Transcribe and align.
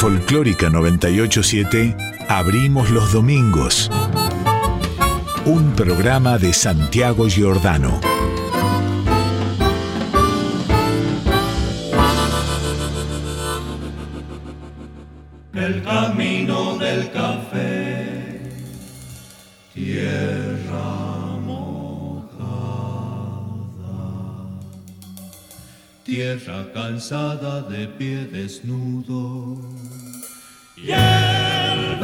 Folclórica 0.00 0.70
987 0.70 1.94
abrimos 2.26 2.88
los 2.88 3.12
domingos. 3.12 3.90
Un 5.44 5.72
programa 5.72 6.38
de 6.38 6.54
Santiago 6.54 7.28
Giordano. 7.28 8.00
El 15.52 15.82
camino 15.82 16.78
del 16.78 17.12
café, 17.12 17.69
tierra 26.10 26.66
cansada 26.74 27.62
de 27.62 27.86
pie 27.86 28.26
desnudo. 28.26 29.60
Y 30.76 30.90
el 30.90 32.00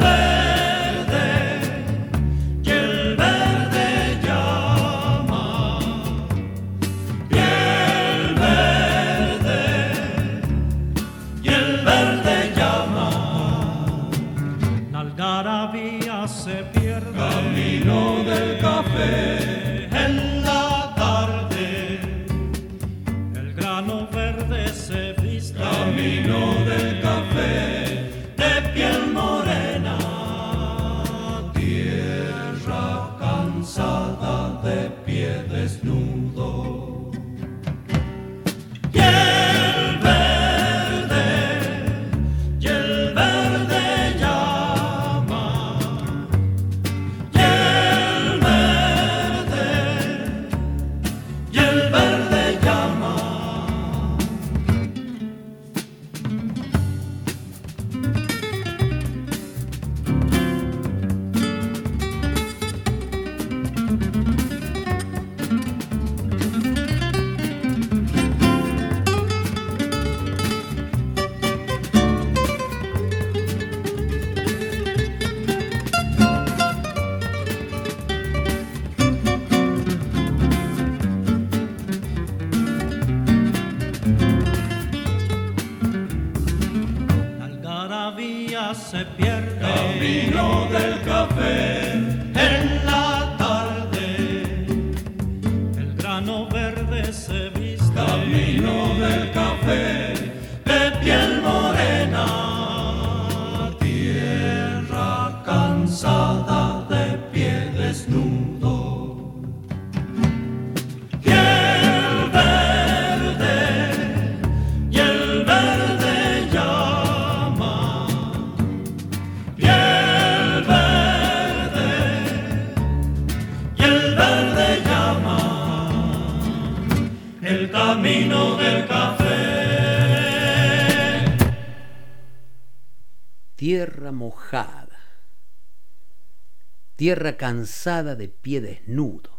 tierra 137.07 137.37
cansada 137.37 138.17
de 138.17 138.27
pie 138.27 138.59
desnudo, 138.59 139.31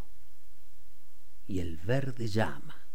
y 1.45 1.59
el 1.59 1.77
verde 1.77 2.27
llama, 2.27 2.87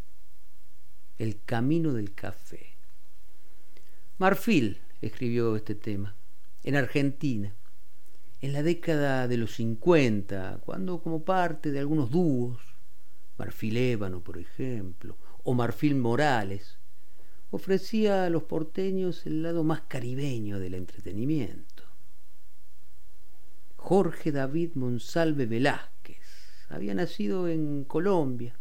el 1.17 1.45
camino 1.45 1.93
del 1.93 2.13
café. 2.13 2.77
Marfil 4.19 4.81
escribió 5.01 5.55
este 5.55 5.77
tema 5.77 6.17
en 6.65 6.75
Argentina, 6.75 7.55
en 8.41 8.53
la 8.53 8.65
década 8.65 9.29
de 9.29 9.37
los 9.37 9.55
50, 9.55 10.59
cuando 10.65 11.01
como 11.01 11.25
parte 11.25 11.71
de 11.71 11.79
algunos 11.79 12.11
dúos, 12.11 12.61
Marfil 13.39 13.77
Ébano, 13.77 14.25
por 14.25 14.39
ejemplo, 14.39 15.17
o 15.45 15.55
Marfil 15.55 15.95
Morales, 15.95 16.79
ofrecía 17.53 18.25
a 18.25 18.29
los 18.29 18.43
porteños 18.43 19.25
el 19.25 19.45
lado 19.45 19.63
más 19.63 19.83
caribeño 19.83 20.59
del 20.59 20.75
entretenimiento. 20.75 21.74
Jorge 23.85 24.33
David 24.33 24.71
Monsalve 24.77 25.45
Velázquez 25.45 26.17
había 26.71 26.95
nacido 26.95 27.49
en 27.49 27.85
Colombia. 27.85 28.57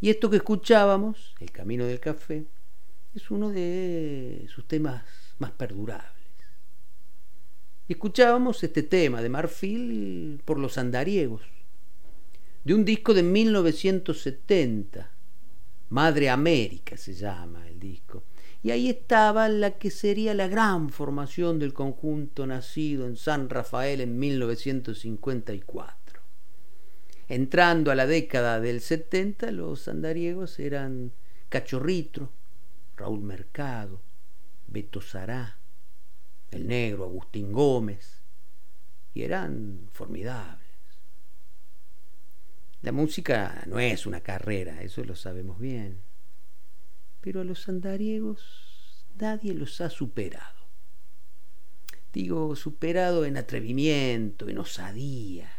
Y 0.00 0.08
esto 0.08 0.30
que 0.30 0.36
escuchábamos, 0.36 1.34
El 1.38 1.50
Camino 1.50 1.84
del 1.84 2.00
Café, 2.00 2.46
es 3.14 3.30
uno 3.30 3.50
de 3.50 4.46
sus 4.48 4.66
temas 4.66 5.04
más 5.38 5.50
perdurables. 5.50 6.24
Escuchábamos 7.88 8.64
este 8.64 8.84
tema 8.84 9.20
de 9.20 9.28
Marfil 9.28 10.40
por 10.46 10.58
los 10.58 10.78
andariegos, 10.78 11.42
de 12.64 12.72
un 12.72 12.86
disco 12.86 13.12
de 13.12 13.22
1970, 13.22 15.10
Madre 15.90 16.30
América 16.30 16.96
se 16.96 17.12
llama 17.12 17.68
el 17.68 17.78
disco. 17.78 18.22
Y 18.62 18.70
ahí 18.70 18.88
estaba 18.88 19.48
la 19.48 19.72
que 19.72 19.90
sería 19.90 20.34
la 20.34 20.46
gran 20.46 20.90
formación 20.90 21.58
del 21.58 21.72
conjunto 21.72 22.46
nacido 22.46 23.06
en 23.06 23.16
San 23.16 23.50
Rafael 23.50 24.00
en 24.00 24.18
1954. 24.18 26.22
Entrando 27.28 27.90
a 27.90 27.96
la 27.96 28.06
década 28.06 28.60
del 28.60 28.80
70, 28.80 29.50
los 29.50 29.88
andariegos 29.88 30.60
eran 30.60 31.12
Cachorritro, 31.48 32.30
Raúl 32.96 33.22
Mercado, 33.22 34.00
Beto 34.68 35.00
Sará, 35.00 35.58
el 36.50 36.68
negro 36.68 37.04
Agustín 37.04 37.52
Gómez, 37.52 38.20
y 39.12 39.22
eran 39.22 39.88
formidables. 39.92 40.62
La 42.82 42.92
música 42.92 43.62
no 43.66 43.80
es 43.80 44.06
una 44.06 44.20
carrera, 44.20 44.82
eso 44.82 45.02
lo 45.04 45.16
sabemos 45.16 45.58
bien. 45.58 46.11
Pero 47.22 47.40
a 47.40 47.44
los 47.44 47.68
andariegos 47.68 49.06
nadie 49.18 49.54
los 49.54 49.80
ha 49.80 49.88
superado. 49.88 50.62
Digo, 52.12 52.54
superado 52.56 53.24
en 53.24 53.38
atrevimiento, 53.38 54.48
en 54.48 54.58
osadía. 54.58 55.50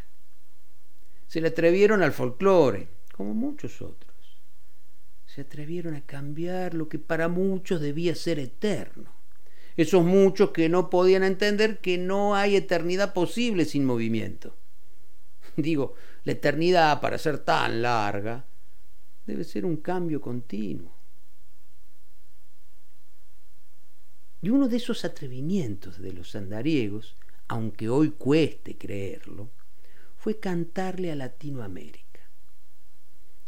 Se 1.27 1.41
le 1.41 1.47
atrevieron 1.47 2.03
al 2.03 2.11
folclore, 2.11 2.89
como 3.11 3.33
muchos 3.33 3.81
otros. 3.81 4.13
Se 5.25 5.41
atrevieron 5.41 5.95
a 5.95 6.01
cambiar 6.01 6.75
lo 6.75 6.89
que 6.89 6.99
para 6.99 7.27
muchos 7.27 7.81
debía 7.81 8.13
ser 8.13 8.37
eterno. 8.37 9.11
Esos 9.75 10.05
muchos 10.05 10.51
que 10.51 10.69
no 10.69 10.91
podían 10.91 11.23
entender 11.23 11.79
que 11.79 11.97
no 11.97 12.35
hay 12.35 12.55
eternidad 12.55 13.13
posible 13.13 13.65
sin 13.65 13.85
movimiento. 13.85 14.55
Digo, 15.55 15.95
la 16.23 16.33
eternidad, 16.33 17.01
para 17.01 17.17
ser 17.17 17.39
tan 17.39 17.81
larga, 17.81 18.45
debe 19.25 19.43
ser 19.43 19.65
un 19.65 19.77
cambio 19.77 20.21
continuo. 20.21 21.02
Y 24.43 24.49
uno 24.49 24.67
de 24.67 24.75
esos 24.75 25.05
atrevimientos 25.05 26.01
de 26.01 26.11
los 26.11 26.35
andariegos, 26.35 27.15
aunque 27.47 27.87
hoy 27.87 28.09
cueste 28.11 28.77
creerlo, 28.77 29.49
fue 30.17 30.37
cantarle 30.37 31.13
a 31.13 31.15
Latinoamérica. 31.15 32.19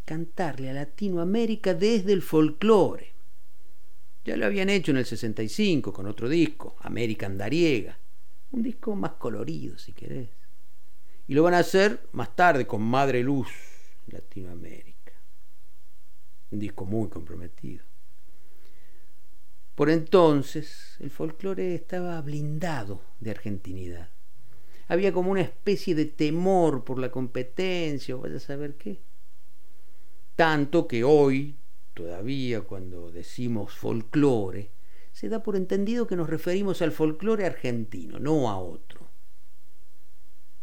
Cantarle 0.06 0.70
a 0.70 0.74
Latinoamérica 0.74 1.74
desde 1.74 2.14
el 2.14 2.22
folclore. 2.22 3.12
Ya 4.24 4.38
lo 4.38 4.46
habían 4.46 4.70
hecho 4.70 4.92
en 4.92 4.98
el 4.98 5.06
65 5.06 5.92
con 5.92 6.06
otro 6.06 6.30
disco, 6.30 6.78
American 6.80 7.38
Dariega, 7.38 8.00
un 8.52 8.64
disco 8.64 8.96
más 8.96 9.16
colorido 9.16 9.78
si 9.78 9.92
querés. 9.92 10.30
Y 11.28 11.34
lo 11.34 11.44
van 11.44 11.56
a 11.56 11.60
hacer 11.60 12.08
más 12.14 12.34
tarde 12.38 12.66
con 12.66 12.82
Madre 12.82 13.22
Luz, 13.22 13.50
Latinoamérica. 14.08 15.12
Un 16.52 16.60
disco 16.60 16.86
muy 16.86 17.10
comprometido. 17.10 17.84
Por 19.76 19.90
entonces 19.90 20.96
el 21.02 21.12
folclore 21.12 21.76
estaba 21.76 22.22
blindado 22.22 23.02
de 23.20 23.32
argentinidad. 23.32 24.10
Había 24.88 25.12
como 25.12 25.32
una 25.32 25.42
especie 25.42 25.96
de 25.96 26.06
temor 26.06 26.86
por 26.86 26.98
la 26.98 27.12
competencia 27.12 28.16
o 28.16 28.22
vaya 28.22 28.38
a 28.38 28.40
saber 28.40 28.76
qué. 28.76 29.02
Tanto 30.36 30.88
que 30.88 31.04
hoy, 31.04 31.56
todavía 31.94 32.62
cuando 32.62 33.12
decimos 33.12 33.74
folclore, 33.74 34.70
se 35.12 35.28
da 35.28 35.44
por 35.44 35.56
entendido 35.56 36.08
que 36.08 36.16
nos 36.16 36.30
referimos 36.30 36.82
al 36.82 36.92
folclore 36.92 37.46
argentino, 37.46 38.20
no 38.20 38.50
a 38.50 38.58
otro. 38.58 39.10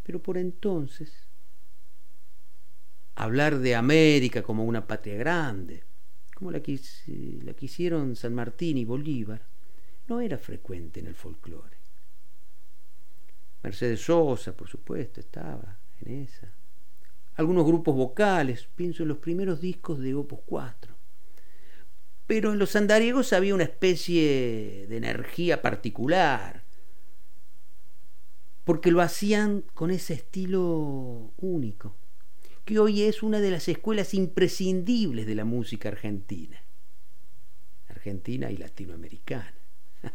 Pero 0.03 0.21
por 0.21 0.37
entonces, 0.37 1.11
hablar 3.15 3.59
de 3.59 3.75
América 3.75 4.41
como 4.43 4.63
una 4.65 4.87
patria 4.87 5.15
grande, 5.15 5.83
como 6.33 6.51
la, 6.51 6.61
la 7.43 7.53
quisieron 7.53 8.15
San 8.15 8.33
Martín 8.33 8.77
y 8.77 8.85
Bolívar, 8.85 9.41
no 10.07 10.21
era 10.21 10.37
frecuente 10.37 10.99
en 10.99 11.07
el 11.07 11.15
folclore. 11.15 11.77
Mercedes 13.63 14.01
Sosa, 14.01 14.55
por 14.55 14.67
supuesto, 14.67 15.21
estaba 15.21 15.77
en 16.01 16.23
esa. 16.23 16.51
Algunos 17.35 17.65
grupos 17.65 17.95
vocales, 17.95 18.67
pienso 18.75 19.03
en 19.03 19.09
los 19.09 19.17
primeros 19.17 19.61
discos 19.61 19.99
de 19.99 20.13
Opus 20.13 20.39
4. 20.45 20.93
Pero 22.27 22.53
en 22.53 22.59
los 22.59 22.75
andariegos 22.75 23.33
había 23.33 23.55
una 23.55 23.63
especie 23.63 24.85
de 24.87 24.97
energía 24.97 25.61
particular, 25.61 26.63
porque 28.63 28.91
lo 28.91 29.01
hacían 29.01 29.63
con 29.73 29.91
ese 29.91 30.13
estilo 30.13 31.33
único, 31.37 31.95
que 32.65 32.79
hoy 32.79 33.03
es 33.03 33.23
una 33.23 33.39
de 33.39 33.51
las 33.51 33.67
escuelas 33.67 34.13
imprescindibles 34.13 35.25
de 35.25 35.35
la 35.35 35.45
música 35.45 35.89
argentina, 35.89 36.61
argentina 37.89 38.51
y 38.51 38.57
latinoamericana. 38.57 39.53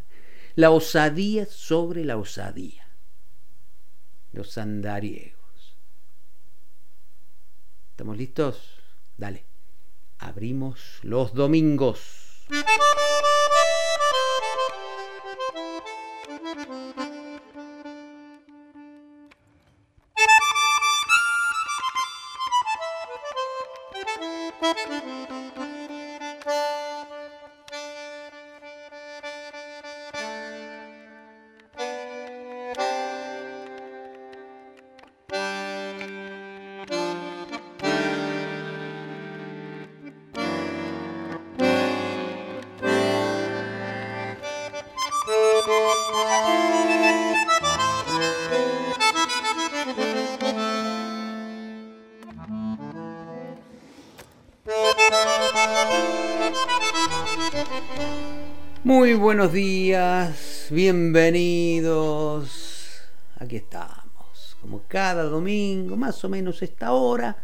La 0.55 0.71
osadía 0.71 1.45
sobre 1.45 2.03
la 2.03 2.17
osadía, 2.17 2.87
los 4.33 4.57
andariegos. 4.57 5.39
¿Estamos 7.91 8.17
listos? 8.17 8.79
Dale. 9.17 9.45
Abrimos 10.19 10.99
los 11.03 11.33
domingos. 11.33 12.45
Muy 58.89 59.13
buenos 59.13 59.53
días, 59.53 60.65
bienvenidos. 60.71 62.49
Aquí 63.37 63.57
estamos, 63.57 64.57
como 64.59 64.81
cada 64.87 65.25
domingo, 65.25 65.95
más 65.95 66.23
o 66.25 66.29
menos 66.29 66.63
esta 66.63 66.93
hora, 66.93 67.37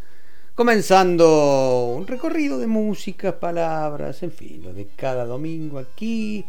comenzando 0.56 1.94
un 1.95 2.07
recorrido 2.07 2.57
de 2.57 2.65
música, 2.65 3.39
palabras, 3.39 4.24
en 4.24 4.31
fin, 4.31 4.63
lo 4.63 4.74
de 4.74 4.88
cada 4.95 5.27
domingo 5.27 5.77
aquí. 5.77 6.44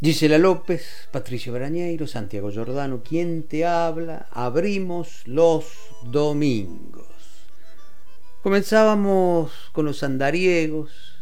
Gisela 0.00 0.38
López, 0.38 1.10
Patricio 1.12 1.52
Brañeiro, 1.52 2.06
Santiago 2.06 2.50
Giordano, 2.50 3.02
quien 3.02 3.42
te 3.42 3.66
habla, 3.66 4.26
abrimos 4.30 5.20
los 5.26 5.66
domingos. 6.02 7.08
Comenzábamos 8.42 9.52
con 9.72 9.84
los 9.84 10.02
andariegos, 10.02 11.13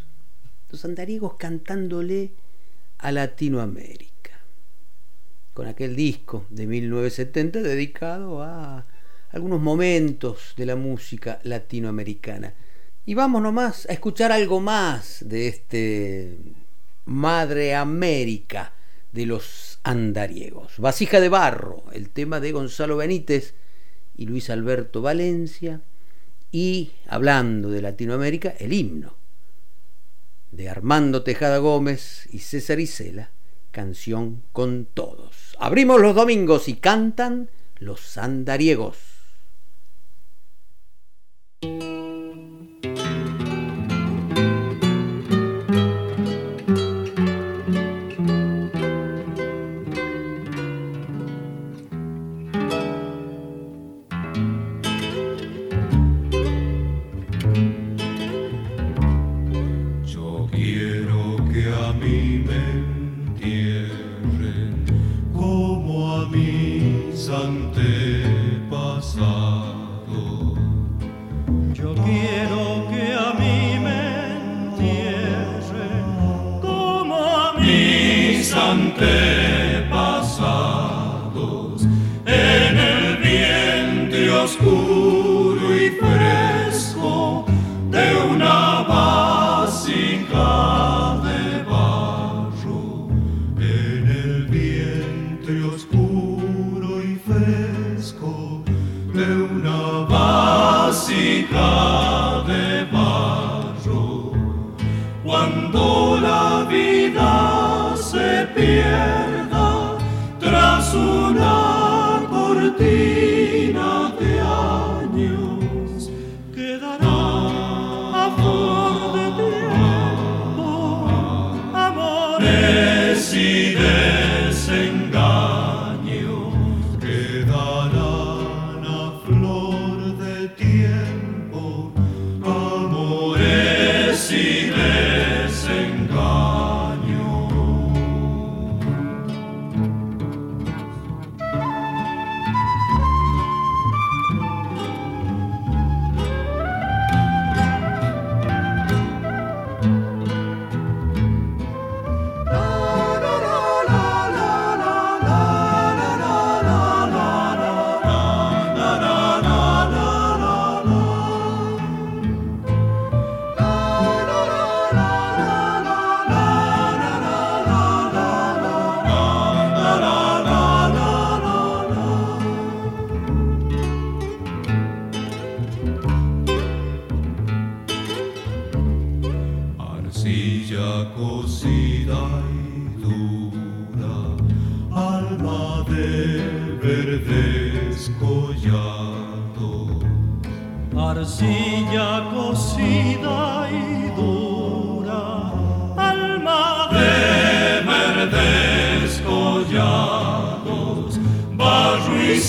los 0.73 0.85
andariegos 0.85 1.35
cantándole 1.35 2.31
a 2.97 3.11
Latinoamérica, 3.11 4.31
con 5.53 5.67
aquel 5.67 5.95
disco 5.95 6.47
de 6.49 6.65
1970 6.65 7.61
dedicado 7.61 8.41
a 8.41 8.87
algunos 9.29 9.61
momentos 9.61 10.55
de 10.57 10.65
la 10.65 10.75
música 10.75 11.39
latinoamericana. 11.43 12.55
Y 13.05 13.13
vamos 13.13 13.43
nomás 13.43 13.87
a 13.87 13.93
escuchar 13.93 14.31
algo 14.31 14.61
más 14.61 15.23
de 15.23 15.47
este 15.47 16.39
Madre 17.05 17.75
América 17.75 18.73
de 19.11 19.27
los 19.27 19.77
andariegos. 19.83 20.79
Vasija 20.79 21.19
de 21.19 21.29
barro, 21.29 21.83
el 21.93 22.09
tema 22.09 22.39
de 22.39 22.51
Gonzalo 22.51 22.97
Benítez 22.97 23.53
y 24.17 24.25
Luis 24.25 24.49
Alberto 24.49 25.03
Valencia. 25.03 25.81
Y 26.51 26.93
hablando 27.07 27.69
de 27.69 27.83
Latinoamérica, 27.83 28.55
el 28.57 28.73
himno 28.73 29.22
de 30.53 30.69
Armando 30.69 31.23
Tejada 31.23 31.57
Gómez 31.57 32.27
y 32.31 32.39
César 32.39 32.79
Isela, 32.79 33.31
Canción 33.71 34.43
con 34.51 34.85
Todos. 34.85 35.55
Abrimos 35.59 35.99
los 35.99 36.15
domingos 36.15 36.67
y 36.67 36.75
cantan 36.75 37.49
los 37.79 38.17
andariegos. 38.17 38.97
sun 67.43 67.72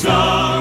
barro 0.04 0.53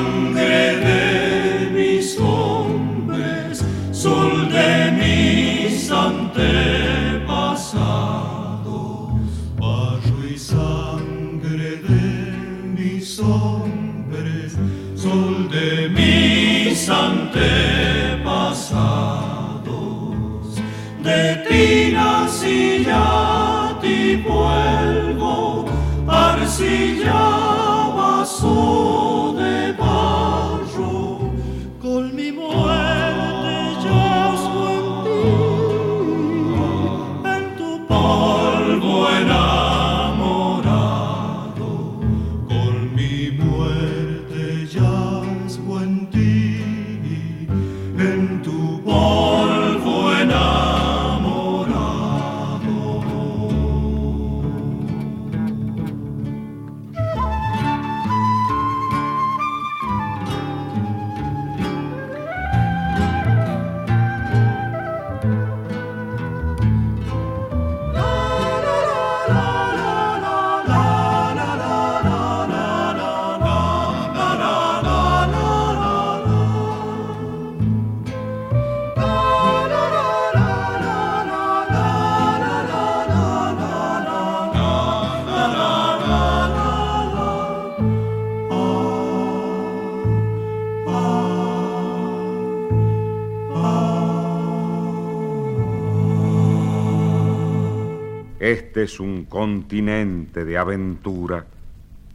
continente 99.44 100.46
de 100.46 100.58
aventura 100.58 101.46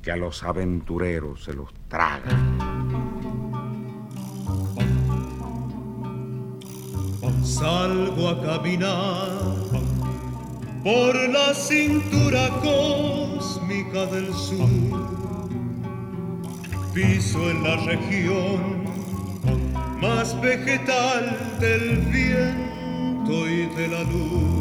que 0.02 0.10
a 0.10 0.16
los 0.16 0.42
aventureros 0.44 1.44
se 1.44 1.52
los 1.52 1.68
traga. 1.86 2.30
Salgo 7.42 8.30
a 8.30 8.42
caminar 8.42 9.28
por 10.82 11.28
la 11.28 11.52
cintura 11.52 12.48
cósmica 12.62 14.06
del 14.06 14.32
sur. 14.32 14.70
Piso 16.94 17.50
en 17.50 17.62
la 17.62 17.76
región 17.84 18.84
más 20.00 20.40
vegetal 20.40 21.36
del 21.60 21.98
viento 22.06 23.46
y 23.46 23.66
de 23.76 23.88
la 23.88 24.02
luz. 24.04 24.57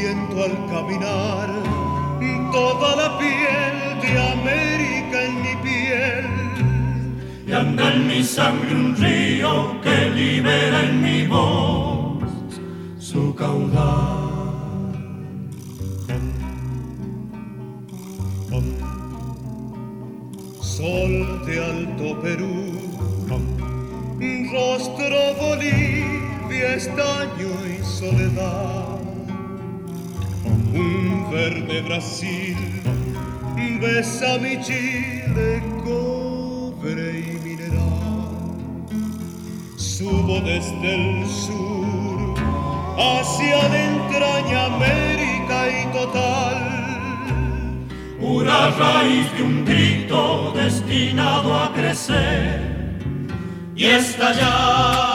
Siento 0.00 0.44
al 0.44 0.56
caminar 0.70 1.50
toda 2.50 2.96
la 2.96 3.18
piel 3.18 4.00
de 4.00 4.12
América 4.32 5.24
en 5.26 5.42
mi 5.42 5.54
piel 5.62 6.24
y 7.46 7.52
anda 7.52 7.92
en 7.92 8.06
mi 8.06 8.24
sangre 8.24 8.74
un 8.74 8.96
río 8.96 9.78
que 9.82 10.08
libera 10.08 10.84
en 10.88 11.02
mi 11.02 11.26
voz 11.26 12.24
su 12.98 13.34
caudal. 13.34 14.30
Sol 20.62 21.42
de 21.44 21.62
Alto 21.62 22.18
Perú, 22.22 22.56
rostro 24.50 25.20
Bolivia, 25.38 26.74
estaño 26.74 27.52
y 27.68 27.84
soledad. 27.84 28.99
Un 30.72 31.30
verde 31.30 31.82
Brasil 31.82 32.56
besa 33.80 34.38
mi 34.38 34.60
Chile, 34.60 35.62
cobre 35.84 37.20
y 37.20 37.38
mineral. 37.42 38.28
Subo 39.76 40.40
desde 40.40 40.94
el 40.94 41.26
sur 41.26 42.34
hacia 42.98 43.68
la 43.68 43.84
entraña 43.92 44.66
América 44.66 45.58
y 45.78 45.86
total. 45.92 46.58
Una 48.20 48.70
raíz 48.70 49.32
de 49.36 49.42
un 49.42 49.64
grito 49.64 50.52
destinado 50.54 51.54
a 51.54 51.72
crecer 51.72 52.98
y 53.74 53.86
estallar. 53.86 55.09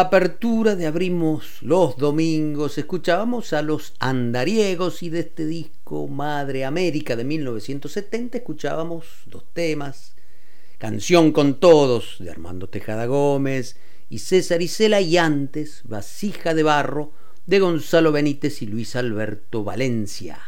Apertura 0.00 0.76
de 0.76 0.86
Abrimos 0.86 1.62
los 1.62 1.96
Domingos. 1.96 2.78
Escuchábamos 2.78 3.52
a 3.52 3.62
los 3.62 3.94
andariegos 3.98 5.02
y 5.02 5.10
de 5.10 5.20
este 5.20 5.46
disco 5.46 6.08
Madre 6.08 6.64
América 6.64 7.16
de 7.16 7.24
1970 7.24 8.38
escuchábamos 8.38 9.06
dos 9.26 9.44
temas, 9.52 10.14
Canción 10.78 11.32
con 11.32 11.60
Todos 11.60 12.16
de 12.18 12.30
Armando 12.30 12.68
Tejada 12.68 13.06
Gómez 13.06 13.76
y 14.08 14.18
César 14.18 14.62
Isela. 14.62 15.00
Y 15.00 15.16
antes 15.16 15.82
Vasija 15.84 16.54
de 16.54 16.62
Barro 16.62 17.12
de 17.46 17.58
Gonzalo 17.58 18.12
Benítez 18.12 18.62
y 18.62 18.66
Luis 18.66 18.96
Alberto 18.96 19.64
Valencia. 19.64 20.38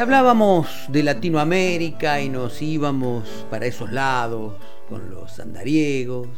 Hablábamos 0.00 0.86
de 0.88 1.02
Latinoamérica 1.02 2.20
y 2.20 2.28
nos 2.28 2.62
íbamos 2.62 3.46
para 3.50 3.66
esos 3.66 3.90
lados 3.90 4.54
con 4.88 5.10
los 5.10 5.40
andariegos, 5.40 6.28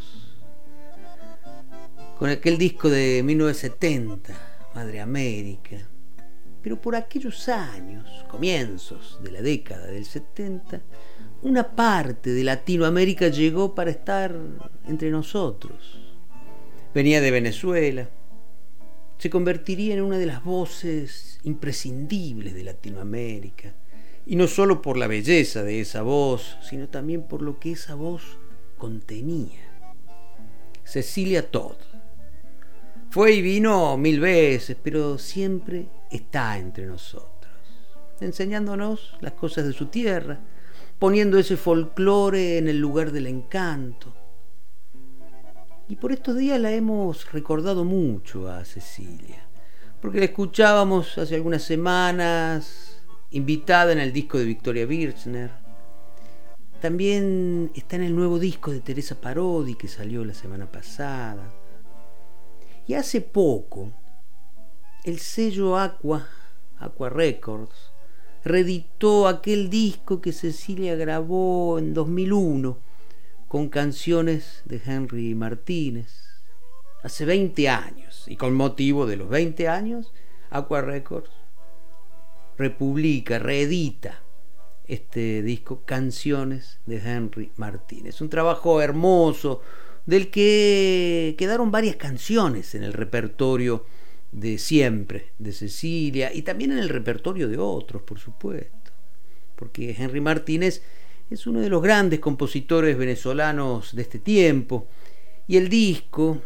con 2.18 2.30
aquel 2.30 2.56
disco 2.56 2.88
de 2.88 3.22
1970, 3.22 4.32
Madre 4.74 5.00
América. 5.02 5.76
Pero 6.62 6.80
por 6.80 6.96
aquellos 6.96 7.50
años, 7.50 8.08
comienzos 8.30 9.20
de 9.22 9.30
la 9.30 9.42
década 9.42 9.88
del 9.88 10.06
70, 10.06 10.80
una 11.42 11.68
parte 11.68 12.30
de 12.30 12.44
Latinoamérica 12.44 13.28
llegó 13.28 13.74
para 13.74 13.90
estar 13.90 14.34
entre 14.86 15.10
nosotros. 15.10 16.00
Venía 16.94 17.20
de 17.20 17.30
Venezuela, 17.30 18.08
se 19.20 19.28
convertiría 19.28 19.92
en 19.92 20.00
una 20.00 20.16
de 20.16 20.24
las 20.24 20.42
voces 20.42 21.40
imprescindibles 21.42 22.54
de 22.54 22.64
Latinoamérica. 22.64 23.74
Y 24.24 24.34
no 24.34 24.46
solo 24.46 24.80
por 24.80 24.96
la 24.96 25.08
belleza 25.08 25.62
de 25.62 25.82
esa 25.82 26.00
voz, 26.00 26.56
sino 26.62 26.88
también 26.88 27.24
por 27.24 27.42
lo 27.42 27.58
que 27.58 27.72
esa 27.72 27.94
voz 27.94 28.22
contenía. 28.78 29.60
Cecilia 30.84 31.50
Todd. 31.50 31.76
Fue 33.10 33.32
y 33.32 33.42
vino 33.42 33.94
mil 33.98 34.20
veces, 34.20 34.78
pero 34.82 35.18
siempre 35.18 35.88
está 36.10 36.56
entre 36.56 36.86
nosotros, 36.86 37.52
enseñándonos 38.22 39.18
las 39.20 39.34
cosas 39.34 39.66
de 39.66 39.74
su 39.74 39.88
tierra, 39.88 40.40
poniendo 40.98 41.38
ese 41.38 41.58
folclore 41.58 42.56
en 42.56 42.68
el 42.68 42.78
lugar 42.78 43.12
del 43.12 43.26
encanto. 43.26 44.14
Y 45.90 45.96
por 45.96 46.12
estos 46.12 46.36
días 46.36 46.60
la 46.60 46.70
hemos 46.70 47.32
recordado 47.32 47.84
mucho 47.84 48.48
a 48.48 48.64
Cecilia, 48.64 49.42
porque 50.00 50.20
la 50.20 50.26
escuchábamos 50.26 51.18
hace 51.18 51.34
algunas 51.34 51.64
semanas, 51.64 53.02
invitada 53.32 53.90
en 53.90 53.98
el 53.98 54.12
disco 54.12 54.38
de 54.38 54.44
Victoria 54.44 54.86
Birchner. 54.86 55.50
También 56.80 57.72
está 57.74 57.96
en 57.96 58.04
el 58.04 58.14
nuevo 58.14 58.38
disco 58.38 58.70
de 58.70 58.78
Teresa 58.78 59.20
Parodi 59.20 59.74
que 59.74 59.88
salió 59.88 60.24
la 60.24 60.32
semana 60.32 60.70
pasada. 60.70 61.52
Y 62.86 62.94
hace 62.94 63.20
poco, 63.20 63.90
el 65.02 65.18
sello 65.18 65.76
Aqua, 65.76 66.24
Aqua 66.78 67.08
Records, 67.08 67.90
reeditó 68.44 69.26
aquel 69.26 69.68
disco 69.70 70.20
que 70.20 70.30
Cecilia 70.30 70.94
grabó 70.94 71.80
en 71.80 71.94
2001 71.94 72.89
con 73.50 73.68
canciones 73.68 74.62
de 74.64 74.80
Henry 74.86 75.34
Martínez. 75.34 76.22
Hace 77.02 77.24
20 77.24 77.68
años, 77.68 78.24
y 78.28 78.36
con 78.36 78.54
motivo 78.54 79.06
de 79.06 79.16
los 79.16 79.28
20 79.28 79.66
años, 79.66 80.12
Aqua 80.50 80.82
Records 80.82 81.32
republica, 82.56 83.40
reedita 83.40 84.22
este 84.86 85.42
disco 85.42 85.82
Canciones 85.84 86.78
de 86.86 86.98
Henry 86.98 87.50
Martínez. 87.56 88.20
Un 88.20 88.30
trabajo 88.30 88.80
hermoso 88.80 89.62
del 90.06 90.30
que 90.30 91.34
quedaron 91.36 91.72
varias 91.72 91.96
canciones 91.96 92.76
en 92.76 92.84
el 92.84 92.92
repertorio 92.92 93.84
de 94.30 94.58
siempre, 94.58 95.32
de 95.40 95.50
Cecilia, 95.50 96.32
y 96.32 96.42
también 96.42 96.70
en 96.70 96.78
el 96.78 96.88
repertorio 96.88 97.48
de 97.48 97.58
otros, 97.58 98.02
por 98.02 98.20
supuesto. 98.20 98.92
Porque 99.56 99.96
Henry 99.98 100.20
Martínez 100.20 100.84
es 101.30 101.46
uno 101.46 101.60
de 101.60 101.68
los 101.68 101.80
grandes 101.80 102.18
compositores 102.18 102.98
venezolanos 102.98 103.94
de 103.94 104.02
este 104.02 104.18
tiempo. 104.18 104.88
Y 105.46 105.56
el 105.56 105.68
disco 105.68 106.42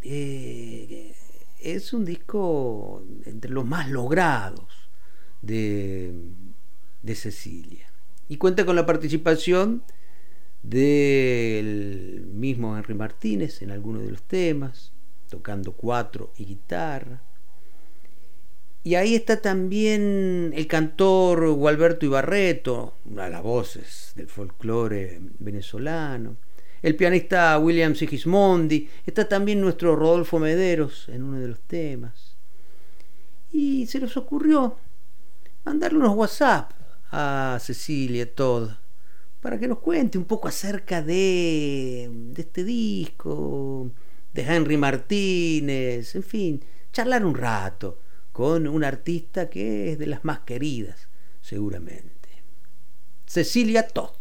eh, 0.00 1.14
es 1.60 1.92
un 1.92 2.04
disco 2.04 3.04
entre 3.26 3.50
los 3.50 3.66
más 3.66 3.90
logrados 3.90 4.88
de, 5.42 6.14
de 7.02 7.14
Cecilia. 7.14 7.86
Y 8.28 8.38
cuenta 8.38 8.64
con 8.64 8.74
la 8.74 8.86
participación 8.86 9.82
del 10.62 12.26
mismo 12.32 12.76
Henry 12.76 12.94
Martínez 12.94 13.60
en 13.62 13.70
algunos 13.70 14.02
de 14.02 14.12
los 14.12 14.22
temas, 14.22 14.92
tocando 15.28 15.72
cuatro 15.72 16.32
y 16.36 16.46
guitarra. 16.46 17.22
Y 18.84 18.96
ahí 18.96 19.14
está 19.14 19.40
también 19.40 20.52
el 20.56 20.66
cantor 20.66 21.52
Gualberto 21.52 22.04
Ibarreto, 22.04 22.96
una 23.04 23.24
de 23.24 23.30
las 23.30 23.42
voces 23.42 24.12
del 24.16 24.26
folclore 24.26 25.20
venezolano. 25.38 26.36
El 26.82 26.96
pianista 26.96 27.56
William 27.60 27.94
Sigismondi. 27.94 28.88
Está 29.06 29.28
también 29.28 29.60
nuestro 29.60 29.94
Rodolfo 29.94 30.40
Mederos 30.40 31.08
en 31.08 31.22
uno 31.22 31.38
de 31.38 31.46
los 31.46 31.60
temas. 31.60 32.36
Y 33.52 33.86
se 33.86 34.00
nos 34.00 34.16
ocurrió 34.16 34.76
mandarle 35.64 36.00
unos 36.00 36.16
WhatsApp 36.16 36.72
a 37.12 37.58
Cecilia 37.60 38.34
todo 38.34 38.78
para 39.40 39.58
que 39.58 39.68
nos 39.68 39.78
cuente 39.78 40.18
un 40.18 40.24
poco 40.24 40.48
acerca 40.48 41.02
de, 41.02 42.08
de 42.10 42.42
este 42.42 42.64
disco, 42.64 43.90
de 44.32 44.42
Henry 44.42 44.76
Martínez, 44.76 46.14
en 46.14 46.22
fin, 46.22 46.64
charlar 46.92 47.24
un 47.24 47.34
rato 47.34 47.98
con 48.32 48.66
un 48.66 48.82
artista 48.82 49.50
que 49.50 49.92
es 49.92 49.98
de 49.98 50.06
las 50.06 50.24
más 50.24 50.40
queridas, 50.40 51.08
seguramente. 51.40 52.12
Cecilia 53.26 53.86
Todd 53.86 54.16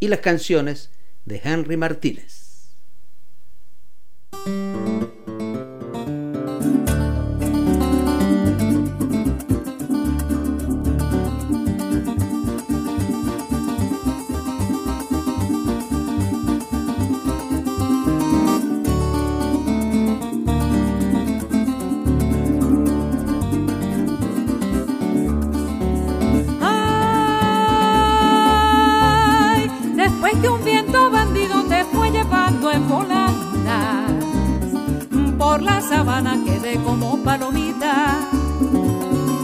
y 0.00 0.08
las 0.08 0.20
canciones 0.20 0.90
de 1.24 1.40
Henry 1.42 1.76
Martínez. 1.76 2.74
Habana 36.04 36.36
quedé 36.44 36.76
como 36.84 37.16
palomita, 37.24 38.28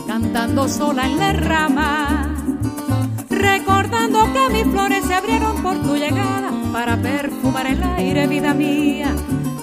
cantando 0.07 0.69
sola 0.69 1.07
en 1.07 1.19
la 1.19 1.33
rama, 1.33 2.35
recordando 3.31 4.31
que 4.35 4.51
mis 4.53 4.71
flores 4.71 5.07
se 5.07 5.15
abrieron 5.15 5.63
por 5.63 5.79
tu 5.79 5.97
llegada 5.97 6.51
para 6.71 6.99
perfumar 6.99 7.67
el 7.67 7.83
aire, 7.83 8.27
vida 8.27 8.53
mía, 8.53 9.17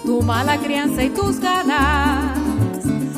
tu 0.05 0.23
mala 0.23 0.57
crianza 0.57 1.03
y 1.03 1.11
tus 1.11 1.39
ganas. 1.39 2.35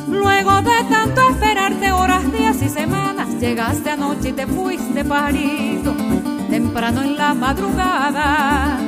Luego 0.06 0.60
de 0.60 0.84
tanto 0.90 1.22
esperarte 1.30 1.90
horas, 1.90 2.30
días 2.32 2.60
y 2.60 2.68
semanas, 2.68 3.28
llegaste 3.40 3.92
anoche 3.92 4.28
y 4.28 4.32
te 4.32 4.46
fuiste 4.46 5.06
pajarito, 5.06 5.94
temprano 6.50 7.00
en 7.00 7.16
la 7.16 7.32
madrugada, 7.32 8.78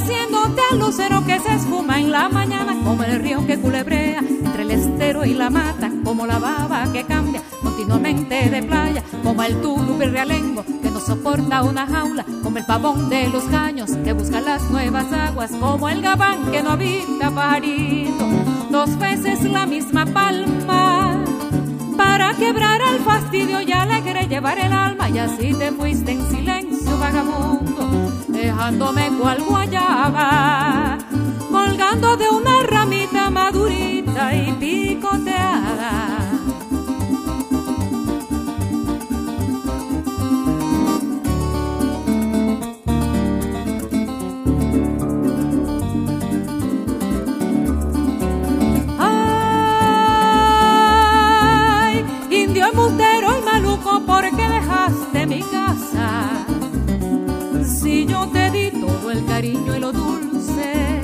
pareciéndote 0.00 0.62
al 0.70 0.78
lucero 0.78 1.24
que 1.24 1.38
se 1.40 1.54
esfuma 1.54 2.00
en 2.00 2.10
la 2.10 2.28
mañana, 2.28 2.74
como 2.84 3.02
el 3.02 3.20
río 3.20 3.46
que 3.46 3.58
culebrea 3.58 4.20
entre 4.20 4.62
el 4.62 4.70
estero 4.70 5.24
y 5.24 5.34
la 5.34 5.50
mata, 5.50 5.90
como 6.04 6.26
la 6.26 6.38
baba 6.38 6.90
que 6.92 7.04
cambia 7.04 7.42
continuamente 7.62 8.48
de 8.48 8.62
playa, 8.62 9.02
como 9.22 9.42
el 9.42 9.60
tulupe 9.60 10.06
realengo 10.06 10.64
que 10.64 10.90
no 10.90 11.00
soporta 11.00 11.62
una 11.62 11.86
jaula, 11.86 12.24
como 12.42 12.58
el 12.58 12.64
pavón 12.64 13.08
de 13.10 13.28
los 13.28 13.44
caños 13.44 13.90
que 14.04 14.12
busca 14.12 14.40
las 14.40 14.70
nuevas 14.70 15.12
aguas, 15.12 15.50
como 15.52 15.88
el 15.88 16.00
gabán 16.00 16.50
que 16.50 16.62
no 16.62 16.70
habita 16.70 17.30
pajarito. 17.30 18.26
Dos 18.70 18.98
veces 18.98 19.42
la 19.44 19.66
misma 19.66 20.06
palma 20.06 21.24
para 21.96 22.34
quebrar 22.34 22.80
el 22.80 23.00
fastidio 23.00 23.60
y 23.60 23.72
alegre 23.72 24.26
llevar 24.28 24.58
el 24.58 24.72
alma 24.72 25.10
y 25.10 25.18
así 25.18 25.52
te 25.54 25.70
fuiste 25.72 26.12
en 26.12 26.30
silencio 26.30 26.98
vagabundo 26.98 27.59
dejándome 28.40 29.10
cual 29.20 29.38
guayaba 29.46 30.96
colgando 31.50 32.16
de 32.16 32.28
una 32.30 32.62
ramita 32.62 33.28
madurita 33.28 34.34
y 34.34 34.52
picoteada 34.52 36.19
cariño 59.40 59.74
y 59.74 59.80
lo 59.80 59.90
dulce 59.90 61.00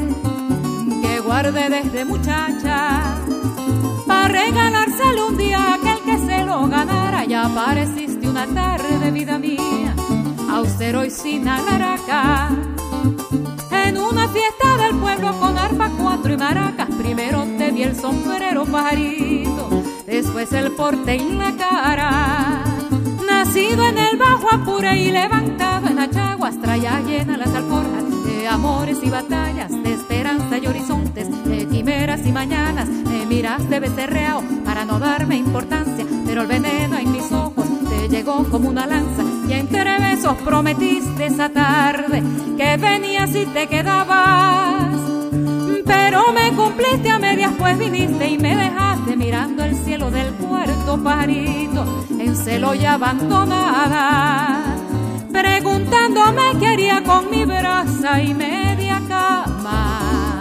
que 1.00 1.20
guardé 1.20 1.70
desde 1.70 2.04
muchacha, 2.04 3.16
para 4.06 4.28
regalárselo 4.28 5.28
un 5.28 5.38
día 5.38 5.58
a 5.58 5.74
aquel 5.76 6.00
que 6.04 6.18
se 6.18 6.44
lo 6.44 6.68
ganara, 6.68 7.24
ya 7.24 7.46
apareciste 7.46 8.28
una 8.28 8.46
tarde, 8.46 9.10
vida 9.10 9.38
mía, 9.38 9.94
austero 10.50 11.02
y 11.06 11.10
sin 11.10 11.48
alaraca. 11.48 12.50
En 13.70 13.96
una 13.96 14.28
fiesta 14.28 14.76
del 14.84 14.96
pueblo 14.96 15.32
con 15.40 15.56
arpa, 15.56 15.90
cuatro 15.98 16.34
y 16.34 16.36
maracas, 16.36 16.90
primero 16.98 17.42
te 17.56 17.72
di 17.72 17.84
el 17.84 17.96
sombrero 17.96 18.66
pajarito, 18.66 19.82
después 20.06 20.52
el 20.52 20.72
porte 20.72 21.14
en 21.14 21.38
la 21.38 21.56
cara. 21.56 22.64
Nacido 23.26 23.82
en 23.86 23.96
el 23.96 24.18
bajo 24.18 24.46
Apure 24.52 24.94
y 24.94 25.10
levantado 25.10 25.88
en 25.88 25.98
Achaguas, 26.00 26.60
traía 26.60 27.00
llena 27.00 27.38
las 27.38 27.54
alforjas 27.54 28.05
amores 28.46 28.98
y 29.02 29.10
batallas, 29.10 29.70
de 29.70 29.92
esperanza 29.92 30.58
y 30.58 30.66
horizontes, 30.66 31.28
de 31.44 31.66
quimeras 31.66 32.24
y 32.26 32.32
mañanas. 32.32 32.88
Me 32.88 33.26
miraste 33.26 33.80
becerreado 33.80 34.42
para 34.64 34.84
no 34.84 34.98
darme 34.98 35.36
importancia, 35.36 36.06
pero 36.26 36.42
el 36.42 36.48
veneno 36.48 36.98
en 36.98 37.12
mis 37.12 37.30
ojos 37.32 37.66
te 37.88 38.08
llegó 38.08 38.44
como 38.50 38.68
una 38.68 38.86
lanza 38.86 39.22
y 39.48 39.52
entre 39.52 39.98
besos 39.98 40.36
prometiste 40.44 41.26
esa 41.26 41.48
tarde 41.48 42.22
que 42.56 42.76
venías 42.76 43.34
y 43.34 43.46
te 43.46 43.66
quedabas 43.66 45.06
pero 45.86 46.32
me 46.32 46.52
cumpliste 46.52 47.08
a 47.10 47.18
medias, 47.18 47.52
pues 47.58 47.78
viniste 47.78 48.28
y 48.28 48.38
me 48.38 48.56
dejaste 48.56 49.16
mirando 49.16 49.64
el 49.64 49.76
cielo 49.76 50.10
del 50.10 50.32
cuarto 50.34 51.02
parito, 51.02 52.06
en 52.18 52.36
celo 52.36 52.74
y 52.74 52.84
abandonada, 52.84 54.65
preguntándome 55.40 56.58
qué 56.58 56.66
haría 56.66 57.02
con 57.04 57.30
mi 57.30 57.44
brasa 57.44 58.22
y 58.22 58.32
media 58.32 59.02
cama. 59.06 60.40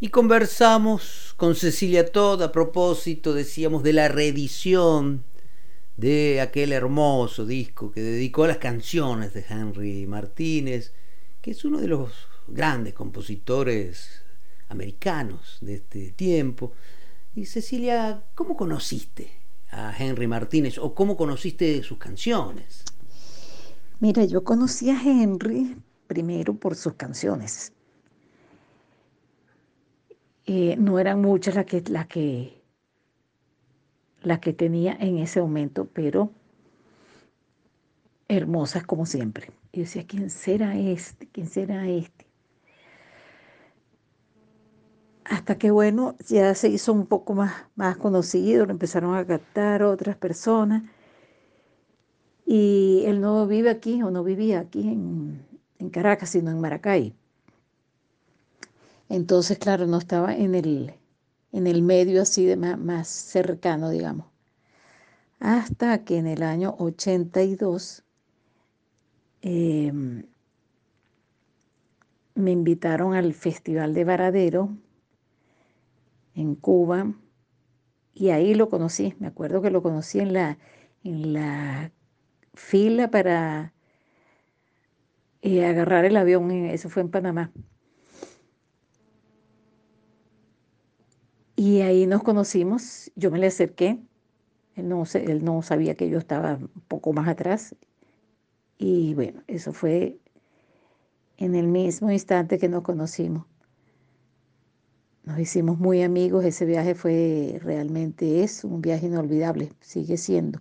Y 0.00 0.08
conversamos 0.08 1.32
con 1.36 1.54
Cecilia 1.54 2.10
Todd 2.10 2.42
a 2.42 2.50
propósito, 2.50 3.34
decíamos, 3.34 3.84
de 3.84 3.92
la 3.92 4.08
reedición 4.08 5.24
de 5.96 6.40
aquel 6.40 6.72
hermoso 6.72 7.46
disco 7.46 7.92
que 7.92 8.00
dedicó 8.00 8.44
a 8.44 8.48
las 8.48 8.58
canciones 8.58 9.32
de 9.32 9.44
Henry 9.48 10.06
Martínez, 10.06 10.92
que 11.40 11.52
es 11.52 11.64
uno 11.64 11.80
de 11.80 11.86
los 11.86 12.10
grandes 12.48 12.94
compositores 12.94 14.22
americanos 14.68 15.58
de 15.60 15.76
este 15.76 16.10
tiempo. 16.10 16.72
Y 17.36 17.46
Cecilia, 17.46 18.24
¿cómo 18.34 18.56
conociste 18.56 19.45
a 19.70 19.94
Henry 19.96 20.26
Martínez 20.26 20.78
o 20.78 20.94
cómo 20.94 21.16
conociste 21.16 21.82
sus 21.82 21.98
canciones? 21.98 22.84
Mira, 24.00 24.24
yo 24.24 24.44
conocí 24.44 24.90
a 24.90 25.00
Henry 25.00 25.76
primero 26.06 26.54
por 26.54 26.76
sus 26.76 26.94
canciones. 26.94 27.72
Eh, 30.44 30.76
no 30.78 30.98
eran 30.98 31.20
muchas 31.20 31.54
las 31.56 31.66
que, 31.66 31.82
las 31.88 32.06
que 32.06 32.56
la 34.22 34.40
que 34.40 34.52
tenía 34.52 34.96
en 34.98 35.18
ese 35.18 35.40
momento, 35.40 35.88
pero 35.92 36.30
hermosas 38.28 38.84
como 38.84 39.06
siempre. 39.06 39.50
Y 39.72 39.80
decía, 39.80 40.04
¿quién 40.06 40.30
será 40.30 40.76
este? 40.76 41.28
¿Quién 41.28 41.46
será 41.46 41.88
este? 41.88 42.15
Hasta 45.28 45.58
que, 45.58 45.70
bueno, 45.72 46.16
ya 46.28 46.54
se 46.54 46.68
hizo 46.68 46.92
un 46.92 47.06
poco 47.06 47.34
más, 47.34 47.52
más 47.74 47.96
conocido, 47.96 48.64
lo 48.64 48.72
empezaron 48.72 49.16
a 49.16 49.26
captar 49.26 49.82
otras 49.82 50.16
personas. 50.16 50.84
Y 52.44 53.02
él 53.06 53.20
no 53.20 53.46
vive 53.46 53.70
aquí 53.70 54.02
o 54.02 54.10
no 54.10 54.22
vivía 54.22 54.60
aquí 54.60 54.82
en, 54.82 55.44
en 55.78 55.90
Caracas, 55.90 56.30
sino 56.30 56.50
en 56.52 56.60
Maracay. 56.60 57.14
Entonces, 59.08 59.58
claro, 59.58 59.86
no 59.86 59.98
estaba 59.98 60.34
en 60.34 60.54
el, 60.54 60.94
en 61.52 61.66
el 61.66 61.82
medio 61.82 62.22
así 62.22 62.44
de 62.44 62.56
más, 62.56 63.08
cercano, 63.08 63.90
digamos. 63.90 64.26
Hasta 65.40 66.04
que 66.04 66.18
en 66.18 66.28
el 66.28 66.42
año 66.44 66.76
82 66.78 68.04
em, 69.42 70.24
me 72.34 72.50
invitaron 72.52 73.14
al 73.14 73.34
Festival 73.34 73.92
de 73.92 74.04
Varadero 74.04 74.70
en 76.36 76.54
Cuba 76.54 77.12
y 78.14 78.30
ahí 78.30 78.54
lo 78.54 78.68
conocí. 78.68 79.14
Me 79.18 79.26
acuerdo 79.26 79.60
que 79.62 79.70
lo 79.70 79.82
conocí 79.82 80.20
en 80.20 80.32
la, 80.32 80.58
en 81.02 81.32
la 81.32 81.90
fila 82.54 83.10
para 83.10 83.72
eh, 85.42 85.64
agarrar 85.66 86.04
el 86.04 86.16
avión, 86.16 86.50
eso 86.50 86.88
fue 86.88 87.02
en 87.02 87.10
Panamá. 87.10 87.50
Y 91.56 91.80
ahí 91.80 92.06
nos 92.06 92.22
conocimos, 92.22 93.10
yo 93.16 93.30
me 93.30 93.38
le 93.38 93.46
acerqué, 93.46 93.98
él 94.74 94.88
no, 94.88 95.04
él 95.14 95.42
no 95.42 95.62
sabía 95.62 95.94
que 95.94 96.10
yo 96.10 96.18
estaba 96.18 96.56
un 96.56 96.82
poco 96.86 97.14
más 97.14 97.28
atrás. 97.28 97.74
Y 98.76 99.14
bueno, 99.14 99.42
eso 99.46 99.72
fue 99.72 100.18
en 101.38 101.54
el 101.54 101.66
mismo 101.66 102.10
instante 102.10 102.58
que 102.58 102.68
nos 102.68 102.82
conocimos. 102.82 103.46
Nos 105.26 105.38
hicimos 105.38 105.78
muy 105.78 106.02
amigos, 106.02 106.44
ese 106.44 106.64
viaje 106.64 106.94
fue 106.94 107.60
realmente 107.62 108.42
es 108.42 108.64
un 108.64 108.80
viaje 108.80 109.06
inolvidable, 109.06 109.72
sigue 109.80 110.16
siendo. 110.16 110.60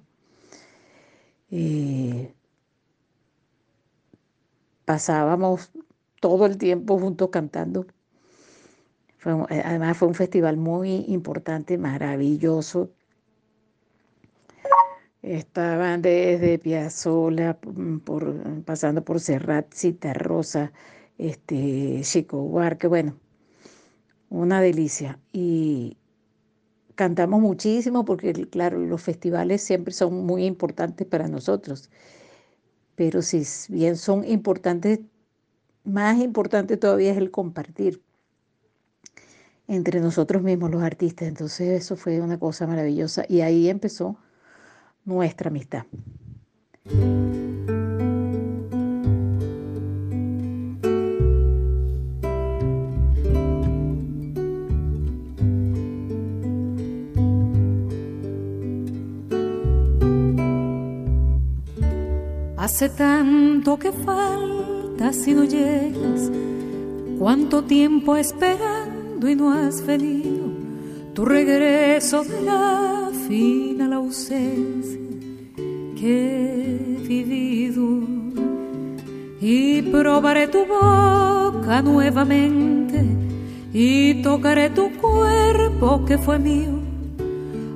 Eh, 1.51 2.34
pasábamos 4.86 5.71
todo 6.19 6.45
el 6.45 6.58
tiempo 6.58 6.99
juntos 6.99 7.30
cantando 7.30 7.86
eh, 9.25 9.62
además 9.65 9.97
fue 9.97 10.08
un 10.08 10.13
festival 10.15 10.58
muy 10.58 11.06
importante, 11.08 11.78
maravilloso. 11.78 12.91
Estaban 15.21 16.01
desde 16.04 16.60
Piazzolla, 16.60 17.58
mm, 17.65 17.99
por, 17.99 18.63
pasando 18.63 19.04
por 19.04 19.19
Serrat, 19.19 19.73
Rosa, 20.13 20.71
este, 21.17 22.01
Chico 22.04 22.43
Huarque, 22.43 22.88
bueno, 22.88 23.15
una 24.29 24.61
delicia. 24.61 25.19
Y 25.31 25.97
cantamos 26.95 27.41
muchísimo 27.41 28.05
porque, 28.05 28.33
claro, 28.49 28.79
los 28.79 29.01
festivales 29.01 29.61
siempre 29.61 29.93
son 29.93 30.25
muy 30.25 30.45
importantes 30.45 31.07
para 31.07 31.27
nosotros. 31.27 31.89
Pero 32.95 33.21
si 33.21 33.43
bien 33.69 33.97
son 33.97 34.23
importantes 34.25 34.99
más 35.85 36.19
importante 36.19 36.77
todavía 36.77 37.11
es 37.11 37.17
el 37.17 37.31
compartir 37.31 38.01
entre 39.67 39.99
nosotros 39.99 40.43
mismos 40.43 40.71
los 40.71 40.83
artistas. 40.83 41.27
Entonces 41.27 41.69
eso 41.69 41.95
fue 41.95 42.19
una 42.21 42.39
cosa 42.39 42.67
maravillosa 42.67 43.25
y 43.29 43.41
ahí 43.41 43.69
empezó 43.69 44.17
nuestra 45.05 45.49
amistad. 45.49 45.85
Hace 62.65 62.89
tanto 62.89 63.78
que 63.78 63.91
falta 63.91 65.13
si 65.13 65.36
no 65.36 65.43
llegas, 65.43 66.32
cuánto 67.19 67.63
tiempo 67.63 68.15
esperando 68.15 69.30
y 69.30 69.36
no 69.36 69.54
has 69.54 69.86
venido, 69.86 70.47
tu 71.13 71.25
regreso 71.25 72.23
de 72.23 72.41
la 72.41 73.12
final 73.28 73.93
ausencia 73.93 74.99
que 75.95 76.65
he 76.65 77.08
vivido. 77.08 77.99
Y 79.39 79.84
probaré 79.84 80.47
tu 80.47 80.65
boca 80.65 81.84
nuevamente 81.84 83.06
y 83.73 84.23
tocaré 84.23 84.71
tu 84.71 84.89
cuerpo 84.93 86.04
que 86.04 86.17
fue 86.17 86.39
mío. 86.39 86.80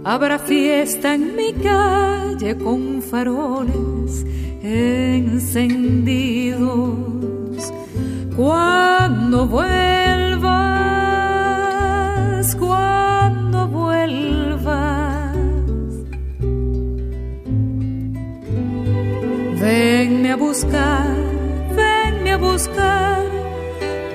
Habrá 0.04 0.39
fiesta 0.39 1.13
en 1.13 1.36
mi 1.36 1.54
calle 1.54 2.58
con 2.58 3.04
faroles 3.04 4.25
encendidos. 4.62 6.10
Cuando 8.36 9.48
vuelvas, 9.48 10.56
cuando 12.56 13.67
vuelvas, 13.67 15.36
venme 19.60 20.32
a 20.32 20.38
buscar, 20.38 21.15
venme 21.76 22.32
a 22.32 22.38
buscar, 22.38 23.24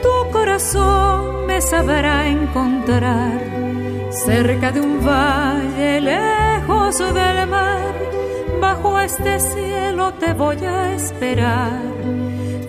tu 0.02 0.32
corazón 0.32 1.46
me 1.46 1.60
sabrá 1.60 2.26
encontrar 2.26 3.38
cerca 4.10 4.72
de 4.72 4.80
un 4.80 5.04
valle 5.04 6.00
lejos 6.00 6.98
del 6.98 7.46
mar 7.48 7.83
bajo 8.84 9.00
este 9.00 9.40
cielo 9.40 10.12
te 10.14 10.32
voy 10.34 10.56
a 10.64 10.92
esperar. 10.94 11.80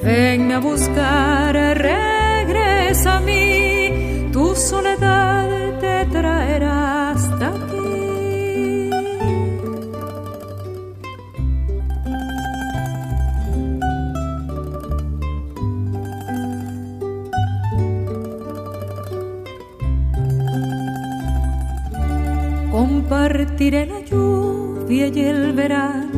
Venme 0.03 0.53
a 0.55 0.59
buscar, 0.59 1.53
regresa 1.55 3.17
a 3.17 3.19
mí, 3.19 4.29
tu 4.31 4.55
soledad 4.55 5.79
te 5.79 6.05
traerá 6.05 7.11
hasta 7.11 7.47
aquí. 7.47 8.89
Compartiré 22.71 23.85
la 23.85 24.04
y 24.87 25.01
el 25.01 25.53
verano, 25.53 26.11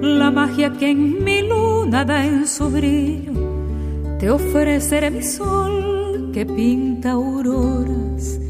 la 0.00 0.30
magia 0.30 0.72
que 0.72 0.90
en 0.90 1.22
mi 1.22 1.42
luna 1.42 2.04
da 2.04 2.24
en 2.24 2.46
su 2.46 2.70
brillo, 2.70 3.32
te 4.18 4.30
ofreceré 4.30 5.10
mi 5.10 5.22
sol 5.22 6.30
que 6.32 6.46
pinta 6.46 7.12
auroras 7.12 8.40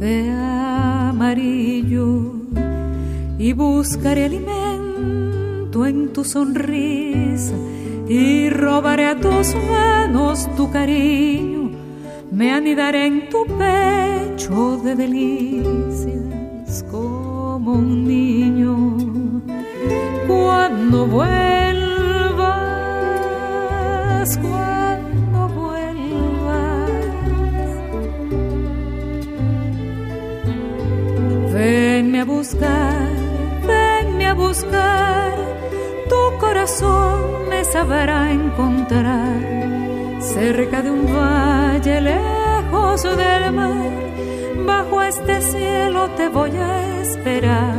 de 0.00 0.30
amarillo 0.30 2.34
y 3.38 3.52
buscaré 3.54 4.26
alimento 4.26 5.86
en 5.86 6.12
tu 6.12 6.22
sonrisa 6.22 7.54
y 8.06 8.50
robaré 8.50 9.06
a 9.06 9.18
tus 9.18 9.54
manos 9.70 10.48
tu 10.56 10.70
cariño, 10.70 11.70
me 12.30 12.52
anidaré 12.52 13.06
en 13.06 13.30
tu 13.30 13.46
pecho 13.46 14.76
de 14.84 14.94
delicias 14.94 16.13
un 17.66 18.04
niño 18.04 18.96
cuando 20.26 21.06
vuelvas, 21.06 21.48
cuando 24.38 25.48
vuelvas. 25.48 26.90
Venme 31.52 32.20
a 32.20 32.24
buscar, 32.24 33.08
venme 33.66 34.26
a 34.26 34.34
buscar, 34.34 35.34
tu 36.08 36.38
corazón 36.38 37.48
me 37.48 37.64
sabrá 37.64 38.30
encontrar 38.32 39.40
cerca 40.20 40.82
de 40.82 40.90
un 40.90 41.06
valle 41.06 42.00
lejos 42.00 43.02
del 43.02 43.52
mar. 43.52 43.92
Bajo 44.66 45.02
este 45.02 45.40
cielo 45.42 46.10
te 46.16 46.28
voy 46.28 46.50
a 46.56 46.93
esperar. 47.24 47.74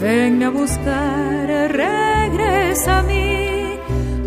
Ven 0.00 0.42
a 0.42 0.50
buscar, 0.50 1.46
regresa 1.48 3.00
a 3.00 3.02
mí, 3.02 3.78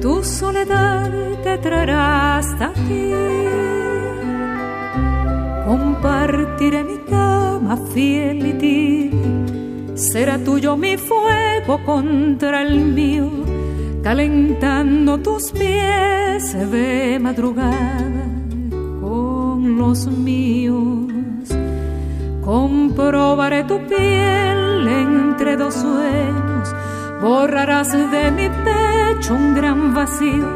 tu 0.01 0.23
soledad 0.23 1.09
te 1.43 1.57
traerá 1.59 2.37
hasta 2.37 2.65
aquí. 2.65 3.13
Compartiré 5.65 6.83
mi 6.83 6.97
cama 7.09 7.77
fiel 7.93 8.45
y 8.45 8.53
tibia, 8.53 9.95
será 9.95 10.37
tuyo 10.37 10.75
mi 10.75 10.97
fuego 10.97 11.79
contra 11.85 12.63
el 12.63 12.75
mío, 12.85 13.29
calentando 14.03 15.19
tus 15.19 15.51
pies 15.51 16.71
de 16.71 17.19
madrugada 17.21 18.25
con 19.01 19.77
los 19.77 20.07
míos 20.07 21.08
Comprobaré 22.43 23.63
tu 23.65 23.79
piel 23.85 24.87
entre 24.87 25.57
dos 25.57 25.73
sueños, 25.75 26.73
borrarás 27.21 27.91
de 27.91 28.31
mi 28.31 28.49
pecho 28.49 29.35
un 29.35 29.53
gran 29.55 29.93
vacío, 29.93 30.47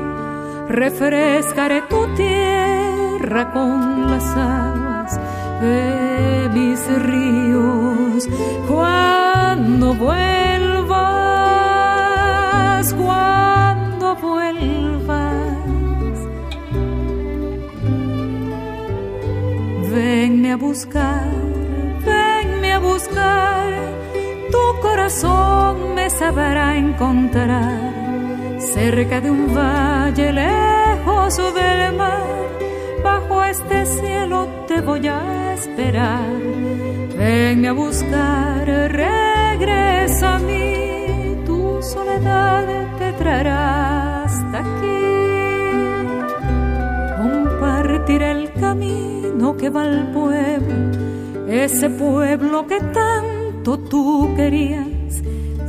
refrescaré 0.70 1.82
tu 1.84 2.08
tierra 2.16 3.52
con 3.52 4.10
las 4.10 4.26
aguas 4.36 5.20
de 5.62 6.50
mis 6.54 6.80
ríos. 7.04 8.30
Cuando 8.68 9.94
vuelvas, 9.94 10.94
cuando 12.94 14.16
vuelvas, 14.16 15.58
venme 19.92 20.54
a 20.54 20.58
buscar 20.58 21.43
tu 23.10 24.82
corazón 24.82 25.96
me 25.96 26.10
sabrá 26.10 26.78
encontrar 26.78 27.94
cerca 28.60 29.20
de 29.22 29.30
un 29.30 29.54
valle 29.54 30.32
lejos 30.32 31.38
del 31.38 31.96
mar. 31.96 32.24
Bajo 33.04 33.44
este 33.44 33.86
cielo 33.86 34.48
te 34.68 34.82
voy 34.82 35.08
a 35.08 35.54
esperar. 35.54 36.32
Venme 37.18 37.68
a 37.68 37.74
buscar, 37.74 38.66
regresa 38.66 40.36
a 40.36 40.40
mí, 40.40 41.38
tu 41.46 41.82
soledad 41.82 42.66
te 42.98 43.14
traerá 43.14 44.24
hasta 44.24 44.60
aquí. 44.60 45.04
Compartir 47.18 48.22
el 48.24 48.52
camino 48.54 49.56
que 49.58 49.70
va 49.70 49.84
al 49.84 50.12
pueblo 50.12 51.23
ese 51.54 51.90
pueblo 51.90 52.66
que 52.66 52.80
tanto 52.80 53.78
tú 53.78 54.34
querías, 54.36 55.22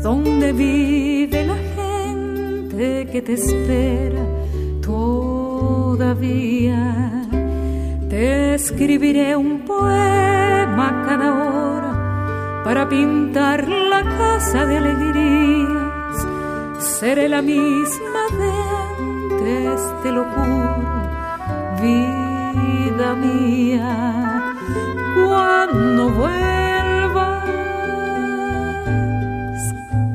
donde 0.02 0.52
vive 0.52 1.44
la 1.44 1.56
gente 1.76 3.06
que 3.12 3.20
te 3.20 3.34
espera 3.34 4.24
todavía. 4.80 6.00
Te 8.08 8.54
escribiré 8.54 9.36
un 9.36 9.60
poema 9.60 11.04
cada 11.06 11.34
hora 11.34 12.62
para 12.64 12.88
pintar 12.88 13.68
la 13.68 14.02
casa 14.02 14.64
de 14.64 14.78
alegrías. 14.78 16.26
Seré 16.78 17.28
la 17.28 17.42
misma 17.42 18.22
de 18.38 18.50
antes, 18.88 19.82
te 20.02 20.10
lo 20.12 20.24
juro, 20.24 20.76
vida 21.82 23.14
mía 23.16 24.43
cuando 25.34 26.02
vuelvas, 26.10 27.44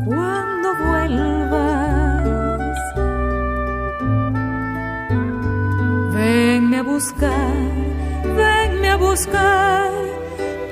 cuando 0.05 0.67
vuelvas, 0.86 2.23
venme 6.13 6.77
a 6.77 6.84
buscar, 6.84 7.58
venme 8.41 8.89
a 8.89 8.95
buscar, 8.95 9.91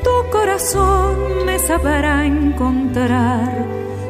tu 0.06 0.16
corazón 0.32 1.46
me 1.46 1.60
sabrá 1.60 2.26
encontrar 2.26 3.66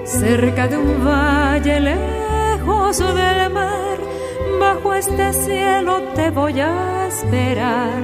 cerca 0.05 0.67
de 0.67 0.77
un 0.77 1.03
valle 1.03 1.79
lejos 1.79 2.99
del 2.99 3.39
mar. 3.57 3.97
Bajo 4.59 4.93
este 4.93 5.33
cielo 5.33 5.93
te 6.15 6.29
voy 6.31 6.59
a 6.59 7.07
esperar 7.07 8.03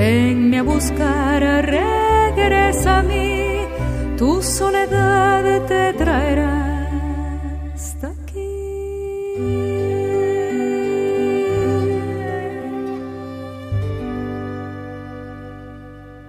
Venme 0.00 0.60
a 0.60 0.62
buscar, 0.62 1.42
regresa 1.66 3.00
a 3.00 3.02
mí. 3.02 3.66
Tu 4.16 4.42
soledad 4.42 5.66
te 5.66 5.92
traerá 5.92 6.88
hasta 7.74 8.08
aquí. 8.08 9.34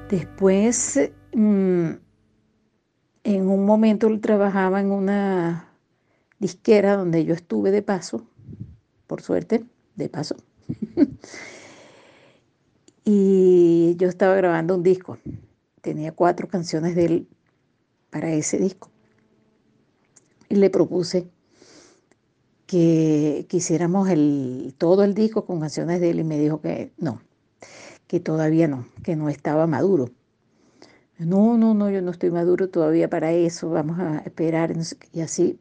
Después, 0.10 1.00
mm, 1.34 1.92
en 3.24 3.48
un 3.48 3.66
momento 3.66 4.20
trabajaba 4.20 4.82
en 4.82 4.92
una 4.92 5.78
disquera 6.40 6.98
donde 6.98 7.24
yo 7.24 7.34
estuve 7.34 7.72
de 7.72 7.82
paso, 7.82 8.28
por 9.08 9.22
suerte, 9.22 9.64
de 9.96 10.10
paso. 10.10 10.36
y 13.04 13.96
yo 13.98 14.08
estaba 14.10 14.36
grabando 14.36 14.76
un 14.76 14.84
disco. 14.84 15.18
Tenía 15.82 16.12
cuatro 16.12 16.48
canciones 16.48 16.96
de 16.96 17.06
él 17.06 17.28
para 18.10 18.32
ese 18.32 18.58
disco. 18.58 18.90
Y 20.50 20.56
le 20.56 20.70
propuse 20.70 21.30
que 22.68 23.46
quisiéramos 23.50 24.10
el, 24.10 24.76
todo 24.78 25.04
el 25.04 25.14
disco 25.14 25.46
con 25.46 25.60
canciones 25.60 26.00
de 26.00 26.12
él 26.12 26.20
y 26.20 26.24
me 26.24 26.40
dijo 26.40 26.62
que 26.62 26.94
no, 26.98 27.22
que 28.08 28.20
todavía 28.20 28.68
no, 28.68 28.88
que 29.04 29.16
no 29.16 29.30
estaba 29.30 29.68
maduro. 29.68 30.10
No, 31.18 31.58
no, 31.58 31.74
no, 31.74 31.90
yo 31.90 32.02
no 32.02 32.12
estoy 32.12 32.32
maduro 32.32 32.70
todavía 32.70 33.10
para 33.10 33.32
eso, 33.32 33.70
vamos 33.70 34.00
a 34.00 34.20
esperar. 34.20 34.74
Y 35.14 35.22
así, 35.22 35.60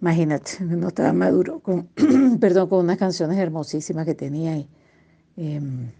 imagínate, 0.00 0.64
no 0.64 0.88
estaba 0.88 1.12
maduro, 1.12 1.60
con, 1.60 1.88
perdón, 2.40 2.68
con 2.68 2.80
unas 2.80 2.98
canciones 2.98 3.38
hermosísimas 3.38 4.06
que 4.06 4.14
tenía 4.14 4.52
ahí. 4.52 4.68
Em, 5.36 5.90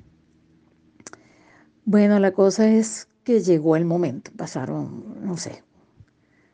bueno, 1.85 2.19
la 2.21 2.33
cosa 2.33 2.69
es 2.71 3.09
que 3.25 3.41
llegó 3.41 3.77
el 3.77 3.85
momento, 3.85 4.31
pasaron, 4.37 5.25
no 5.25 5.37
sé, 5.37 5.63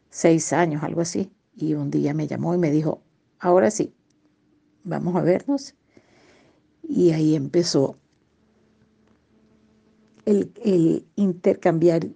seis 0.09 0.53
años, 0.53 0.83
algo 0.83 1.01
así, 1.01 1.31
y 1.55 1.75
un 1.75 1.91
día 1.91 2.15
me 2.15 2.27
llamó 2.27 2.55
y 2.55 2.59
me 2.59 2.71
dijo, 2.71 3.03
ahora 3.39 3.71
sí, 3.71 3.93
vamos 4.85 5.17
a 5.17 5.23
vernos. 5.23 5.75
Y 6.83 7.13
ahí 7.13 7.37
empezó 7.37 7.97
el, 10.25 11.07
intercambiar 11.17 12.09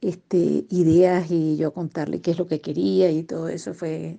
este, 0.00 0.66
ideas 0.70 1.30
y 1.30 1.56
yo 1.56 1.72
contarle 1.72 2.20
qué 2.20 2.32
es 2.32 2.38
lo 2.38 2.46
que 2.46 2.60
quería 2.60 3.10
y 3.10 3.22
todo 3.24 3.48
eso 3.48 3.74
fue 3.74 4.18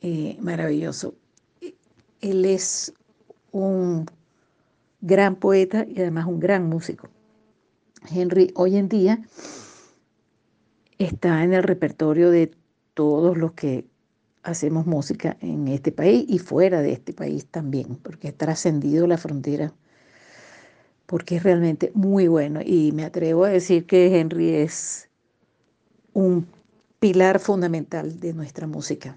eh, 0.00 0.36
maravilloso. 0.40 1.14
Él 2.20 2.44
es 2.44 2.92
un 3.52 4.06
gran 5.00 5.36
poeta 5.36 5.84
y 5.88 6.00
además 6.00 6.26
un 6.26 6.40
gran 6.40 6.68
músico. 6.68 7.08
Henry 8.10 8.52
hoy 8.54 8.76
en 8.76 8.88
día 8.88 9.20
está 10.98 11.42
en 11.42 11.52
el 11.52 11.62
repertorio 11.62 12.30
de 12.30 12.50
todos 12.94 13.36
los 13.36 13.52
que 13.52 13.86
hacemos 14.42 14.86
música 14.86 15.36
en 15.40 15.68
este 15.68 15.92
país 15.92 16.24
y 16.28 16.38
fuera 16.38 16.80
de 16.82 16.92
este 16.92 17.12
país 17.12 17.46
también, 17.46 17.96
porque 18.02 18.28
ha 18.28 18.32
trascendido 18.32 19.06
la 19.06 19.18
frontera 19.18 19.72
porque 21.08 21.36
es 21.36 21.42
realmente 21.42 21.90
muy 21.94 22.28
bueno 22.28 22.60
y 22.62 22.92
me 22.92 23.02
atrevo 23.02 23.44
a 23.44 23.48
decir 23.48 23.86
que 23.86 24.20
Henry 24.20 24.56
es 24.56 25.08
un 26.12 26.46
pilar 27.00 27.38
fundamental 27.40 28.20
de 28.20 28.34
nuestra 28.34 28.66
música. 28.66 29.16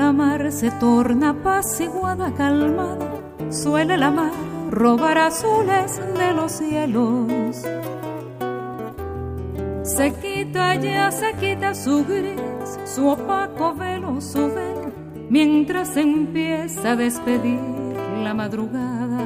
La 0.00 0.12
mar 0.12 0.50
se 0.50 0.70
torna 0.70 1.30
apaciguada, 1.30 2.32
calmada, 2.32 3.06
suele 3.50 3.98
la 3.98 4.10
mar 4.10 4.32
robar 4.70 5.18
azules 5.18 6.00
de 6.18 6.32
los 6.32 6.52
cielos. 6.52 7.56
Se 9.82 10.06
quita 10.22 10.74
ya, 10.76 11.10
se 11.10 11.34
quita 11.34 11.74
su 11.74 12.02
gris, 12.06 12.78
su 12.86 13.08
opaco 13.08 13.74
velo, 13.74 14.22
su 14.22 14.48
velo, 14.48 14.90
mientras 15.28 15.94
empieza 15.98 16.92
a 16.92 16.96
despedir 16.96 17.60
la 18.24 18.32
madrugada. 18.32 19.22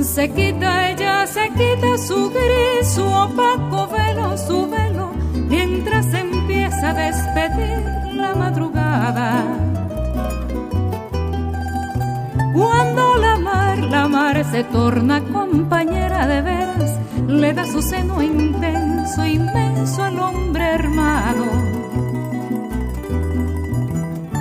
Se 0.00 0.30
quita 0.30 0.90
ella, 0.90 1.26
se 1.26 1.50
quita 1.50 1.98
su 1.98 2.30
gris, 2.30 2.94
su 2.94 3.04
opaco 3.04 3.88
velo, 3.88 4.38
su 4.38 4.70
velo, 4.70 5.10
mientras 5.50 6.06
empieza 6.14 6.90
a 6.90 6.94
despedir 6.94 8.05
la 8.16 8.34
madrugada. 8.34 9.42
Cuando 12.54 13.16
la 13.16 13.38
mar, 13.38 13.78
la 13.78 14.08
mar 14.08 14.44
se 14.44 14.64
torna 14.64 15.20
compañera 15.20 16.26
de 16.26 16.40
veras, 16.42 16.98
le 17.26 17.52
da 17.52 17.66
su 17.66 17.82
seno 17.82 18.22
intenso, 18.22 19.24
inmenso 19.24 20.02
al 20.02 20.18
hombre 20.18 20.64
hermano. 20.64 21.46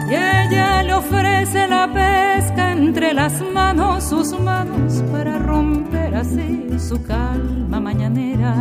Y 0.10 0.14
ella 0.14 0.84
le 0.84 0.93
ofrece 0.93 1.68
la 1.68 1.88
pesca 1.91 2.72
entre 2.72 3.14
las 3.14 3.41
manos, 3.41 4.04
sus 4.04 4.39
manos, 4.39 5.04
para 5.12 5.39
romper 5.39 6.16
así 6.16 6.80
su 6.80 7.02
calma 7.04 7.80
mañanera. 7.80 8.54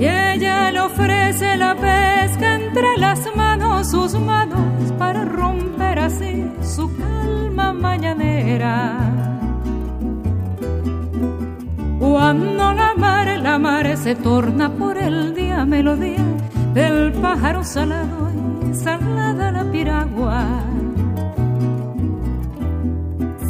Y 0.00 0.06
ella 0.06 0.72
le 0.72 0.80
ofrece 0.80 1.58
la 1.58 1.74
pesca 1.74 2.54
entre 2.54 2.96
las 2.96 3.20
manos, 3.36 3.90
sus 3.90 4.18
manos, 4.18 4.92
para 4.98 5.26
romper 5.26 5.98
así 5.98 6.50
su 6.62 6.90
calma 6.96 7.74
mañanera. 7.74 8.96
Cuando 11.98 12.72
la 12.72 12.94
mar, 12.96 13.26
la 13.40 13.58
mar 13.58 13.94
se 13.98 14.14
torna 14.14 14.70
por 14.70 14.96
el 14.96 15.34
día 15.34 15.66
melodía 15.66 16.24
del 16.72 17.12
pájaro 17.12 17.62
salado 17.62 18.30
y 18.70 18.74
salada 18.74 19.52
la 19.52 19.64
piragua. 19.64 20.44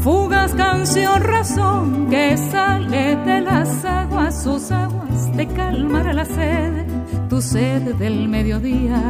Fugas, 0.03 0.53
canción, 0.55 1.23
razón 1.23 2.09
que 2.11 2.37
sale 2.37 3.15
de 3.25 3.41
las 3.41 3.85
aguas, 3.85 4.43
sus 4.43 4.73
aguas 4.73 5.00
de 5.37 5.47
calmar 5.47 6.15
la 6.15 6.25
sed, 6.25 6.87
tu 7.29 7.41
sed 7.41 7.95
del 7.97 8.29
mediodía. 8.29 9.01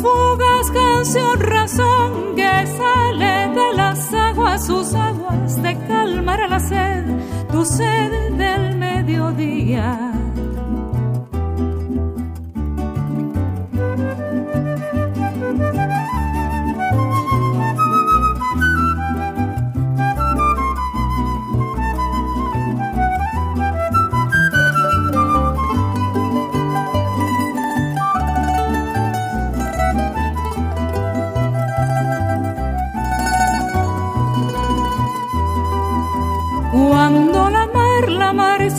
Fugas, 0.00 0.70
canción, 0.70 1.40
razón 1.40 2.34
que 2.36 2.66
sale 2.78 3.48
de 3.58 3.74
las 3.76 4.12
aguas, 4.14 4.66
sus 4.66 4.94
aguas, 4.94 5.62
de 5.62 5.76
calmar 5.88 6.48
la 6.48 6.60
sed, 6.60 7.04
tu 7.50 7.64
sed 7.64 8.32
del 8.36 8.76
mediodía. 8.76 10.11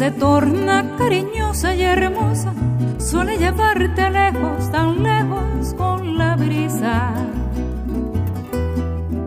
Se 0.04 0.12
torna 0.12 0.84
cariñosa 0.98 1.74
y 1.76 1.84
hermosa, 1.84 2.52
suele 2.98 3.38
llevarte 3.38 4.10
lejos, 4.10 4.70
tan 4.70 5.02
lejos 5.02 5.74
con 5.78 6.18
la 6.18 6.36
brisa. 6.36 7.14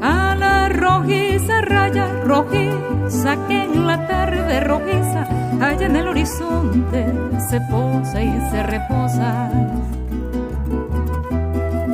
A 0.03 0.35
la 0.35 0.69
rojiza 0.69 1.63
raya 1.63 2.07
rojiza 2.25 3.37
que 3.49 3.65
en 3.65 3.87
la 3.87 4.07
tarde 4.07 4.61
rojiza 4.61 5.23
allá 5.63 5.87
en 5.87 5.97
el 5.97 6.09
horizonte 6.09 7.07
se 7.49 7.59
posa 7.71 8.23
y 8.23 8.39
se 8.51 8.63
reposa. 8.63 9.49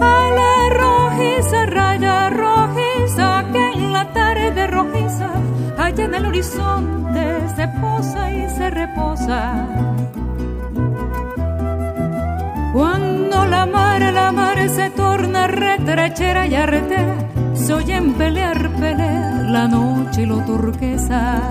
A 0.01 0.21
la 0.39 0.55
rojiza 0.83 1.67
raya 1.67 2.31
rojiza 2.31 3.45
que 3.53 3.73
en 3.75 3.93
la 3.93 4.13
tarde 4.13 4.67
rojiza 4.67 5.31
allá 5.79 6.05
en 6.05 6.15
el 6.17 6.27
horizonte 6.27 7.32
reposa. 8.73 9.67
Cuando 12.73 13.47
la 13.47 13.67
mar, 13.67 14.01
la 14.13 14.33
mar 14.33 14.69
se 14.69 14.91
torna 14.91 15.47
retrechera 15.47 16.47
y 16.47 16.55
arretera, 16.55 17.17
se 17.55 17.73
oyen 17.75 18.15
pelear, 18.15 18.71
pelear 18.71 19.51
la 19.51 19.69
noche 19.69 20.23
y 20.23 20.27
lo 20.27 20.39
turquesa. 20.45 21.43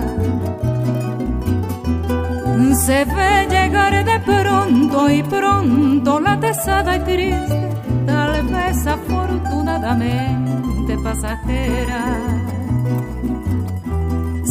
Se 2.74 3.04
ve 3.04 3.46
llegar 3.50 4.04
de 4.04 4.20
pronto 4.20 5.10
y 5.10 5.22
pronto 5.22 6.20
la 6.20 6.40
tesada 6.40 6.96
y 6.96 7.00
triste, 7.00 7.68
tal 8.06 8.42
vez 8.46 8.86
afortunadamente 8.86 10.96
pasajera. 11.04 12.41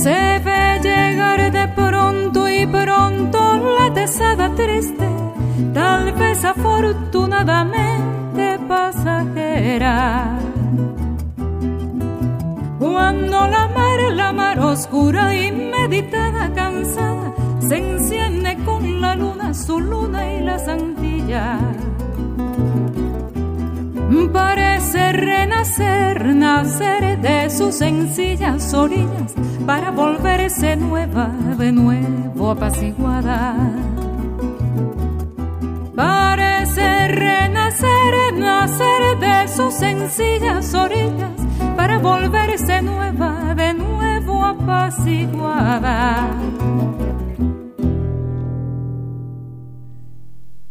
Se 0.01 0.39
ve 0.39 0.79
llegar 0.81 1.51
de 1.51 1.67
pronto 1.75 2.49
y 2.49 2.65
pronto 2.65 3.59
la 3.77 3.93
tesada 3.93 4.49
triste, 4.55 5.07
tal 5.75 6.11
vez 6.13 6.43
afortunadamente 6.43 8.57
pasajera. 8.67 10.39
Cuando 12.79 13.47
la 13.47 13.67
mar, 13.67 13.99
la 14.15 14.33
mar 14.33 14.59
oscura 14.59 15.35
y 15.35 15.51
meditada, 15.51 16.51
cansada, 16.55 17.35
se 17.59 17.77
enciende 17.77 18.57
con 18.65 19.01
la 19.01 19.15
luna, 19.15 19.53
su 19.53 19.79
luna 19.79 20.33
y 20.33 20.41
la 20.41 20.57
santilla. 20.57 21.59
Parece 24.33 25.11
renacer, 25.11 26.35
nacer 26.35 27.21
de 27.21 27.51
sus 27.51 27.75
sencillas 27.75 28.73
orillas 28.73 29.35
para 29.65 29.91
volverse 29.91 30.75
nueva, 30.75 31.27
de 31.57 31.71
nuevo 31.71 32.51
apaciguada. 32.51 33.55
Parece 35.95 37.07
renacer, 37.09 38.33
nacer 38.33 39.19
de 39.19 39.47
sus 39.47 39.73
sencillas 39.73 40.73
orillas 40.73 41.31
para 41.75 41.99
volverse 41.99 42.81
nueva, 42.81 43.53
de 43.55 43.73
nuevo 43.73 44.43
apaciguada. 44.43 46.29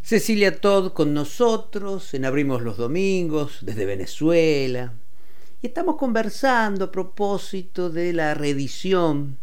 Cecilia 0.02 0.60
Todd 0.60 0.92
con 0.92 1.14
nosotros 1.14 2.14
en 2.14 2.24
Abrimos 2.24 2.62
los 2.62 2.76
Domingos 2.76 3.58
desde 3.62 3.86
Venezuela. 3.86 4.94
Y 5.62 5.66
estamos 5.66 5.96
conversando 5.96 6.86
a 6.86 6.90
propósito 6.90 7.90
de 7.90 8.14
la 8.14 8.32
reedición 8.32 9.36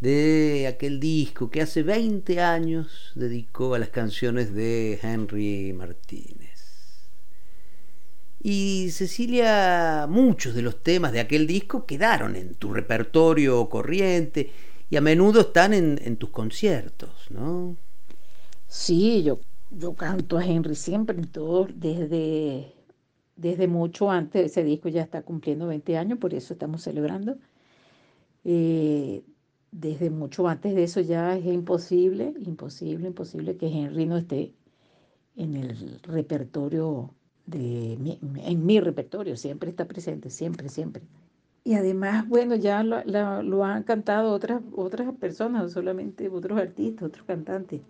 de 0.00 0.66
aquel 0.68 1.00
disco 1.00 1.48
que 1.48 1.62
hace 1.62 1.82
20 1.82 2.40
años 2.40 3.12
dedicó 3.14 3.74
a 3.74 3.78
las 3.78 3.88
canciones 3.88 4.52
de 4.52 4.98
Henry 5.02 5.72
Martínez. 5.72 7.08
Y 8.42 8.90
Cecilia, 8.90 10.06
muchos 10.10 10.54
de 10.54 10.60
los 10.60 10.82
temas 10.82 11.12
de 11.12 11.20
aquel 11.20 11.46
disco 11.46 11.86
quedaron 11.86 12.36
en 12.36 12.54
tu 12.56 12.74
repertorio 12.74 13.66
corriente 13.70 14.50
y 14.90 14.96
a 14.96 15.00
menudo 15.00 15.40
están 15.40 15.72
en, 15.72 15.98
en 16.04 16.18
tus 16.18 16.28
conciertos, 16.28 17.30
¿no? 17.30 17.78
Sí, 18.68 19.22
yo 19.22 19.40
yo 19.70 19.94
canto 19.94 20.38
a 20.38 20.44
Henry 20.44 20.74
siempre, 20.74 21.16
en 21.16 21.28
todo, 21.28 21.66
desde, 21.74 22.73
desde 23.36 23.68
mucho 23.68 24.10
antes, 24.10 24.46
ese 24.46 24.64
disco 24.64 24.88
ya 24.88 25.02
está 25.02 25.22
cumpliendo 25.22 25.66
20 25.66 25.96
años, 25.96 26.18
por 26.18 26.34
eso 26.34 26.54
estamos 26.54 26.82
celebrando. 26.82 27.36
Eh, 28.44 29.22
desde 29.72 30.10
mucho 30.10 30.46
antes 30.46 30.74
de 30.74 30.84
eso 30.84 31.00
ya 31.00 31.36
es 31.36 31.44
imposible, 31.46 32.34
imposible, 32.38 33.08
imposible 33.08 33.56
que 33.56 33.66
Henry 33.66 34.06
no 34.06 34.18
esté 34.18 34.52
en 35.36 35.54
el 35.56 36.00
repertorio 36.02 37.12
de 37.46 37.94
en 37.94 38.66
mi 38.66 38.80
repertorio, 38.80 39.36
siempre 39.36 39.70
está 39.70 39.86
presente, 39.86 40.30
siempre, 40.30 40.68
siempre. 40.68 41.02
Y 41.64 41.74
además, 41.74 42.28
bueno, 42.28 42.54
ya 42.56 42.82
lo, 42.84 43.02
lo 43.42 43.64
han 43.64 43.82
cantado 43.84 44.32
otras, 44.32 44.62
otras 44.76 45.14
personas, 45.16 45.72
solamente 45.72 46.28
otros 46.28 46.58
artistas, 46.58 47.08
otros 47.08 47.26
cantantes 47.26 47.80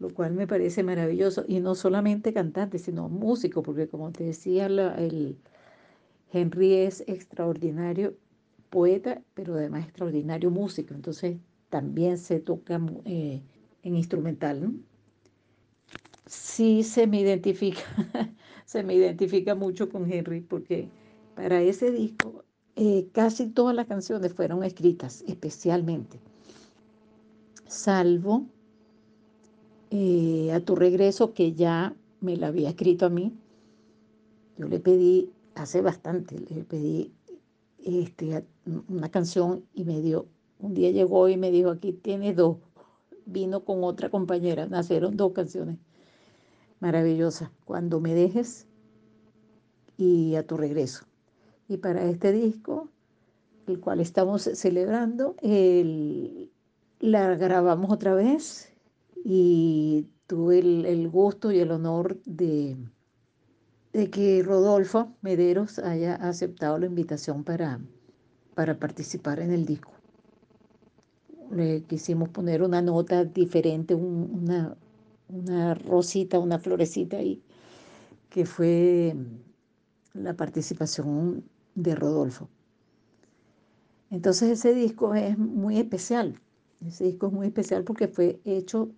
lo 0.00 0.12
cual 0.12 0.32
me 0.32 0.46
parece 0.48 0.82
maravilloso. 0.82 1.44
Y 1.46 1.60
no 1.60 1.74
solamente 1.76 2.32
cantante, 2.32 2.78
sino 2.78 3.08
músico, 3.08 3.62
porque 3.62 3.88
como 3.88 4.10
te 4.10 4.24
decía, 4.24 4.66
el 4.66 5.36
Henry 6.32 6.74
es 6.74 7.04
extraordinario 7.06 8.16
poeta, 8.70 9.22
pero 9.34 9.54
además 9.54 9.84
extraordinario 9.84 10.50
músico. 10.50 10.94
Entonces 10.94 11.36
también 11.68 12.18
se 12.18 12.40
toca 12.40 12.80
eh, 13.04 13.42
en 13.82 13.96
instrumental. 13.96 14.72
Sí 16.26 16.82
se 16.82 17.06
me 17.06 17.20
identifica, 17.20 17.82
se 18.64 18.82
me 18.82 18.94
identifica 18.94 19.54
mucho 19.54 19.90
con 19.90 20.10
Henry, 20.10 20.40
porque 20.40 20.88
para 21.34 21.60
ese 21.60 21.90
disco 21.90 22.44
eh, 22.76 23.08
casi 23.12 23.48
todas 23.48 23.74
las 23.74 23.86
canciones 23.86 24.32
fueron 24.32 24.62
escritas 24.62 25.24
especialmente, 25.26 26.20
salvo 27.66 28.46
eh, 29.90 30.52
a 30.52 30.60
tu 30.60 30.76
regreso, 30.76 31.34
que 31.34 31.52
ya 31.52 31.94
me 32.20 32.36
la 32.36 32.48
había 32.48 32.70
escrito 32.70 33.06
a 33.06 33.10
mí. 33.10 33.32
Yo 34.56 34.68
le 34.68 34.78
pedí, 34.78 35.30
hace 35.54 35.80
bastante, 35.80 36.38
le 36.38 36.64
pedí 36.64 37.12
este, 37.84 38.44
una 38.88 39.10
canción 39.10 39.64
y 39.74 39.84
me 39.84 40.00
dio, 40.00 40.26
un 40.60 40.74
día 40.74 40.90
llegó 40.90 41.28
y 41.28 41.36
me 41.36 41.50
dijo, 41.50 41.70
aquí 41.70 41.92
tienes 41.92 42.36
dos. 42.36 42.58
Vino 43.26 43.64
con 43.64 43.84
otra 43.84 44.10
compañera, 44.10 44.66
nacieron 44.66 45.16
dos 45.16 45.32
canciones 45.32 45.76
maravillosas. 46.80 47.50
Cuando 47.64 48.00
me 48.00 48.14
dejes 48.14 48.66
y 49.96 50.34
a 50.34 50.46
tu 50.46 50.56
regreso. 50.56 51.04
Y 51.68 51.76
para 51.76 52.04
este 52.04 52.32
disco, 52.32 52.88
el 53.66 53.80
cual 53.80 54.00
estamos 54.00 54.42
celebrando, 54.42 55.36
la 57.00 57.34
grabamos 57.36 57.90
otra 57.92 58.14
vez 58.14 58.69
y 59.24 60.08
tuve 60.26 60.60
el, 60.60 61.08
gusto 61.08 61.52
y 61.52 61.58
el 61.58 61.70
honor 61.70 62.20
de, 62.24 62.76
de, 63.92 64.10
que 64.10 64.42
Rodolfo 64.42 65.12
Mederos 65.22 65.78
haya 65.78 66.14
aceptado 66.14 66.78
la 66.78 66.86
invitación 66.86 67.44
para, 67.44 67.80
para 68.54 68.78
participar 68.78 69.40
en 69.40 69.52
el 69.52 69.66
disco. 69.66 69.92
Le 71.50 71.82
quisimos 71.82 72.28
poner 72.28 72.62
una 72.62 72.80
nota 72.80 73.24
diferente, 73.24 73.94
una, 73.94 74.76
una 75.28 75.74
rosita, 75.74 76.38
una 76.38 76.58
florecita 76.58 77.16
ahí, 77.16 77.42
que 78.28 78.46
fue 78.46 79.16
la 80.14 80.34
participación 80.34 81.44
de 81.74 81.94
Rodolfo. 81.94 82.48
Entonces 84.10 84.50
ese 84.50 84.74
disco 84.74 85.14
es 85.14 85.38
muy 85.38 85.78
especial. 85.78 86.40
Ese 86.86 87.04
disco 87.04 87.28
es 87.28 87.32
muy 87.32 87.46
especial 87.46 87.84
porque 87.84 88.08
fue 88.08 88.40
hecho 88.44 88.90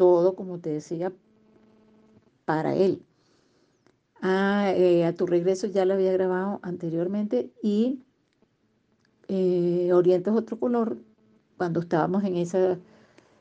todo, 0.00 0.34
como 0.34 0.58
te 0.60 0.70
decía, 0.70 1.12
para 2.46 2.74
él. 2.74 3.02
Ah, 4.22 4.72
eh, 4.74 5.04
a 5.04 5.12
tu 5.14 5.26
regreso 5.26 5.66
ya 5.66 5.84
lo 5.84 5.92
había 5.92 6.10
grabado 6.10 6.58
anteriormente 6.62 7.50
y 7.62 8.00
eh, 9.28 9.92
Oriente 9.92 10.30
es 10.30 10.36
otro 10.36 10.58
color, 10.58 10.96
cuando 11.58 11.80
estábamos 11.80 12.24
en 12.24 12.36
esa, 12.36 12.78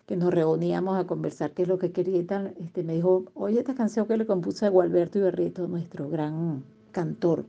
que 0.06 0.18
nos 0.18 0.34
reuníamos 0.34 0.98
a 0.98 1.08
conversar 1.08 1.52
qué 1.52 1.62
es 1.62 1.70
lo 1.70 1.80
que 1.80 1.94
quería 1.94 2.18
y 2.18 2.24
tal, 2.26 2.54
este, 2.60 2.84
me 2.84 2.96
dijo, 2.96 3.24
oye, 3.36 3.60
esta 3.60 3.74
canción 3.74 4.06
que 4.06 4.18
le 4.18 4.26
compuse 4.26 4.66
a 4.66 4.70
Gualberto 4.70 5.18
Ibarrito, 5.18 5.66
nuestro 5.66 6.10
gran 6.10 6.66
cantor. 6.92 7.46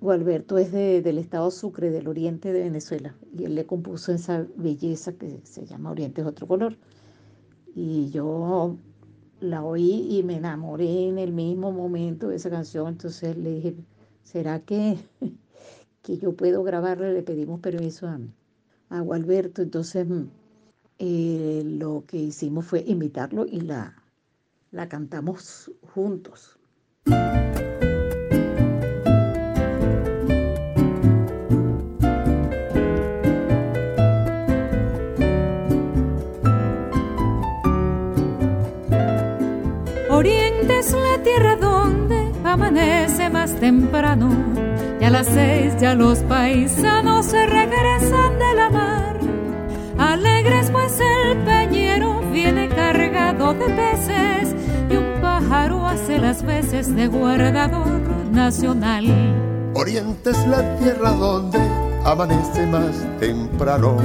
Gualberto 0.00 0.56
es 0.58 0.70
del 0.70 1.18
estado 1.18 1.50
Sucre, 1.50 1.90
del 1.90 2.06
oriente 2.06 2.52
de 2.52 2.60
Venezuela, 2.60 3.16
y 3.36 3.42
él 3.42 3.56
le 3.56 3.66
compuso 3.66 4.12
esa 4.12 4.46
belleza 4.54 5.14
que 5.14 5.40
se 5.42 5.66
llama 5.66 5.90
Oriente 5.90 6.20
es 6.20 6.28
otro 6.28 6.46
color. 6.46 6.76
Y 7.74 8.10
yo 8.10 8.76
la 9.40 9.62
oí 9.64 10.18
y 10.18 10.22
me 10.22 10.36
enamoré 10.36 11.08
en 11.08 11.18
el 11.18 11.32
mismo 11.32 11.72
momento 11.72 12.28
de 12.28 12.36
esa 12.36 12.50
canción. 12.50 12.88
Entonces 12.88 13.36
le 13.36 13.54
dije, 13.54 13.74
¿será 14.22 14.60
que, 14.60 14.98
que 16.02 16.18
yo 16.18 16.32
puedo 16.34 16.62
grabarla? 16.62 17.10
Le 17.10 17.22
pedimos 17.22 17.60
permiso 17.60 18.06
a, 18.06 18.18
a 18.90 19.00
Gualberto. 19.00 19.62
Entonces 19.62 20.06
eh, 20.98 21.62
lo 21.64 22.04
que 22.06 22.18
hicimos 22.18 22.66
fue 22.66 22.84
invitarlo 22.86 23.46
y 23.46 23.60
la, 23.60 24.02
la 24.70 24.88
cantamos 24.88 25.70
juntos. 25.94 26.58
Temprano. 43.52 44.30
Y 45.00 45.04
a 45.04 45.10
las 45.10 45.26
seis 45.26 45.74
ya 45.80 45.94
los 45.94 46.20
paisanos 46.20 47.26
se 47.26 47.46
regresan 47.46 48.38
de 48.38 48.54
la 48.54 48.70
mar. 48.70 49.18
Alegres 49.98 50.70
pues 50.70 50.98
el 51.00 51.38
peñero 51.38 52.20
viene 52.32 52.68
cargado 52.68 53.54
de 53.54 53.66
peces 53.66 54.54
y 54.90 54.96
un 54.96 55.20
pájaro 55.20 55.86
hace 55.86 56.18
las 56.18 56.42
veces 56.42 56.94
de 56.94 57.06
guardador 57.06 58.00
nacional. 58.32 59.04
Oriente 59.74 60.30
es 60.30 60.46
la 60.46 60.76
tierra 60.78 61.10
donde 61.10 61.58
amanece 62.04 62.66
más 62.66 62.92
temprano 63.18 63.96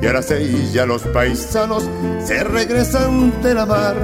y 0.00 0.06
a 0.06 0.12
las 0.12 0.26
seis 0.26 0.72
ya 0.72 0.84
los 0.84 1.02
paisanos 1.02 1.88
se 2.22 2.44
regresan 2.44 3.32
de 3.42 3.54
la 3.54 3.66
mar. 3.66 3.96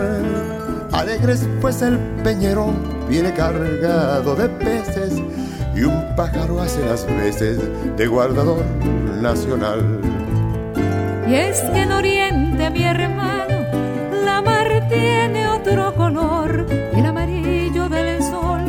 Alegres 0.92 1.46
pues 1.60 1.82
el 1.82 1.98
peñero 2.22 2.72
viene 3.10 3.34
cargado 3.34 4.36
de 4.36 4.48
peces 4.48 5.20
y 5.74 5.82
un 5.82 6.14
pájaro 6.16 6.60
hace 6.60 6.84
las 6.86 7.04
veces 7.06 7.58
de 7.96 8.06
guardador 8.06 8.64
nacional. 9.20 10.00
Y 11.28 11.34
es 11.34 11.60
que 11.60 11.82
en 11.82 11.92
Oriente, 11.92 12.70
mi 12.70 12.84
hermano, 12.84 13.66
la 14.24 14.40
mar 14.40 14.86
tiene 14.88 15.48
otro 15.48 15.94
color 15.94 16.66
el 16.70 17.04
amarillo 17.04 17.88
del 17.88 18.22
sol 18.22 18.64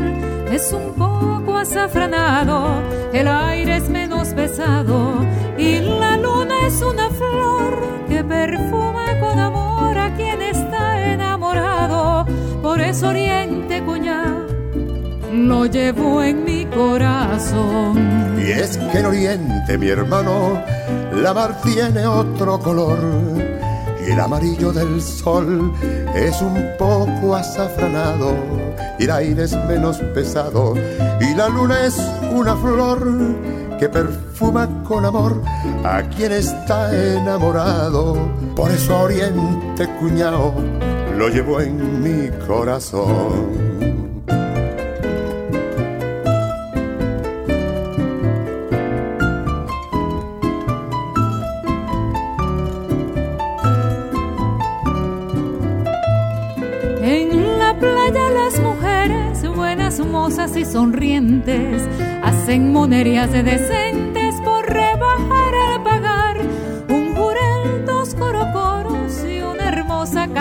es 0.52 0.74
un 0.74 0.94
poco 0.94 1.58
azafranado, 1.58 2.82
el 3.14 3.28
aire 3.28 3.78
es 3.78 3.89
menos 3.89 4.30
pesado 4.30 5.14
y 5.58 5.80
la 5.80 6.18
luna 6.18 6.56
es 6.68 6.82
una 6.82 7.10
flor 7.10 7.82
que 8.10 8.24
perfuma 8.24 9.01
Por 12.72 12.80
eso 12.80 13.09
Oriente, 13.09 13.84
cuñado, 13.84 14.47
lo 15.34 15.65
llevo 15.65 16.24
en 16.24 16.45
mi 16.45 16.65
corazón. 16.67 18.39
Y 18.39 18.49
es 18.49 18.78
que 18.78 18.99
en 18.99 19.07
Oriente, 19.07 19.78
mi 19.78 19.89
hermano, 19.89 20.63
la 21.11 21.34
mar 21.34 21.59
tiene 21.63 22.07
otro 22.07 22.57
color. 22.59 22.97
Y 24.07 24.11
el 24.11 24.19
amarillo 24.22 24.72
del 24.72 25.01
sol 25.01 25.74
es 26.15 26.41
un 26.41 26.65
poco 26.80 27.36
azafranado. 27.36 28.38
Y 28.97 29.03
el 29.03 29.11
aire 29.11 29.43
es 29.43 29.57
menos 29.67 29.97
pesado. 30.13 30.74
Y 31.19 31.36
la 31.36 31.49
luna 31.49 31.86
es 31.86 31.99
una 32.34 32.55
flor 32.55 33.36
que 33.78 33.89
perfuma 33.89 34.69
con 34.88 35.03
amor 35.03 35.41
a 35.84 36.03
quien 36.03 36.32
está 36.32 36.89
enamorado. 36.95 38.15
Por 38.55 38.72
eso 38.72 38.97
Oriente, 38.97 39.89
cuñao, 39.99 40.53
lo 41.18 41.30
llevo 41.30 41.62
en 41.62 42.03
mi 42.03 42.30
corazón. 42.45 43.62
En 57.03 57.59
la 57.59 57.78
playa 57.80 58.30
las 58.32 58.59
mujeres 58.59 59.47
buenas, 59.55 59.99
mozas 59.99 60.55
y 60.55 60.66
sonrientes 60.66 61.84
hacen 62.24 62.72
monerías 62.72 63.32
de 63.32 63.43
decentes 63.43 64.20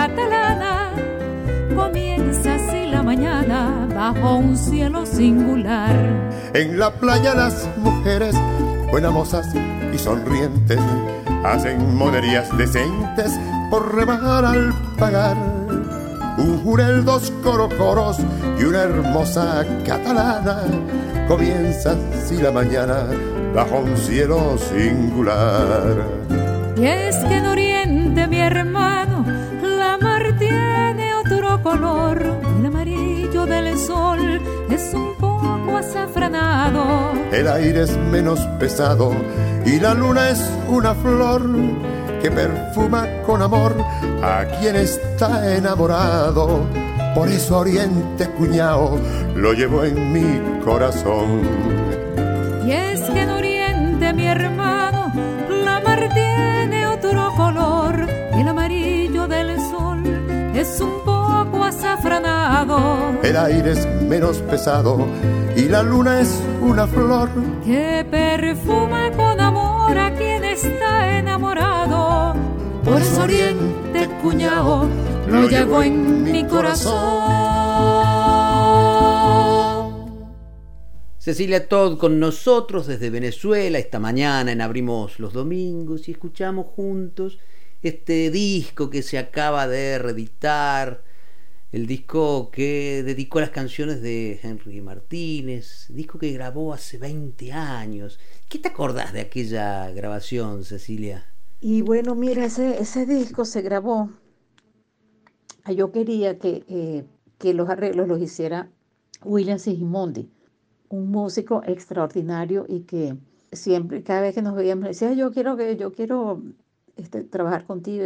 catalana. 0.07 0.91
Comienza 1.75 2.55
así 2.55 2.87
la 2.87 3.03
mañana 3.03 3.87
bajo 3.93 4.37
un 4.37 4.57
cielo 4.57 5.05
singular. 5.05 5.95
En 6.53 6.79
la 6.79 6.91
playa 6.91 7.35
las 7.35 7.69
mujeres, 7.77 8.35
buenas 8.89 9.11
mozas 9.11 9.47
y 9.93 9.97
sonrientes, 9.99 10.79
hacen 11.43 11.95
monerías 11.95 12.49
decentes 12.57 13.31
por 13.69 13.95
rebajar 13.95 14.45
al 14.45 14.73
pagar. 14.97 15.37
Un 16.37 16.59
jurel, 16.63 17.05
dos 17.05 17.31
corocoros 17.43 18.17
y 18.59 18.63
una 18.63 18.81
hermosa 18.83 19.63
catalana. 19.85 20.63
Comienza 21.27 21.95
así 22.13 22.37
la 22.37 22.51
mañana 22.51 23.05
bajo 23.53 23.79
un 23.79 23.95
cielo 23.97 24.57
singular. 24.57 25.95
Y 26.75 26.85
es 26.85 27.15
que 27.17 27.35
en 27.35 27.45
El 37.41 37.47
aire 37.47 37.81
es 37.81 37.97
menos 37.97 38.39
pesado 38.59 39.15
y 39.65 39.79
la 39.79 39.95
luna 39.95 40.29
es 40.29 40.39
una 40.67 40.93
flor 40.93 41.41
que 42.21 42.29
perfuma 42.29 43.07
con 43.25 43.41
amor 43.41 43.75
a 44.21 44.45
quien 44.59 44.75
está 44.75 45.55
enamorado. 45.55 46.67
Por 47.15 47.29
eso 47.29 47.57
Oriente 47.57 48.29
Cuñao 48.37 48.99
lo 49.35 49.53
llevo 49.53 49.83
en 49.83 50.13
mi 50.13 50.61
corazón. 50.63 51.90
El 63.23 63.37
aire 63.37 63.71
es 63.71 63.87
menos 64.03 64.37
pesado 64.37 65.07
y 65.55 65.63
la 65.63 65.81
luna 65.81 66.21
es 66.21 66.43
una 66.61 66.85
flor 66.85 67.27
que 67.65 68.05
perfuma 68.09 69.09
con 69.13 69.39
amor 69.39 69.97
a 69.97 70.13
quien 70.13 70.43
está 70.43 71.17
enamorado. 71.17 72.35
Por 72.83 73.01
eso 73.01 73.23
Oriente, 73.23 74.07
cuñao, 74.21 74.87
lo 75.27 75.49
llevo 75.49 75.81
en 75.81 76.21
mi 76.23 76.45
corazón. 76.45 76.91
Cecilia 81.17 81.67
Todd 81.67 81.97
con 81.97 82.19
nosotros 82.19 82.85
desde 82.85 83.09
Venezuela 83.09 83.79
esta 83.79 83.97
mañana 83.97 84.51
en 84.51 84.61
Abrimos 84.61 85.19
los 85.19 85.33
Domingos 85.33 86.07
y 86.07 86.11
escuchamos 86.11 86.67
juntos 86.75 87.39
este 87.81 88.29
disco 88.29 88.91
que 88.91 89.01
se 89.01 89.17
acaba 89.17 89.67
de 89.67 89.97
reeditar, 89.97 91.01
el 91.71 91.87
disco 91.87 92.51
que 92.51 93.01
dedicó 93.03 93.39
las 93.39 93.51
canciones 93.51 94.01
de 94.01 94.39
Henry 94.43 94.81
Martínez, 94.81 95.87
disco 95.89 96.19
que 96.19 96.31
grabó 96.31 96.73
hace 96.73 96.97
20 96.97 97.53
años. 97.53 98.19
¿Qué 98.49 98.59
te 98.59 98.67
acordás 98.67 99.13
de 99.13 99.21
aquella 99.21 99.89
grabación, 99.91 100.65
Cecilia? 100.65 101.25
Y 101.61 101.81
bueno, 101.81 102.15
mira, 102.15 102.45
ese, 102.45 102.81
ese 102.81 103.05
disco 103.05 103.45
se 103.45 103.61
grabó. 103.61 104.09
Yo 105.73 105.91
quería 105.91 106.39
que, 106.39 106.65
eh, 106.67 107.05
que 107.37 107.53
los 107.53 107.69
arreglos 107.69 108.07
los 108.07 108.19
hiciera 108.19 108.69
William 109.23 109.59
Sigimondi, 109.59 110.29
un 110.89 111.09
músico 111.09 111.61
extraordinario 111.65 112.65
y 112.67 112.81
que 112.81 113.15
siempre, 113.51 114.03
cada 114.03 114.21
vez 114.21 114.35
que 114.35 114.41
nos 114.41 114.55
veíamos, 114.55 114.89
decía, 114.89 115.13
yo 115.13 115.31
quiero 115.31 115.55
que 115.55 115.77
yo 115.77 115.93
quiero 115.93 116.41
este, 116.97 117.23
trabajar 117.23 117.65
contigo, 117.65 118.03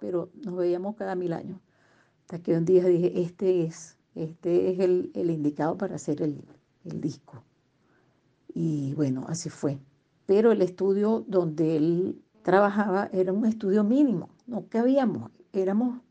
pero 0.00 0.30
nos 0.44 0.54
veíamos 0.56 0.94
cada 0.94 1.14
mil 1.14 1.32
años. 1.32 1.58
Hasta 2.28 2.42
que 2.42 2.58
un 2.58 2.66
día 2.66 2.84
dije, 2.84 3.22
este 3.22 3.64
es, 3.64 3.96
este 4.14 4.70
es 4.70 4.80
el, 4.80 5.10
indicado 5.14 5.78
para 5.78 5.94
hacer 5.94 6.20
el, 6.20 6.44
disco. 6.84 7.42
Y 8.52 8.92
bueno, 8.96 9.24
así 9.28 9.48
fue. 9.48 9.78
Pero 10.26 10.52
el 10.52 10.60
estudio 10.60 11.24
donde 11.26 11.76
él 11.76 12.22
trabajaba 12.42 13.08
era 13.14 13.32
un 13.32 13.46
estudio 13.46 13.82
mínimo, 13.82 14.28
no 14.46 14.66
cabíamos, 14.68 15.30
éramos, 15.54 16.02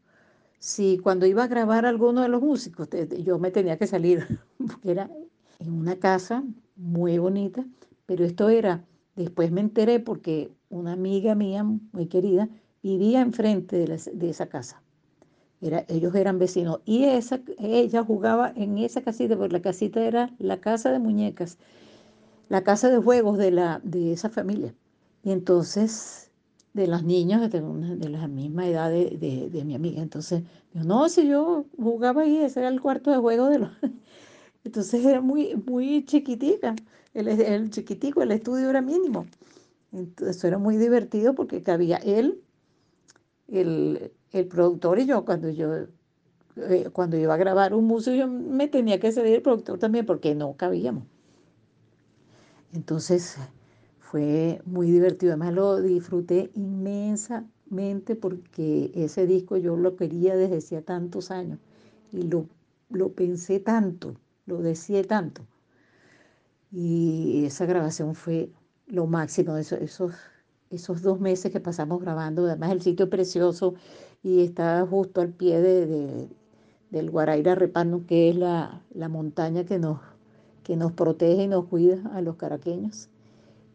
si 0.57 0.97
cuando 0.97 1.27
iba 1.27 1.43
a 1.43 1.47
grabar 1.47 1.85
alguno 1.85 2.23
de 2.23 2.29
los 2.29 2.41
músicos, 2.41 2.89
yo 3.23 3.37
me 3.37 3.51
tenía 3.51 3.77
que 3.77 3.85
salir, 3.85 4.39
porque 4.57 4.89
era 4.89 5.11
en 5.59 5.71
una 5.71 5.97
casa 5.97 6.43
muy 6.75 7.19
bonita, 7.19 7.63
pero 8.07 8.25
esto 8.25 8.49
era, 8.49 8.83
después 9.15 9.51
me 9.51 9.61
enteré 9.61 9.99
porque 9.99 10.51
una 10.69 10.93
amiga 10.93 11.35
mía 11.35 11.63
muy 11.63 12.07
querida 12.07 12.49
vivía 12.81 13.21
enfrente 13.21 13.85
de 13.85 14.29
esa 14.31 14.47
casa. 14.47 14.81
Era, 15.61 15.85
ellos 15.87 16.13
eran 16.15 16.37
vecinos 16.39 16.81
y 16.85 17.05
esa, 17.05 17.41
ella 17.57 18.03
jugaba 18.03 18.53
en 18.55 18.77
esa 18.77 19.01
casita, 19.01 19.35
porque 19.37 19.53
la 19.53 19.61
casita 19.61 20.01
era 20.01 20.31
la 20.37 20.59
casa 20.61 20.91
de 20.91 20.99
muñecas, 20.99 21.57
la 22.49 22.63
casa 22.63 22.89
de 22.89 22.97
juegos 22.99 23.37
de, 23.37 23.51
la, 23.51 23.81
de 23.83 24.13
esa 24.13 24.29
familia. 24.29 24.73
Y 25.23 25.31
entonces 25.31 26.27
de 26.77 26.87
los 26.87 27.03
niños 27.03 27.41
de, 27.41 27.59
de 27.59 28.09
la 28.09 28.27
misma 28.27 28.67
edad 28.67 28.91
de, 28.91 29.17
de, 29.17 29.49
de, 29.49 29.65
mi 29.65 29.73
amiga. 29.73 30.01
Entonces, 30.01 30.43
yo, 30.73 30.83
no, 30.83 31.09
si 31.09 31.27
yo 31.27 31.65
jugaba 31.75 32.21
ahí, 32.21 32.37
ese 32.37 32.59
era 32.59 32.69
el 32.69 32.79
cuarto 32.81 33.11
de 33.11 33.17
juego 33.17 33.49
de 33.49 33.59
los... 33.59 33.71
Entonces 34.63 35.03
era 35.03 35.19
muy, 35.19 35.55
muy 35.55 36.05
chiquitica, 36.05 36.75
el, 37.15 37.27
el 37.29 37.71
chiquitico, 37.71 38.21
el 38.21 38.31
estudio 38.31 38.69
era 38.69 38.81
mínimo. 38.81 39.25
Entonces 39.91 40.43
era 40.43 40.59
muy 40.59 40.77
divertido 40.77 41.33
porque 41.33 41.63
cabía 41.63 41.97
él, 41.97 42.41
el, 43.47 44.11
el 44.31 44.47
productor 44.47 44.99
y 44.99 45.05
yo, 45.05 45.25
cuando 45.25 45.49
yo 45.49 45.87
eh, 46.57 46.89
cuando 46.91 47.17
iba 47.17 47.33
a 47.33 47.37
grabar 47.37 47.73
un 47.73 47.85
músico, 47.85 48.15
yo 48.15 48.27
me 48.27 48.67
tenía 48.67 48.99
que 48.99 49.11
ceder 49.11 49.35
el 49.35 49.41
productor 49.41 49.77
también 49.77 50.05
porque 50.05 50.33
no 50.33 50.53
cabíamos. 50.53 51.03
Entonces 52.73 53.37
fue 53.99 54.61
muy 54.65 54.89
divertido, 54.91 55.33
además 55.33 55.53
lo 55.53 55.81
disfruté 55.81 56.51
inmensamente 56.55 58.15
porque 58.15 58.91
ese 58.95 59.27
disco 59.27 59.57
yo 59.57 59.75
lo 59.77 59.95
quería 59.95 60.35
desde 60.35 60.57
hacía 60.57 60.81
tantos 60.81 61.31
años 61.31 61.59
y 62.11 62.23
lo, 62.23 62.47
lo 62.89 63.11
pensé 63.13 63.59
tanto, 63.59 64.15
lo 64.45 64.61
deseé 64.61 65.03
tanto. 65.03 65.45
Y 66.71 67.45
esa 67.45 67.65
grabación 67.65 68.15
fue 68.15 68.49
lo 68.87 69.05
máximo, 69.07 69.57
esos, 69.57 69.79
esos, 69.79 70.13
esos 70.69 71.01
dos 71.01 71.19
meses 71.19 71.51
que 71.51 71.59
pasamos 71.59 72.01
grabando, 72.01 72.45
además 72.45 72.71
el 72.71 72.81
sitio 72.81 73.09
precioso 73.09 73.75
y 74.27 74.41
está 74.41 74.85
justo 74.85 75.21
al 75.21 75.29
pie 75.29 75.61
de, 75.61 76.27
del 76.89 77.09
Guaraira 77.09 77.55
Repano, 77.55 78.03
que 78.05 78.29
es 78.29 78.35
la, 78.35 78.81
la 78.93 79.07
montaña 79.07 79.63
que 79.63 79.79
nos, 79.79 79.99
que 80.63 80.75
nos 80.75 80.91
protege 80.91 81.43
y 81.43 81.47
nos 81.47 81.65
cuida 81.67 82.01
a 82.13 82.19
los 82.19 82.35
caraqueños. 82.35 83.07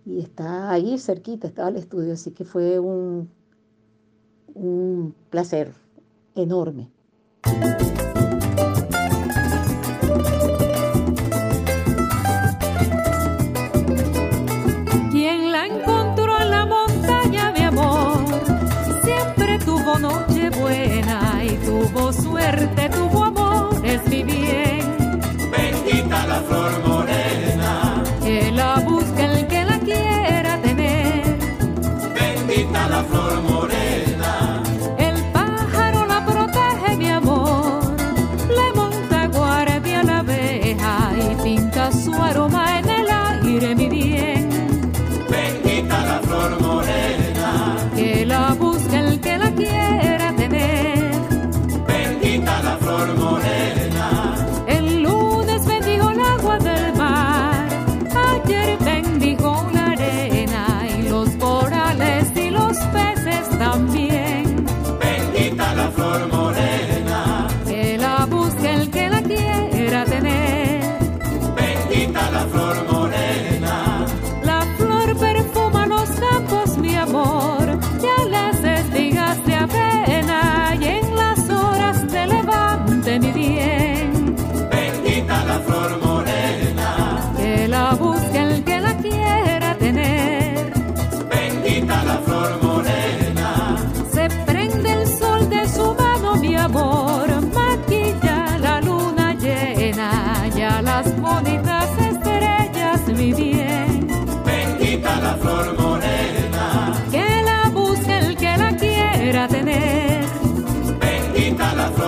Y 0.04 0.20
está 0.20 0.70
ahí 0.70 0.98
cerquita, 0.98 1.46
estaba 1.46 1.70
el 1.70 1.76
estudio, 1.76 2.12
así 2.12 2.32
que 2.32 2.44
fue 2.44 2.78
un, 2.78 3.30
un 4.52 5.14
placer 5.30 5.72
enorme. 6.34 6.90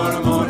tomorrow 0.05 0.23
morning. 0.23 0.44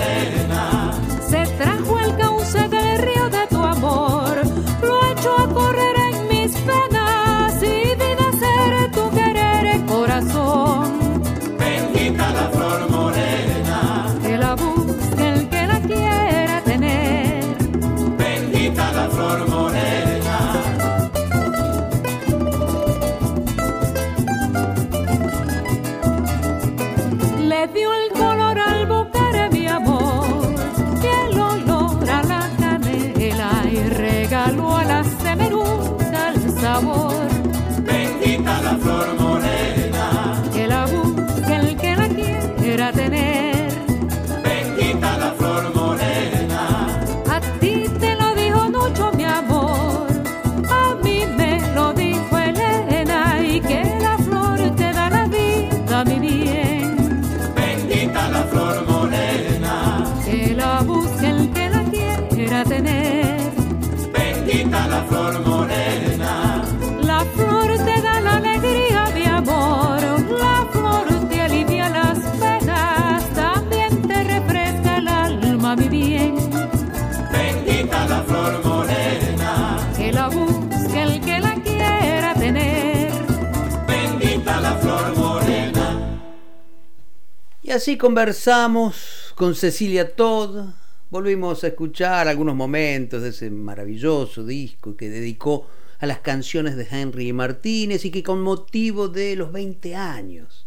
Así 87.76 87.98
conversamos 87.98 89.34
con 89.36 89.54
Cecilia 89.54 90.16
Todd, 90.16 90.70
volvimos 91.10 91.62
a 91.62 91.68
escuchar 91.68 92.30
algunos 92.30 92.56
momentos 92.56 93.22
de 93.22 93.30
ese 93.30 93.50
maravilloso 93.50 94.46
disco 94.46 94.96
que 94.96 95.10
dedicó 95.10 95.68
a 96.00 96.06
las 96.06 96.20
canciones 96.20 96.78
de 96.78 96.88
Henry 96.90 97.34
Martínez 97.34 98.06
y 98.06 98.12
que 98.12 98.24
con 98.24 98.42
motivo 98.42 99.10
de 99.10 99.36
los 99.36 99.52
20 99.52 99.94
años 99.94 100.66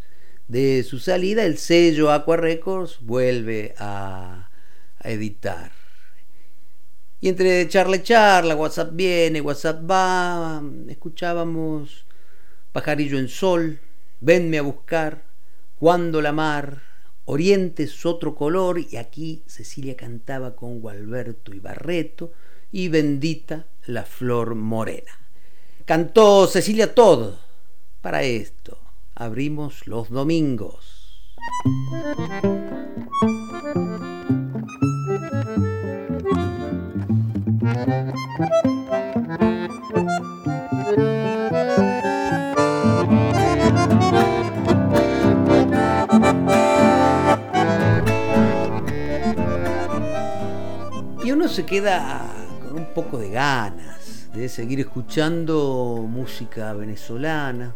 de 0.49 0.83
su 0.83 0.99
salida 0.99 1.47
el 1.47 1.57
sello 1.57 2.13
Aqua 2.13 2.37
Records 2.37 2.99
vuelve 3.01 3.75
a, 3.79 4.51
a 4.99 5.11
editar. 5.11 5.73
Y 7.23 7.31
entre 7.31 7.67
charla 7.69 7.97
y 7.97 8.03
charla, 8.03 8.55
WhatsApp 8.55 8.91
viene, 8.93 9.41
WhatsApp 9.41 9.91
va, 9.91 10.63
escuchábamos 10.89 12.05
Pajarillo 12.71 13.19
en 13.19 13.29
Sol, 13.29 13.81
Venme 14.21 14.59
a 14.59 14.63
buscar, 14.63 15.23
Cuando 15.79 16.21
la 16.21 16.33
mar, 16.33 16.88
Oriente 17.31 17.83
es 17.83 18.07
otro 18.07 18.35
color 18.35 18.81
y 18.81 18.97
aquí 18.97 19.43
Cecilia 19.47 19.95
cantaba 19.99 20.57
con 20.57 20.81
Gualberto 20.81 21.53
y 21.53 21.59
Barreto 21.61 22.33
y 22.73 22.89
bendita 22.89 23.67
la 23.85 24.05
flor 24.05 24.55
morena. 24.55 25.13
Cantó 25.85 26.47
Cecilia 26.47 26.95
todo. 26.95 27.39
Para 28.01 28.23
esto 28.23 28.79
abrimos 29.15 29.87
los 29.87 30.09
domingos. 30.09 31.21
Uno 51.31 51.49
se 51.49 51.67
queda 51.67 52.27
con 52.63 52.79
un 52.79 52.95
poco 52.95 53.19
de 53.19 53.31
ganas 53.31 54.31
de 54.33 54.49
seguir 54.49 54.81
escuchando 54.81 56.03
música 56.09 56.73
venezolana. 56.73 57.75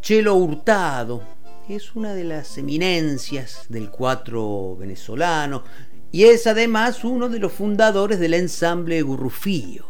Chelo 0.00 0.36
Hurtado 0.36 1.22
es 1.68 1.94
una 1.94 2.14
de 2.14 2.24
las 2.24 2.56
eminencias 2.58 3.66
del 3.68 3.90
cuatro 3.90 4.76
venezolano 4.76 5.64
y 6.12 6.24
es 6.24 6.46
además 6.46 7.04
uno 7.04 7.28
de 7.28 7.38
los 7.38 7.52
fundadores 7.52 8.18
del 8.20 8.32
ensamble 8.34 9.02
Gurrufío, 9.02 9.84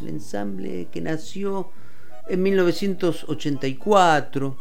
el 0.00 0.08
ensamble 0.08 0.88
que 0.90 1.00
nació 1.00 1.70
en 2.28 2.42
1984, 2.42 4.56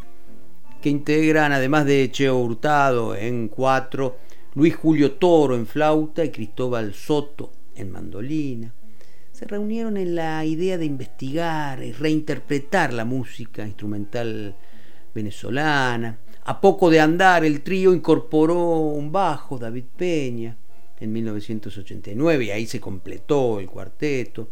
que 0.82 0.90
integran 0.90 1.52
además 1.52 1.86
de 1.86 2.10
Cheo 2.12 2.38
Hurtado 2.38 3.16
en 3.16 3.48
cuatro, 3.48 4.18
Luis 4.54 4.76
Julio 4.76 5.14
Toro 5.14 5.56
en 5.56 5.66
flauta 5.66 6.26
y 6.26 6.30
Cristóbal 6.30 6.94
Soto 6.94 7.54
en 7.74 7.90
mandolina. 7.90 8.74
Se 9.32 9.46
reunieron 9.46 9.96
en 9.96 10.14
la 10.14 10.44
idea 10.44 10.78
de 10.78 10.84
investigar 10.84 11.82
y 11.82 11.94
reinterpretar 11.94 12.92
la 12.92 13.06
música 13.06 13.66
instrumental 13.66 14.58
venezolana. 15.16 16.20
A 16.44 16.60
poco 16.60 16.90
de 16.90 17.00
andar, 17.00 17.46
el 17.46 17.62
trío 17.62 17.94
incorporó 17.94 18.80
un 18.80 19.10
bajo, 19.10 19.58
David 19.58 19.86
Peña, 19.96 20.58
en 21.00 21.14
1989, 21.14 22.44
y 22.44 22.52
ahí 22.52 22.68
se 22.68 22.82
completó 22.82 23.62
el 23.62 23.68
cuarteto. 23.68 24.50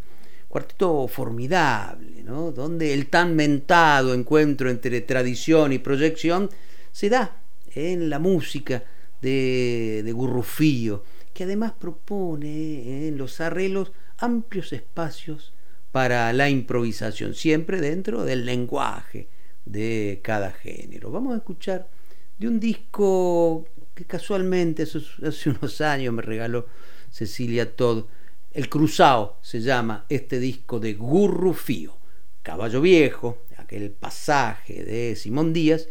Cuarteto 0.48 1.10
formidable, 1.10 2.24
¿no? 2.24 2.54
donde 2.54 2.94
el 2.94 3.08
tan 3.08 3.36
mentado 3.36 4.14
encuentro 4.14 4.70
entre 4.70 5.02
tradición 5.02 5.74
y 5.74 5.80
proyección 5.80 6.50
se 6.94 7.10
da 7.10 7.42
en 7.76 8.10
la 8.10 8.18
música 8.18 8.82
de, 9.22 10.04
de 10.04 11.00
que 11.34 11.44
además 11.44 11.74
propone 11.74 13.08
en 13.08 13.18
los 13.18 13.40
arreglos 13.42 13.92
amplios 14.18 14.74
espacios 14.74 15.54
para 15.92 16.32
la 16.34 16.50
improvisación, 16.50 17.34
siempre 17.34 17.82
dentro 17.82 18.26
del 18.26 18.46
lenguaje 18.46 19.28
de 19.66 20.20
cada 20.24 20.52
género. 20.52 21.12
Vamos 21.12 21.34
a 21.34 21.38
escuchar 21.38 21.90
de 22.38 22.48
un 22.48 22.60
disco 22.60 23.66
que 23.96 24.06
casualmente 24.06 24.84
hace 24.84 25.50
unos 25.50 25.82
años 25.82 26.14
me 26.14 26.22
regaló 26.22 26.68
Cecilia 27.10 27.76
Todd. 27.76 28.06
El 28.52 28.70
Cruzado 28.70 29.38
se 29.42 29.62
llama 29.62 30.06
este 30.10 30.40
disco 30.40 30.80
de 30.80 30.94
Gurrufío. 30.94 31.98
Caballo 32.42 32.82
Viejo, 32.82 33.44
aquel 33.58 33.92
pasaje 33.92 34.84
de 34.84 35.16
Simón 35.16 35.54
Díaz 35.54 35.88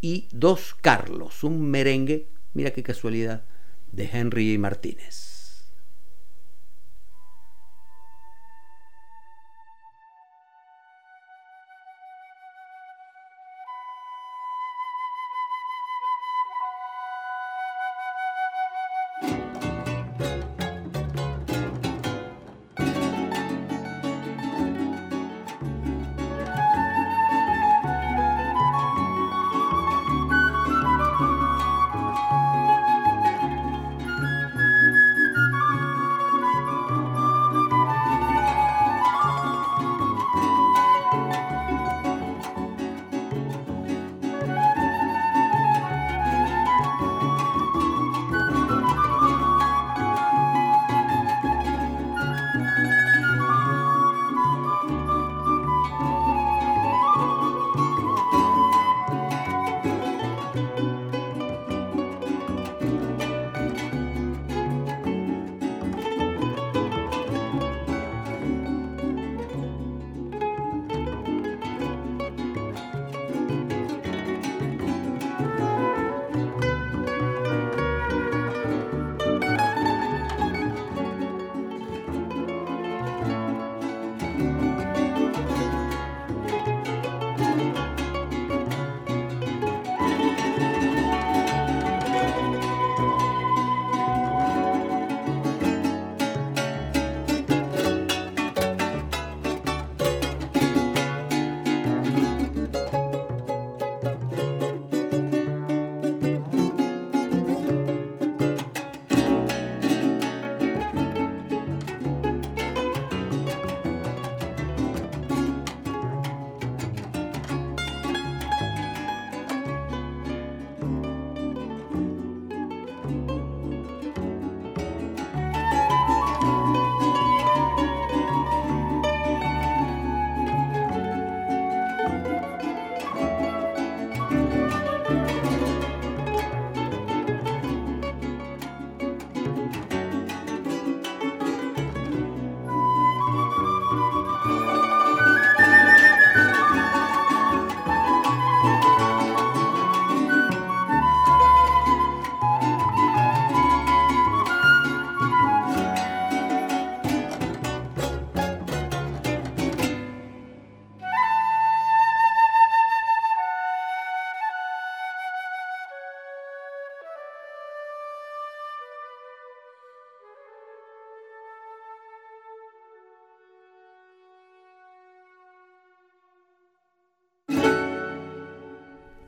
y 0.00 0.28
Dos 0.32 0.74
Carlos, 0.80 1.44
un 1.44 1.70
merengue, 1.70 2.26
mira 2.54 2.72
qué 2.72 2.82
casualidad, 2.82 3.44
de 3.92 4.08
Henry 4.12 4.58
Martínez. 4.58 5.29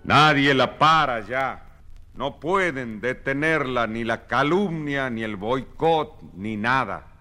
Nadie 0.04 0.54
la 0.54 0.78
para 0.78 1.20
ya. 1.20 1.62
No 2.14 2.40
pueden 2.40 3.00
detenerla 3.00 3.86
ni 3.86 4.04
la 4.04 4.26
calumnia, 4.26 5.08
ni 5.08 5.22
el 5.22 5.36
boicot, 5.36 6.20
ni 6.34 6.56
nada. 6.56 7.11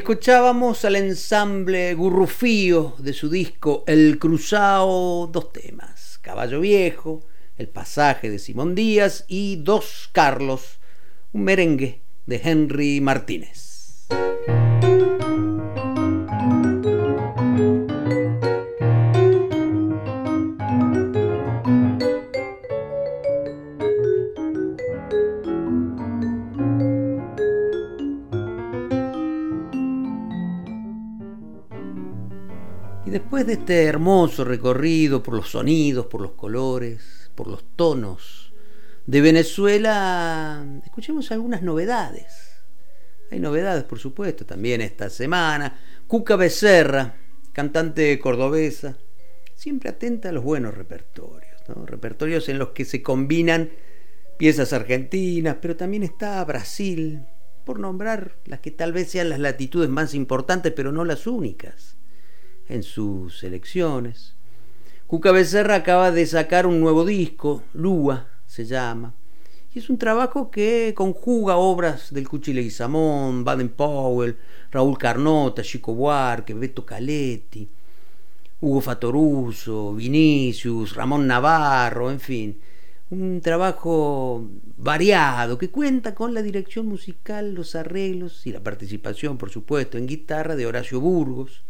Escuchábamos 0.00 0.86
al 0.86 0.96
ensamble 0.96 1.92
Gurrufío 1.92 2.94
de 2.96 3.12
su 3.12 3.28
disco 3.28 3.84
El 3.86 4.18
Cruzao, 4.18 5.26
dos 5.26 5.52
temas, 5.52 6.18
Caballo 6.22 6.60
Viejo, 6.60 7.20
El 7.58 7.68
Pasaje 7.68 8.30
de 8.30 8.38
Simón 8.38 8.74
Díaz 8.74 9.26
y 9.28 9.56
Dos 9.56 10.08
Carlos, 10.10 10.80
un 11.34 11.44
merengue 11.44 12.00
de 12.24 12.40
Henry 12.42 13.02
Martínez. 13.02 13.69
Después 33.40 33.56
de 33.56 33.62
este 33.62 33.84
hermoso 33.84 34.44
recorrido 34.44 35.22
por 35.22 35.34
los 35.34 35.50
sonidos, 35.50 36.06
por 36.06 36.20
los 36.20 36.32
colores, 36.32 37.30
por 37.34 37.46
los 37.46 37.64
tonos 37.74 38.52
de 39.06 39.22
Venezuela, 39.22 40.62
escuchemos 40.84 41.32
algunas 41.32 41.62
novedades. 41.62 42.50
Hay 43.30 43.40
novedades, 43.40 43.84
por 43.84 43.98
supuesto, 43.98 44.44
también 44.44 44.82
esta 44.82 45.08
semana. 45.08 45.80
Cuca 46.06 46.36
Becerra, 46.36 47.16
cantante 47.52 48.18
cordobesa, 48.18 48.98
siempre 49.54 49.88
atenta 49.88 50.28
a 50.28 50.32
los 50.32 50.44
buenos 50.44 50.74
repertorios, 50.74 51.62
repertorios 51.86 52.46
en 52.50 52.58
los 52.58 52.70
que 52.70 52.84
se 52.84 53.02
combinan 53.02 53.70
piezas 54.36 54.74
argentinas, 54.74 55.56
pero 55.62 55.76
también 55.76 56.02
está 56.02 56.44
Brasil, 56.44 57.22
por 57.64 57.78
nombrar 57.78 58.36
las 58.44 58.60
que 58.60 58.70
tal 58.70 58.92
vez 58.92 59.10
sean 59.10 59.30
las 59.30 59.38
latitudes 59.38 59.88
más 59.88 60.12
importantes, 60.12 60.74
pero 60.76 60.92
no 60.92 61.06
las 61.06 61.26
únicas 61.26 61.96
en 62.70 62.82
sus 62.82 63.42
elecciones. 63.44 64.34
Cuca 65.06 65.32
Becerra 65.32 65.74
acaba 65.74 66.12
de 66.12 66.24
sacar 66.24 66.66
un 66.66 66.80
nuevo 66.80 67.04
disco, 67.04 67.62
Lua 67.74 68.28
se 68.46 68.64
llama, 68.64 69.12
y 69.74 69.80
es 69.80 69.90
un 69.90 69.98
trabajo 69.98 70.50
que 70.50 70.94
conjuga 70.96 71.56
obras 71.56 72.12
del 72.12 72.28
y 72.32 72.70
Samón, 72.70 73.44
Baden 73.44 73.68
Powell, 73.68 74.36
Raúl 74.70 74.98
Carnota, 74.98 75.62
Chico 75.62 75.94
Buarque, 75.94 76.54
Beto 76.54 76.86
Caletti, 76.86 77.68
Hugo 78.60 78.80
Fatoruso, 78.80 79.94
Vinicius, 79.94 80.94
Ramón 80.94 81.26
Navarro, 81.26 82.10
en 82.10 82.20
fin, 82.20 82.60
un 83.10 83.40
trabajo 83.40 84.48
variado 84.76 85.58
que 85.58 85.70
cuenta 85.70 86.14
con 86.14 86.34
la 86.34 86.42
dirección 86.42 86.86
musical, 86.86 87.54
los 87.54 87.74
arreglos 87.74 88.46
y 88.46 88.52
la 88.52 88.60
participación, 88.60 89.38
por 89.38 89.50
supuesto, 89.50 89.98
en 89.98 90.06
guitarra 90.06 90.56
de 90.56 90.66
Horacio 90.66 91.00
Burgos, 91.00 91.62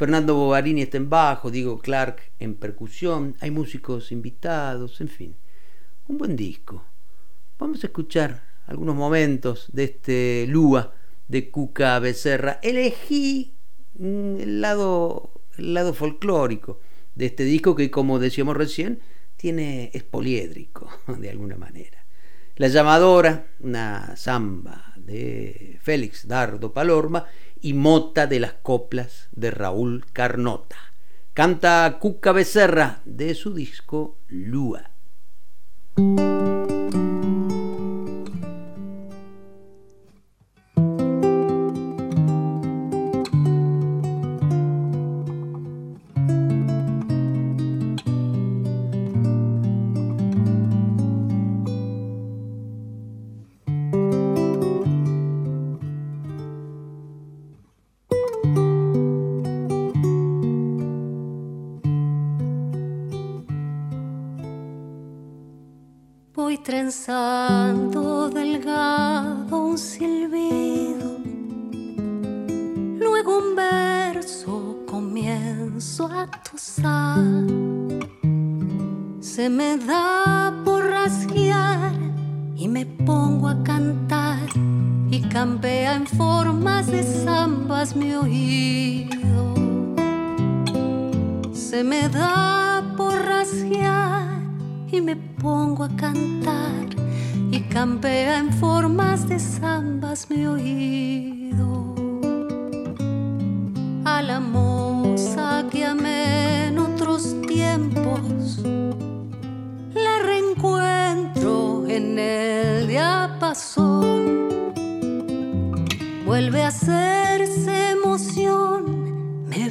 Fernando 0.00 0.34
Bovarini 0.34 0.80
está 0.80 0.96
en 0.96 1.10
bajo, 1.10 1.50
Diego 1.50 1.78
Clark 1.78 2.22
en 2.38 2.54
percusión, 2.54 3.36
hay 3.40 3.50
músicos 3.50 4.12
invitados, 4.12 4.98
en 5.02 5.08
fin, 5.08 5.36
un 6.08 6.16
buen 6.16 6.36
disco. 6.36 6.86
Vamos 7.58 7.84
a 7.84 7.88
escuchar 7.88 8.42
algunos 8.64 8.96
momentos 8.96 9.68
de 9.74 9.84
este 9.84 10.46
Lua 10.48 10.94
de 11.28 11.50
Cuca 11.50 11.98
Becerra. 11.98 12.60
Elegí 12.62 13.52
mm, 13.98 14.40
el 14.40 14.62
lado, 14.62 15.42
el 15.58 15.74
lado 15.74 15.92
folclórico 15.92 16.80
de 17.14 17.26
este 17.26 17.44
disco 17.44 17.76
que, 17.76 17.90
como 17.90 18.18
decíamos 18.18 18.56
recién, 18.56 19.00
tiene, 19.36 19.90
es 19.92 20.02
poliédrico 20.02 20.88
de 21.18 21.28
alguna 21.28 21.58
manera. 21.58 21.99
La 22.60 22.68
llamadora, 22.68 23.46
una 23.60 24.16
samba 24.16 24.92
de 24.94 25.78
Félix 25.80 26.28
Dardo 26.28 26.74
Palorma, 26.74 27.24
y 27.58 27.72
Mota 27.72 28.26
de 28.26 28.38
las 28.38 28.52
Coplas 28.52 29.30
de 29.32 29.50
Raúl 29.50 30.04
Carnota. 30.12 30.76
Canta 31.32 31.96
Cuca 31.98 32.32
Becerra 32.32 33.00
de 33.06 33.34
su 33.34 33.54
disco 33.54 34.18
Lua. 34.28 34.90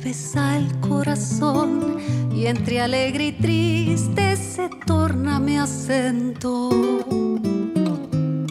Besa 0.09 0.57
el 0.57 0.79
corazón 0.79 1.97
y 2.33 2.47
entre 2.47 2.81
alegre 2.81 3.27
y 3.27 3.31
triste 3.31 4.35
se 4.37 4.67
torna 4.87 5.39
mi 5.39 5.55
acento. 5.57 6.71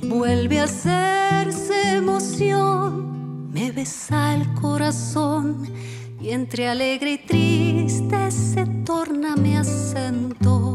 Vuelve 0.08 0.60
a 0.60 0.64
hacerse 0.64 1.96
emoción, 1.96 3.50
me 3.52 3.72
besa 3.72 4.36
el 4.36 4.54
corazón 4.54 5.68
y 6.20 6.30
entre 6.30 6.68
alegre 6.68 7.14
y 7.14 7.18
triste 7.26 8.30
se 8.30 8.64
torna 8.84 9.34
mi 9.34 9.56
acento. 9.56 10.67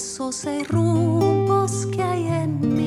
Esos 0.00 0.46
rumbos 0.68 1.84
que 1.92 2.02
hay 2.02 2.26
en 2.26 2.79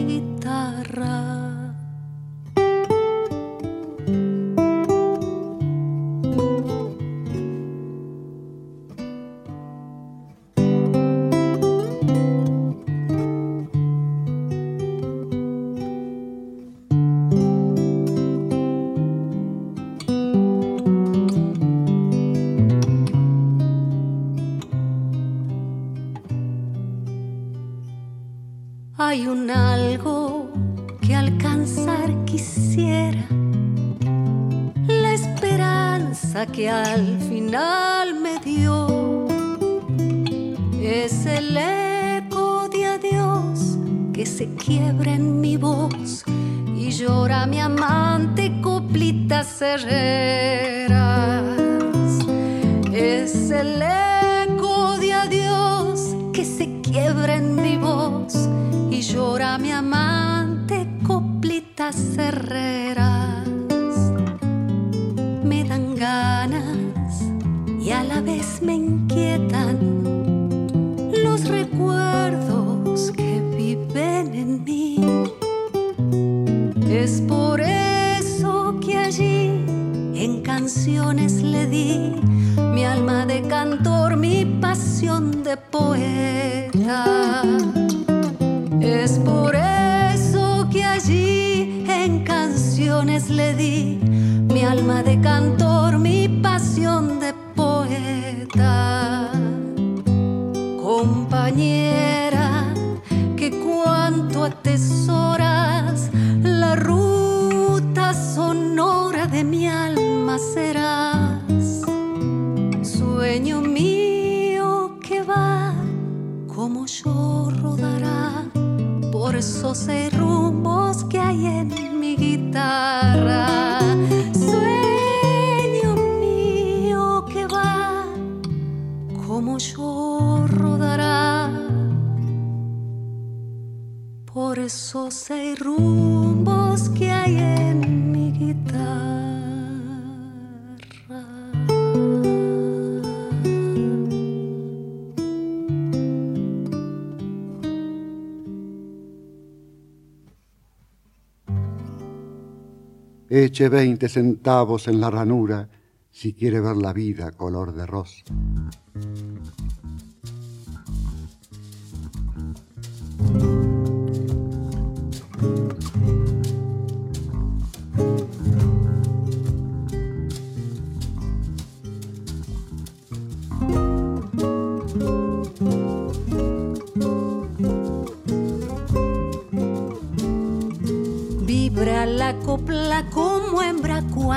eche 153.36 153.68
veinte 153.68 154.10
centavos 154.10 154.88
en 154.88 155.02
la 155.02 155.10
ranura 155.10 155.68
si 156.12 156.34
quiere 156.34 156.62
ver 156.62 156.78
la 156.78 156.94
vida 156.94 157.32
color 157.32 157.74
de 157.74 157.88
rosa. 157.88 158.24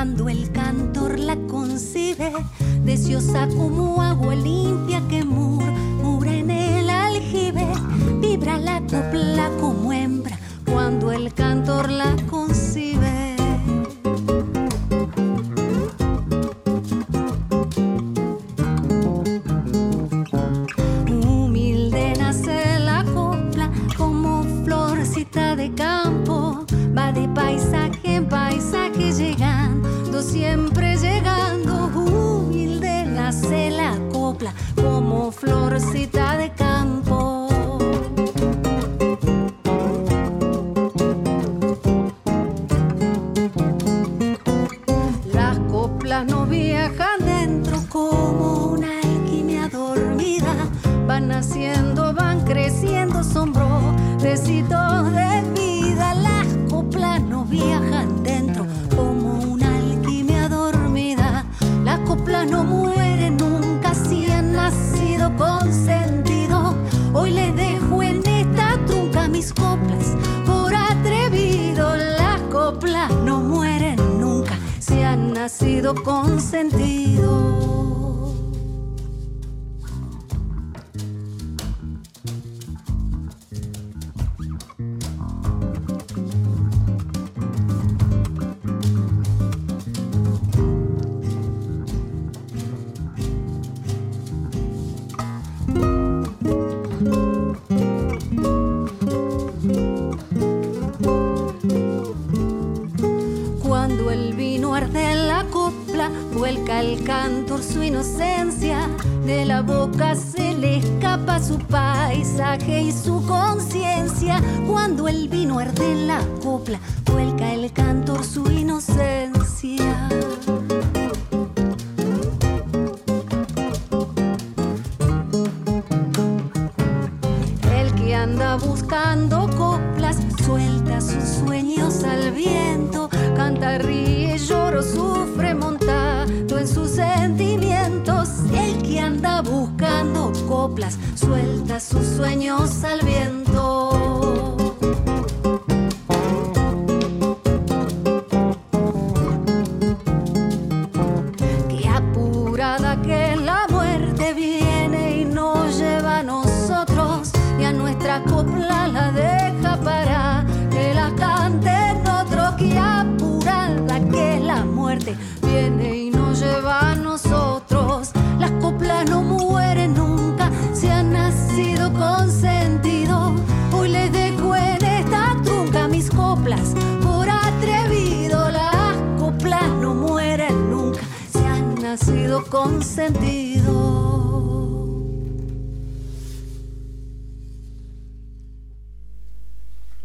cuando 0.07 0.29
el 0.29 0.53
cantor 0.53 1.19
la 1.19 1.35
concibe, 1.49 2.33
deseosa 2.85 3.49
como 3.49 4.01
agua 4.01 4.37
limpia 4.37 5.03
que 5.09 5.25
murmura 5.25 5.86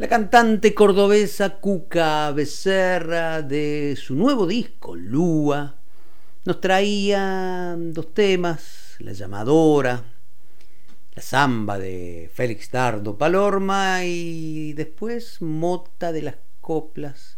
La 0.01 0.07
cantante 0.07 0.73
cordobesa 0.73 1.59
Cuca 1.59 2.31
Becerra 2.31 3.43
de 3.43 3.95
su 3.95 4.15
nuevo 4.15 4.47
disco 4.47 4.95
Lúa 4.95 5.75
nos 6.43 6.59
traía 6.59 7.75
dos 7.77 8.11
temas, 8.11 8.95
La 8.97 9.13
llamadora, 9.13 10.03
la 11.13 11.21
samba 11.21 11.77
de 11.77 12.31
Félix 12.33 12.71
Dardo 12.71 13.15
Palorma 13.15 14.03
y 14.03 14.73
después 14.73 15.39
Mota 15.39 16.11
de 16.11 16.23
las 16.23 16.35
coplas 16.61 17.37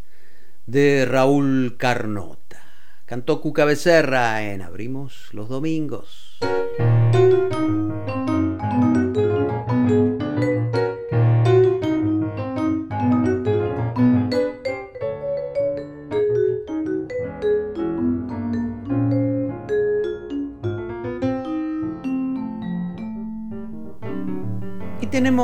de 0.65 1.05
Raúl 1.05 1.75
Carnota. 1.77 2.63
Cantó 3.05 3.41
Cuca 3.41 3.65
Becerra 3.65 4.41
en 4.41 4.61
Abrimos 4.61 5.33
los 5.33 5.49
Domingos. 5.49 6.39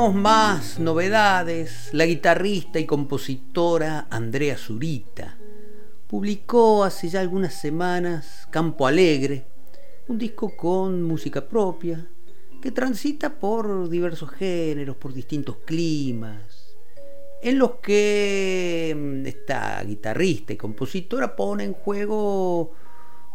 Más 0.08 0.78
novedades. 0.78 1.90
La 1.92 2.06
guitarrista 2.06 2.78
y 2.78 2.86
compositora 2.86 4.06
Andrea 4.08 4.56
Zurita 4.56 5.36
publicó 6.06 6.84
hace 6.84 7.10
ya 7.10 7.20
algunas 7.20 7.52
semanas 7.52 8.48
Campo 8.50 8.86
Alegre, 8.86 9.44
un 10.08 10.16
disco 10.16 10.56
con 10.56 11.02
música 11.02 11.46
propia 11.46 12.08
que 12.62 12.70
transita 12.70 13.38
por 13.38 13.90
diversos 13.90 14.30
géneros, 14.30 14.96
por 14.96 15.12
distintos 15.12 15.56
climas, 15.66 16.76
en 17.42 17.58
los 17.58 17.72
que 17.82 18.96
mm, 18.96 19.26
esta 19.26 19.84
guitarrista 19.84 20.54
y 20.54 20.56
compositora 20.56 21.36
pone 21.36 21.64
en 21.64 21.74
juego 21.74 22.72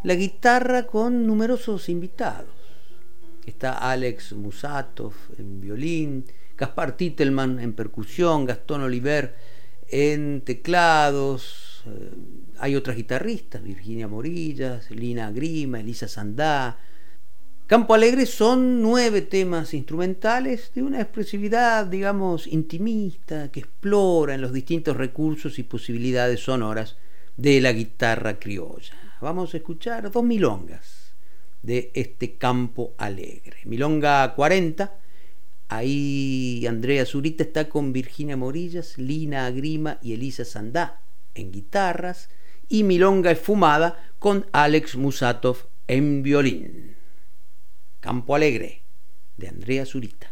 la 0.03 0.15
guitarra 0.15 0.87
con 0.87 1.27
numerosos 1.27 1.89
invitados 1.89 2.55
está 3.45 3.73
Alex 3.73 4.33
Musatov 4.33 5.13
en 5.37 5.61
violín, 5.61 6.25
Gaspar 6.57 6.97
Titelman 6.97 7.59
en 7.59 7.73
percusión, 7.73 8.45
Gastón 8.45 8.81
Oliver 8.81 9.35
en 9.87 10.41
teclados, 10.41 11.83
eh, 11.85 12.11
hay 12.59 12.75
otras 12.75 12.95
guitarristas, 12.95 13.63
Virginia 13.63 14.07
Morillas, 14.07 14.89
Lina 14.91 15.31
Grima, 15.31 15.79
Elisa 15.79 16.07
Sandá. 16.07 16.79
Campo 17.67 17.93
Alegre 17.93 18.25
son 18.25 18.81
nueve 18.81 19.21
temas 19.21 19.73
instrumentales 19.73 20.71
de 20.73 20.83
una 20.83 21.01
expresividad, 21.01 21.87
digamos, 21.87 22.47
intimista, 22.47 23.51
que 23.51 23.61
explora 23.61 24.35
en 24.35 24.41
los 24.41 24.53
distintos 24.53 24.95
recursos 24.95 25.57
y 25.57 25.63
posibilidades 25.63 26.41
sonoras 26.41 26.95
de 27.37 27.59
la 27.61 27.73
guitarra 27.73 28.39
criolla. 28.39 28.93
Vamos 29.19 29.53
a 29.53 29.57
escuchar 29.57 30.11
dos 30.11 30.23
milongas 30.23 31.13
de 31.63 31.91
este 31.95 32.35
campo 32.35 32.93
alegre. 32.97 33.57
Milonga 33.65 34.35
40, 34.35 34.93
ahí 35.69 36.65
Andrea 36.67 37.05
Zurita 37.05 37.43
está 37.43 37.69
con 37.69 37.93
Virginia 37.93 38.37
Morillas, 38.37 38.97
Lina 38.97 39.45
Agrima 39.45 39.99
y 40.01 40.13
Elisa 40.13 40.45
Sandá 40.45 41.01
en 41.33 41.51
guitarras 41.51 42.29
y 42.67 42.83
Milonga 42.83 43.31
Esfumada 43.31 44.11
con 44.19 44.45
Alex 44.51 44.95
Musatov 44.95 45.67
en 45.87 46.23
violín. 46.23 46.95
Campo 47.99 48.35
Alegre 48.35 48.83
de 49.37 49.47
Andrea 49.47 49.85
Zurita. 49.85 50.31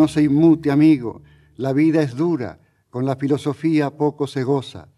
No 0.00 0.08
se 0.08 0.22
inmute, 0.22 0.70
amigo. 0.70 1.20
La 1.56 1.74
vida 1.74 2.00
es 2.00 2.16
dura, 2.16 2.58
con 2.88 3.04
la 3.04 3.16
filosofía 3.16 3.90
poco 3.90 4.26
se 4.26 4.44
goza. 4.44 4.88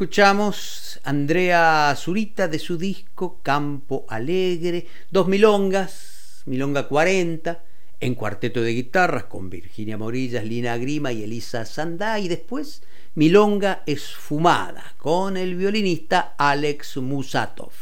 Escuchamos 0.00 0.98
Andrea 1.04 1.94
Zurita 1.94 2.48
de 2.48 2.58
su 2.58 2.78
disco 2.78 3.38
Campo 3.42 4.06
Alegre, 4.08 4.86
dos 5.10 5.28
milongas, 5.28 6.42
Milonga 6.46 6.88
40, 6.88 7.62
en 8.00 8.14
cuarteto 8.14 8.62
de 8.62 8.72
guitarras 8.72 9.24
con 9.24 9.50
Virginia 9.50 9.98
Morillas, 9.98 10.42
Lina 10.42 10.78
Grima 10.78 11.12
y 11.12 11.24
Elisa 11.24 11.66
Sandá, 11.66 12.18
y 12.18 12.28
después 12.28 12.82
Milonga 13.14 13.82
Esfumada 13.84 14.94
con 14.96 15.36
el 15.36 15.54
violinista 15.54 16.34
Alex 16.38 16.96
Musatov. 16.96 17.72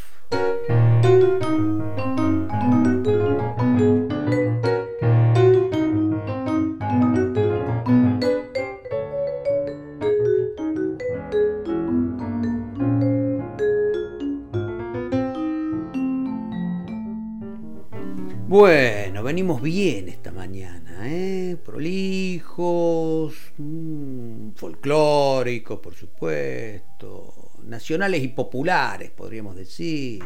Bueno, 18.48 19.22
venimos 19.22 19.60
bien 19.60 20.08
esta 20.08 20.32
mañana, 20.32 21.00
¿eh? 21.02 21.58
Prolijos, 21.62 23.34
mmm, 23.58 24.52
folclóricos, 24.56 25.78
por 25.80 25.94
supuesto, 25.94 27.50
nacionales 27.64 28.24
y 28.24 28.28
populares, 28.28 29.10
podríamos 29.10 29.54
decir. 29.54 30.24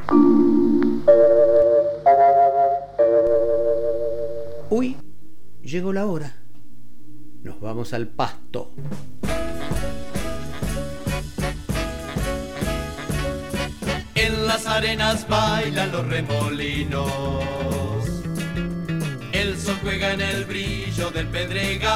Uy, 4.71 4.97
llegó 5.61 5.93
la 5.93 6.07
hora. 6.07 6.37
Nos 7.43 7.61
vamos 7.61 7.93
al 7.93 8.07
pasto. 8.07 8.71
En 14.15 14.47
las 14.47 14.65
arenas 14.69 15.27
bailan 15.29 15.91
los 15.91 16.07
remolinos 16.07 17.82
sol 19.63 19.79
juega 19.81 20.13
en 20.13 20.21
el 20.21 20.45
brillo 20.45 21.11
del 21.13 21.29
pedregal 21.29 21.93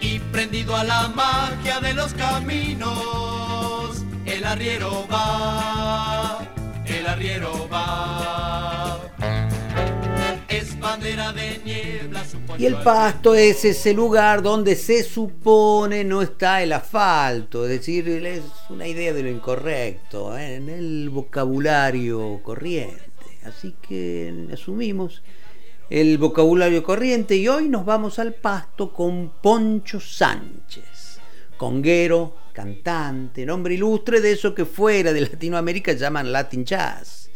y 0.00 0.18
prendido 0.18 0.74
a 0.74 0.82
la 0.82 1.08
magia 1.08 1.78
de 1.80 1.92
los 1.92 2.14
caminos, 2.14 4.02
el 4.24 4.44
arriero 4.44 5.06
va, 5.12 6.38
el 6.86 7.06
arriero 7.06 7.68
va. 7.70 8.98
Es 10.48 10.80
bandera 10.80 11.34
de 11.34 11.60
niebla. 11.64 12.22
Y 12.56 12.64
el 12.64 12.76
pasto 12.76 13.34
es 13.34 13.62
ese 13.66 13.92
lugar 13.92 14.40
donde 14.40 14.74
se 14.74 15.02
supone 15.02 16.02
no 16.04 16.22
está 16.22 16.62
el 16.62 16.72
asfalto, 16.72 17.64
es 17.64 17.70
decir, 17.70 18.08
es 18.08 18.42
una 18.70 18.86
idea 18.86 19.12
de 19.12 19.22
lo 19.22 19.28
incorrecto 19.28 20.38
¿eh? 20.38 20.54
en 20.54 20.70
el 20.70 21.10
vocabulario 21.10 22.40
corriente. 22.42 23.03
Así 23.44 23.74
que 23.86 24.48
asumimos 24.52 25.22
el 25.90 26.16
vocabulario 26.18 26.82
corriente 26.82 27.36
y 27.36 27.46
hoy 27.48 27.68
nos 27.68 27.84
vamos 27.84 28.18
al 28.18 28.34
pasto 28.34 28.92
con 28.92 29.32
Poncho 29.42 30.00
Sánchez, 30.00 31.18
conguero, 31.58 32.36
cantante, 32.52 33.44
nombre 33.44 33.74
ilustre 33.74 34.20
de 34.20 34.32
eso 34.32 34.54
que 34.54 34.64
fuera 34.64 35.12
de 35.12 35.20
Latinoamérica 35.20 35.92
llaman 35.92 36.32
Latin 36.32 36.64
Jazz. 36.64 37.30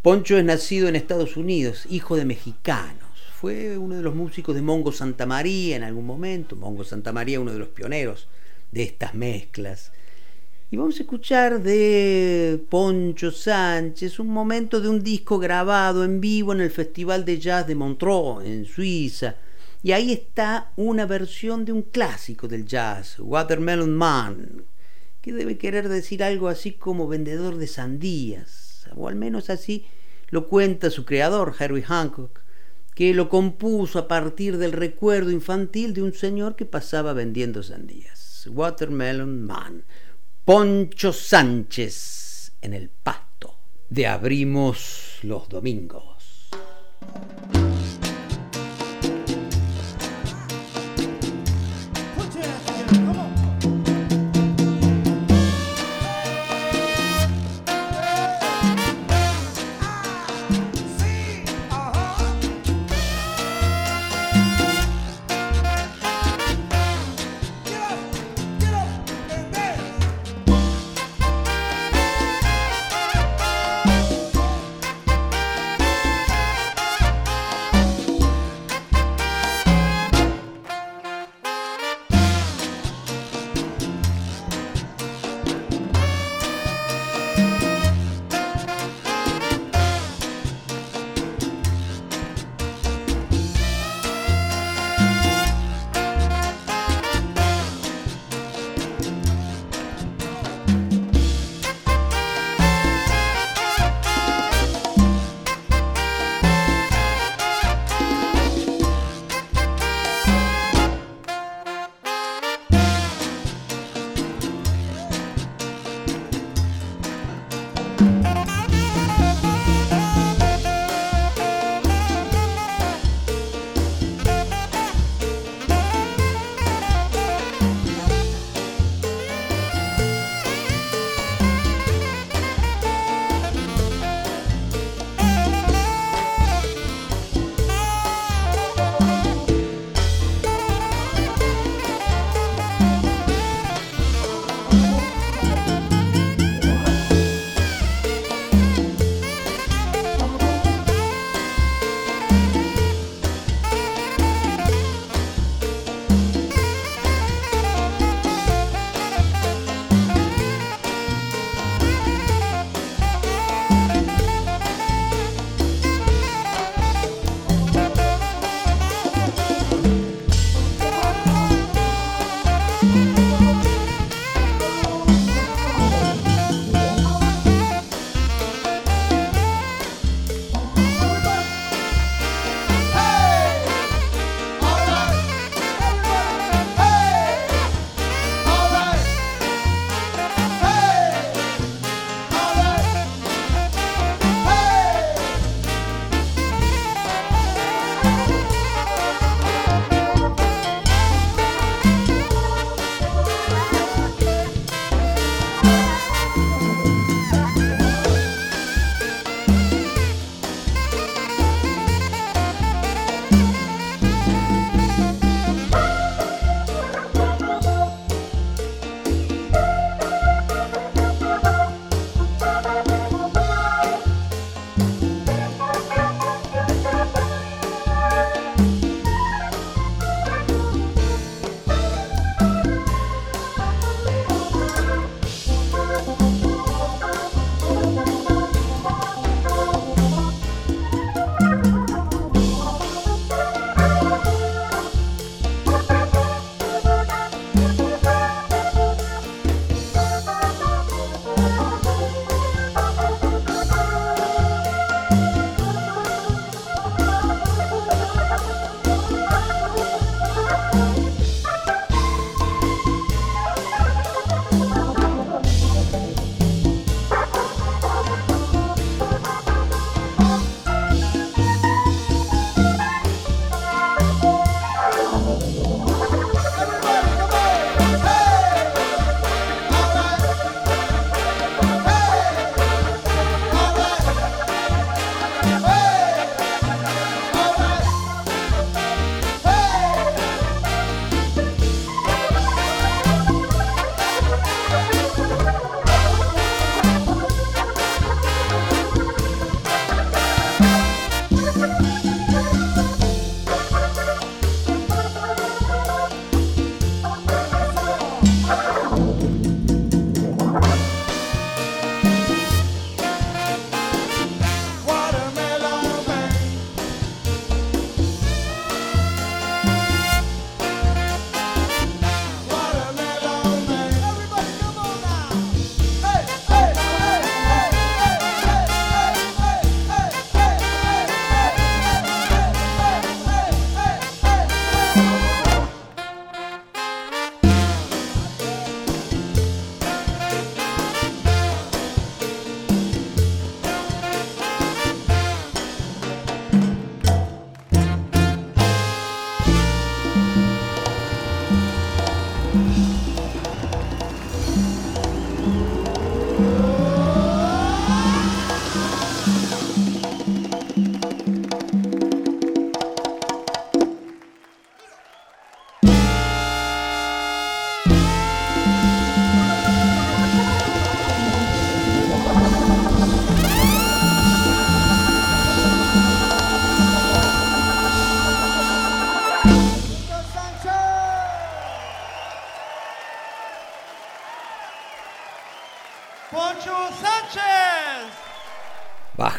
Poncho 0.00 0.38
es 0.38 0.44
nacido 0.44 0.88
en 0.88 0.96
Estados 0.96 1.36
Unidos, 1.36 1.84
hijo 1.90 2.16
de 2.16 2.24
mexicanos. 2.24 3.10
fue 3.34 3.76
uno 3.76 3.96
de 3.96 4.02
los 4.02 4.14
músicos 4.14 4.54
de 4.54 4.62
Mongo 4.62 4.92
Santa 4.92 5.26
María 5.26 5.76
en 5.76 5.82
algún 5.82 6.06
momento. 6.06 6.56
Mongo 6.56 6.84
Santa 6.84 7.12
María, 7.12 7.40
uno 7.40 7.52
de 7.52 7.58
los 7.58 7.68
pioneros 7.68 8.28
de 8.72 8.82
estas 8.82 9.14
mezclas. 9.14 9.92
Y 10.72 10.76
vamos 10.76 11.00
a 11.00 11.02
escuchar 11.02 11.60
de 11.60 12.64
Poncho 12.68 13.32
Sánchez 13.32 14.20
un 14.20 14.28
momento 14.28 14.80
de 14.80 14.88
un 14.88 15.02
disco 15.02 15.40
grabado 15.40 16.04
en 16.04 16.20
vivo 16.20 16.52
en 16.52 16.60
el 16.60 16.70
Festival 16.70 17.24
de 17.24 17.40
Jazz 17.40 17.66
de 17.66 17.74
Montreux, 17.74 18.44
en 18.44 18.64
Suiza. 18.64 19.34
Y 19.82 19.90
ahí 19.90 20.12
está 20.12 20.70
una 20.76 21.06
versión 21.06 21.64
de 21.64 21.72
un 21.72 21.82
clásico 21.82 22.46
del 22.46 22.66
jazz, 22.66 23.18
Watermelon 23.18 23.96
Man, 23.96 24.62
que 25.20 25.32
debe 25.32 25.58
querer 25.58 25.88
decir 25.88 26.22
algo 26.22 26.46
así 26.46 26.70
como 26.70 27.08
vendedor 27.08 27.56
de 27.56 27.66
sandías, 27.66 28.88
o 28.94 29.08
al 29.08 29.16
menos 29.16 29.50
así 29.50 29.86
lo 30.28 30.46
cuenta 30.46 30.90
su 30.90 31.04
creador, 31.04 31.52
Herbie 31.58 31.82
Hancock, 31.82 32.42
que 32.94 33.12
lo 33.12 33.28
compuso 33.28 33.98
a 33.98 34.06
partir 34.06 34.56
del 34.56 34.70
recuerdo 34.70 35.32
infantil 35.32 35.94
de 35.94 36.02
un 36.02 36.12
señor 36.12 36.54
que 36.54 36.64
pasaba 36.64 37.12
vendiendo 37.12 37.64
sandías. 37.64 38.46
Watermelon 38.46 39.42
Man. 39.42 39.84
Poncho 40.52 41.12
Sánchez 41.12 42.54
en 42.60 42.74
el 42.74 42.90
pasto 42.90 43.54
de 43.88 44.08
Abrimos 44.08 45.20
los 45.22 45.48
Domingos. 45.48 46.50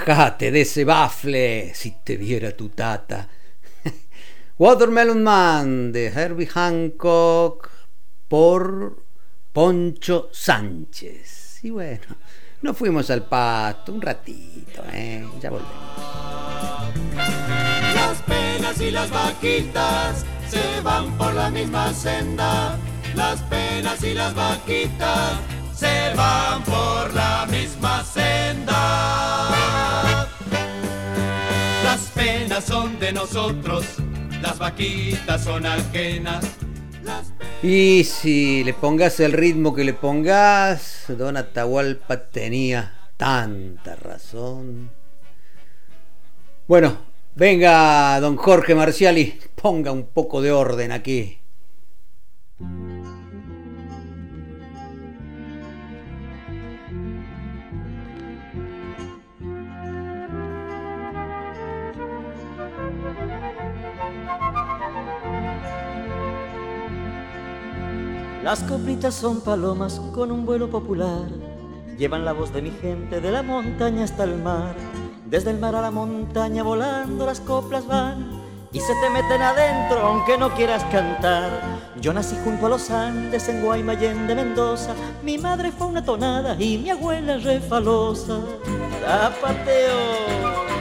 Bajate 0.06 0.52
de 0.52 0.62
ese 0.62 0.84
bafle 0.84 1.74
si 1.76 1.92
te 2.04 2.18
viera 2.18 2.56
tu 2.56 2.70
tata. 2.70 3.28
Watermelon 4.58 5.24
Man 5.24 5.92
de 5.92 6.08
Herbie 6.08 6.48
Hancock 6.48 7.70
por 8.28 9.04
Poncho 9.52 10.30
Sánchez. 10.32 11.64
Y 11.64 11.70
bueno, 11.70 12.16
nos 12.62 12.78
fuimos 12.78 13.10
al 13.10 13.26
pasto 13.26 13.92
un 13.94 14.02
ratito, 14.02 14.84
¿eh? 14.92 15.28
Ya 15.40 15.50
volvemos. 15.50 15.74
Las 17.96 18.22
penas 18.24 18.82
y 18.82 18.92
las 18.92 19.10
vaquitas 19.10 20.26
se 20.50 20.82
van 20.82 21.18
por 21.18 21.34
la 21.34 21.50
misma 21.50 21.94
senda. 21.94 22.78
Las 23.16 23.42
penas 23.42 24.04
y 24.04 24.14
las 24.14 24.34
vaquitas 24.34 25.40
se 25.76 26.14
van 26.16 26.64
por 26.64 27.14
la 27.14 27.48
misma 27.50 28.04
senda. 28.04 29.41
Las 32.02 32.10
penas 32.14 32.64
son 32.64 33.00
de 33.00 33.14
nosotros, 33.14 33.86
las 34.42 34.58
vaquitas 34.58 35.44
son 35.44 35.68
ajenas. 35.68 36.44
Y 37.62 38.04
si 38.06 38.64
le 38.64 38.74
pongas 38.74 39.20
el 39.20 39.34
ritmo 39.34 39.76
que 39.76 39.84
le 39.84 39.94
pongas, 39.94 41.06
Don 41.10 41.38
Atahualpa 41.38 42.18
tenía 42.18 42.92
tanta 43.18 43.96
razón. 43.98 44.90
Bueno, 46.68 46.98
venga, 47.36 48.20
don 48.20 48.36
Jorge 48.36 48.74
Marciali, 48.74 49.40
ponga 49.54 49.92
un 49.92 50.08
poco 50.08 50.42
de 50.42 50.52
orden 50.52 50.92
aquí. 50.92 51.38
Las 68.44 68.64
coplitas 68.64 69.14
son 69.14 69.42
palomas 69.42 70.02
con 70.16 70.32
un 70.32 70.48
vuelo 70.48 70.68
popular. 70.68 71.28
Llevan 71.96 72.26
la 72.26 72.34
voz 72.34 72.52
de 72.52 72.64
mi 72.64 72.72
gente 72.72 73.22
de 73.22 73.32
la 73.32 73.44
montaña 73.44 74.04
hasta 74.04 74.24
el 74.24 74.36
mar. 74.38 74.76
Desde 75.28 75.52
el 75.52 75.60
mar 75.60 75.76
a 75.76 75.82
la 75.82 75.92
montaña 75.92 76.64
volando 76.64 77.28
las 77.28 77.40
coplas 77.40 77.86
van 77.86 78.42
y 78.74 78.80
se 78.80 78.94
te 78.96 79.10
meten 79.12 79.44
adentro 79.44 80.00
aunque 80.00 80.40
no 80.40 80.50
quieras 80.56 80.84
cantar. 80.86 81.52
Yo 82.02 82.14
nací 82.14 82.36
junto 82.44 82.66
a 82.66 82.70
los 82.70 82.90
Andes 82.90 83.48
en 83.48 83.62
Guaymallén 83.62 84.26
de 84.26 84.34
Mendoza. 84.34 84.96
Mi 85.24 85.38
madre 85.38 85.72
fue 85.72 85.86
una 85.86 86.04
tonada 86.04 86.56
y 86.60 86.80
mi 86.80 86.90
abuela 86.90 87.38
refalosa. 87.38 88.40
Zapateo. 89.06 90.81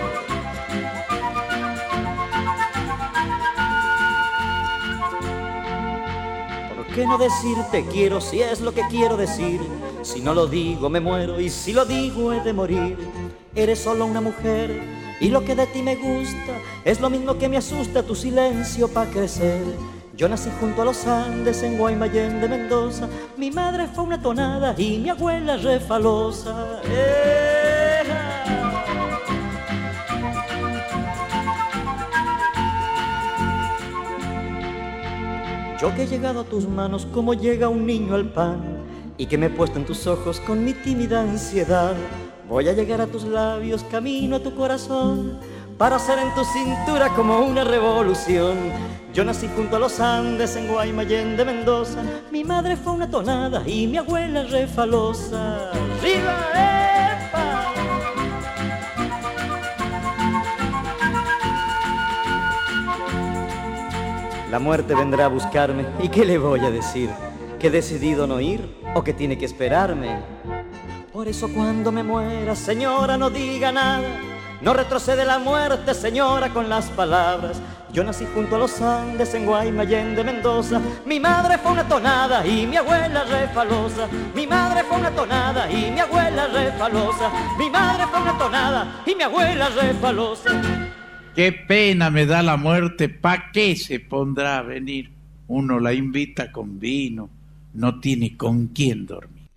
Qué 6.95 7.07
no 7.07 7.19
decirte 7.19 7.85
quiero 7.91 8.21
si 8.21 8.41
es 8.43 8.61
lo 8.61 8.73
que 8.73 8.83
quiero 8.89 9.17
decir? 9.17 9.61
Si 10.03 10.21
no 10.21 10.35
lo 10.35 10.47
digo 10.47 10.89
me 10.89 11.01
muero 11.01 11.41
y 11.41 11.51
si 11.51 11.73
lo 11.73 11.85
digo 11.85 12.33
he 12.33 12.41
de 12.41 12.53
morir. 12.53 12.97
Eres 13.55 13.81
solo 13.81 14.07
una 14.07 14.21
mujer 14.21 14.83
y 15.21 15.29
lo 15.29 15.45
que 15.45 15.55
de 15.55 15.67
ti 15.67 15.83
me 15.83 15.97
gusta 15.97 16.59
es 16.85 17.01
lo 17.01 17.11
mismo 17.11 17.39
que 17.39 17.49
me 17.49 17.57
asusta 17.57 18.03
tu 18.03 18.15
silencio 18.15 18.89
para 18.89 19.11
crecer. 19.11 19.63
Yo 20.17 20.29
nací 20.29 20.51
junto 20.61 20.83
a 20.83 20.85
los 20.85 21.07
Andes 21.07 21.63
en 21.63 21.79
Guaymallén 21.79 22.41
de 22.41 22.49
Mendoza. 22.49 23.09
Mi 23.37 23.51
madre 23.51 23.87
fue 23.87 24.05
una 24.05 24.21
tonada 24.21 24.75
y 24.77 24.99
mi 24.99 25.09
abuela 25.09 25.57
refalosa. 25.57 26.83
Yo 35.81 35.95
que 35.95 36.03
he 36.03 36.07
llegado 36.07 36.41
a 36.41 36.45
tus 36.45 36.69
manos 36.69 37.07
como 37.07 37.33
llega 37.33 37.71
un 37.71 37.87
niño 37.87 38.15
al 38.15 38.27
pan 38.27 38.61
y 39.17 39.25
que 39.25 39.39
me 39.39 39.47
he 39.47 39.51
puesto 39.51 39.79
en 39.79 39.87
tus 39.87 40.07
ojos 40.07 40.39
con 40.41 40.63
mi 40.63 40.75
tímida 40.75 41.23
ansiedad. 41.23 41.95
Voy 42.47 42.69
a 42.69 42.75
llegar 42.75 43.01
a 43.01 43.07
tus 43.07 43.25
labios, 43.25 43.83
camino 43.85 44.37
a 44.37 44.41
tu 44.41 44.55
corazón 44.55 45.39
para 45.79 45.97
hacer 45.97 46.19
en 46.19 46.35
tu 46.35 46.45
cintura 46.45 47.09
como 47.17 47.39
una 47.39 47.65
revolución. 47.65 48.59
Yo 49.15 49.25
nací 49.25 49.49
junto 49.57 49.77
a 49.77 49.79
los 49.79 49.99
Andes 50.01 50.55
en 50.57 50.69
Guaymallén 50.69 51.39
de 51.39 51.47
Mendoza. 51.47 52.03
Mi 52.31 52.45
madre 52.45 52.77
fue 52.77 52.93
una 52.93 53.09
tonada 53.09 53.67
y 53.67 53.87
mi 53.87 53.97
abuela 53.97 54.43
refalosa. 54.43 55.71
¡Arriba, 55.71 56.51
epa! 56.53 56.80
La 64.51 64.59
muerte 64.59 64.97
vendrá 64.97 65.27
a 65.27 65.29
buscarme 65.29 65.87
y 66.03 66.09
¿qué 66.09 66.25
le 66.25 66.37
voy 66.37 66.59
a 66.59 66.73
decir? 66.73 67.09
¿Que 67.61 67.69
he 67.69 67.71
decidido 67.71 68.27
no 68.27 68.41
ir 68.41 68.83
o 68.97 69.05
que 69.05 69.15
tiene 69.15 69.39
que 69.39 69.45
esperarme? 69.45 70.19
Por 71.13 71.29
eso 71.29 71.49
cuando 71.55 71.93
me 71.93 72.03
muera, 72.03 72.57
señora, 72.57 73.17
no 73.17 73.31
diga 73.31 73.71
nada. 73.71 74.09
No 74.61 74.75
retrocede 74.75 75.25
la 75.25 75.39
muerte, 75.39 75.95
señora, 75.95 76.49
con 76.49 76.69
las 76.69 76.87
palabras. 76.87 77.61
Yo 77.93 78.03
nací 78.03 78.27
junto 78.35 78.57
a 78.57 78.59
los 78.59 78.81
Andes 78.83 79.33
en 79.35 79.47
Guaymallén 79.47 80.17
de 80.17 80.25
Mendoza. 80.25 80.81
Mi 81.07 81.21
madre 81.21 81.57
fue 81.59 81.71
una 81.71 81.87
tonada 81.87 82.45
y 82.45 82.67
mi 82.67 82.77
abuela 82.77 83.23
refalosa. 83.23 84.09
Mi 84.35 84.49
madre 84.49 84.83
fue 84.83 84.99
una 84.99 85.13
tonada 85.13 85.71
y 85.71 85.93
mi 85.93 86.01
abuela 86.01 86.49
refalosa. 86.49 87.31
Mi 87.57 87.71
madre 87.71 88.05
fue 88.09 88.21
una 88.21 88.37
tonada 88.37 89.03
y 89.07 89.15
mi 89.15 89.23
abuela 89.23 89.69
refalosa. 89.69 90.51
Qué 91.41 91.53
pena 91.53 92.11
me 92.11 92.27
da 92.27 92.43
la 92.43 92.59
muerte, 92.59 93.09
¿pa' 93.09 93.51
qué 93.51 93.75
se 93.75 93.99
pondrá 93.99 94.59
a 94.59 94.63
venir? 94.63 95.11
Uno 95.49 95.81
la 95.81 95.95
invita 95.95 96.53
con 96.53 96.79
vino, 96.79 97.31
no 97.73 97.99
tiene 97.99 98.37
con 98.37 98.67
quién 98.67 99.07
dormir. 99.07 99.49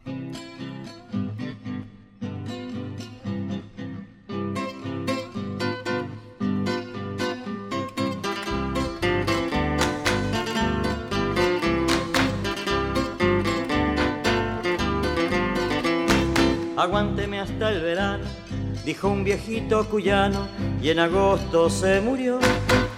Aguánteme 16.78 17.42
hasta 17.42 17.74
el 17.74 17.82
verano 17.82 18.44
dijo 18.86 19.10
un 19.10 19.24
viejito 19.24 19.88
cuyano, 19.90 20.48
y 20.84 20.90
en 20.90 21.00
agosto 21.00 21.70
se 21.70 22.02
murió. 22.02 22.40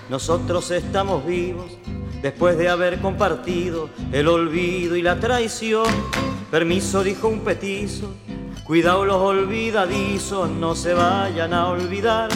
Nosotros 0.09 0.71
estamos 0.71 1.25
vivos 1.25 1.77
después 2.21 2.57
de 2.57 2.67
haber 2.67 2.99
compartido 2.99 3.89
el 4.11 4.27
olvido 4.27 4.95
y 4.95 5.03
la 5.03 5.19
traición. 5.19 5.85
Permiso, 6.49 7.03
dijo 7.03 7.27
un 7.27 7.41
petizo, 7.41 8.11
cuidado 8.63 9.05
los 9.05 9.17
olvidadizos, 9.17 10.49
no 10.49 10.73
se 10.73 10.95
vayan 10.95 11.53
a 11.53 11.67
olvidar 11.67 12.29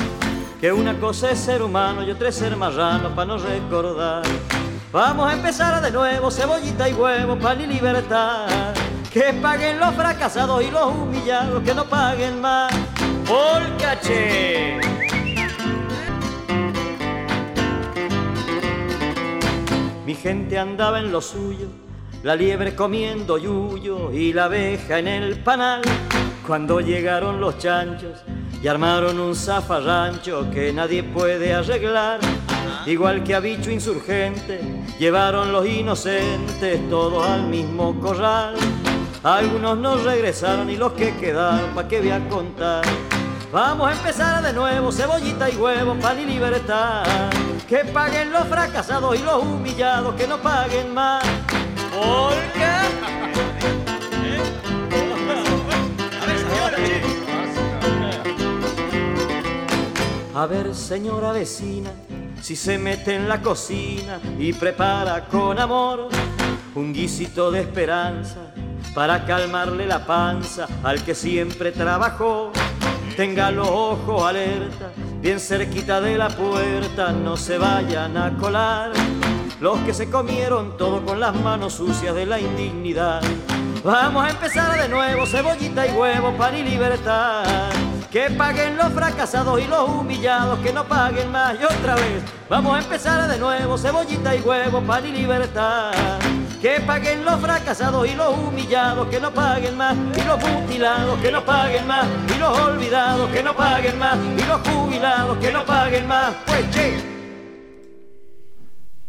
que 0.62 0.72
una 0.72 1.00
cosa 1.00 1.32
es 1.32 1.40
ser 1.40 1.64
humano 1.64 2.04
y 2.04 2.12
otra 2.12 2.30
es 2.30 2.36
ser 2.36 2.56
marrano 2.56 3.16
para 3.16 3.26
no 3.26 3.38
recordar. 3.38 4.24
Vamos 4.92 5.32
a 5.32 5.34
empezar 5.34 5.82
de 5.82 5.90
nuevo, 5.90 6.30
cebollita 6.30 6.88
y 6.88 6.94
huevo, 6.94 7.40
pan 7.40 7.62
y 7.62 7.68
libertad. 7.68 8.48
Que 9.12 9.34
paguen 9.42 9.80
los 9.80 9.96
fracasados 9.96 10.64
y 10.64 10.70
los 10.70 10.94
humillados, 10.94 11.64
que 11.64 11.74
no 11.74 11.86
paguen 11.86 12.40
más. 12.40 12.72
Polcache. 13.26 14.99
Mi 20.10 20.16
gente 20.16 20.58
andaba 20.58 21.00
en 21.00 21.12
lo 21.12 21.22
suyo, 21.22 21.68
la 22.24 22.36
liebre 22.36 22.74
comiendo 22.74 23.38
yuyo 23.38 24.12
y 24.12 24.34
la 24.34 24.46
abeja 24.46 24.98
en 24.98 25.08
el 25.08 25.38
panal. 25.44 25.84
Cuando 26.48 26.82
llegaron 26.82 27.40
los 27.40 27.60
chanchos 27.60 28.24
y 28.60 28.68
armaron 28.68 29.20
un 29.20 29.36
zafarrancho 29.36 30.50
que 30.50 30.74
nadie 30.74 31.04
puede 31.04 31.54
arreglar. 31.54 32.22
Igual 32.88 33.24
que 33.24 33.36
a 33.36 33.40
bicho 33.40 33.70
insurgente, 33.70 34.60
llevaron 34.98 35.52
los 35.52 35.68
inocentes 35.68 36.90
todos 36.90 37.24
al 37.28 37.44
mismo 37.44 38.00
corral. 38.00 38.56
Algunos 39.22 39.78
no 39.78 39.96
regresaron 39.98 40.72
y 40.72 40.76
los 40.76 40.94
que 40.94 41.16
quedaron, 41.18 41.76
¿pa' 41.76 41.88
qué 41.88 42.00
voy 42.00 42.10
a 42.10 42.28
contar? 42.30 42.84
Vamos 43.52 43.90
a 43.90 43.94
empezar 43.94 44.44
de 44.44 44.54
nuevo, 44.54 44.92
cebollita 44.92 45.50
y 45.50 45.56
huevo, 45.56 45.96
pan 45.96 46.20
y 46.20 46.26
libertad. 46.26 47.04
Que 47.68 47.80
paguen 47.80 48.32
los 48.32 48.48
fracasados 48.48 49.20
y 49.20 49.24
los 49.24 49.42
humillados, 49.42 50.14
que 50.14 50.28
no 50.28 50.38
paguen 50.38 50.94
más. 50.94 51.24
Porque... 51.92 52.66
A 60.36 60.46
ver, 60.46 60.76
señora 60.76 61.32
vecina, 61.32 61.90
si 62.42 62.56
se 62.56 62.78
mete 62.78 63.16
en 63.16 63.28
la 63.28 63.42
cocina 63.42 64.20
y 64.38 64.54
prepara 64.54 65.26
con 65.26 65.60
amor 65.60 66.08
un 66.76 66.94
guisito 66.94 67.52
de 67.52 67.62
esperanza 67.62 68.54
para 68.94 69.26
calmarle 69.26 69.88
la 69.88 70.06
panza 70.06 70.68
al 70.84 71.04
que 71.04 71.14
siempre 71.16 71.72
trabajó 71.72 72.54
tenga 73.20 73.52
los 73.52 73.68
ojos 73.68 74.24
alerta, 74.24 74.92
bien 75.20 75.42
cerquita 75.42 76.00
de 76.00 76.18
la 76.18 76.30
puerta, 76.30 77.12
no 77.12 77.36
se 77.36 77.58
vayan 77.58 78.16
a 78.16 78.38
colar. 78.38 78.94
Los 79.60 79.78
que 79.80 79.94
se 79.94 80.10
comieron 80.10 80.78
todo 80.78 81.06
con 81.06 81.20
las 81.20 81.36
manos 81.36 81.74
sucias 81.74 82.16
de 82.16 82.26
la 82.26 82.40
indignidad. 82.40 83.22
Vamos 83.84 84.24
a 84.24 84.30
empezar 84.30 84.82
de 84.82 84.88
nuevo, 84.88 85.26
cebollita 85.26 85.86
y 85.86 85.92
huevo, 85.92 86.32
pan 86.38 86.60
y 86.60 86.64
libertad. 86.64 87.44
Que 88.10 88.32
paguen 88.32 88.78
los 88.78 88.94
fracasados 88.94 89.62
y 89.62 89.68
los 89.68 89.90
humillados, 89.90 90.58
que 90.60 90.72
no 90.72 90.86
paguen 90.86 91.30
más 91.30 91.60
y 91.60 91.66
otra 91.66 91.96
vez. 91.96 92.24
Vamos 92.48 92.74
a 92.74 92.80
empezar 92.80 93.30
de 93.30 93.38
nuevo, 93.38 93.78
cebollita 93.78 94.34
y 94.34 94.40
huevo, 94.40 94.80
pan 94.80 95.06
y 95.06 95.12
libertad. 95.12 95.92
Que 96.62 96.82
paguen 96.82 97.24
los 97.24 97.40
fracasados 97.40 98.06
y 98.08 98.16
los 98.16 98.38
humillados, 98.38 99.08
que 99.08 99.20
no 99.20 99.34
paguen 99.34 99.78
más. 99.78 99.96
Y 100.18 100.28
los 100.28 100.40
mutilados, 100.40 101.22
que 101.22 101.32
no 101.32 101.46
paguen 101.46 101.88
más. 101.88 102.06
Y 102.36 102.38
los 102.38 102.60
olvidados, 102.60 103.30
que 103.32 103.42
no 103.42 103.56
paguen 103.56 103.98
más. 103.98 104.18
Y 104.38 104.46
los 104.46 104.68
jubilados, 104.68 105.38
que 105.38 105.52
no 105.52 105.66
paguen 105.66 106.08
más. 106.08 106.36
Pues 106.46 106.70
che. 106.72 107.20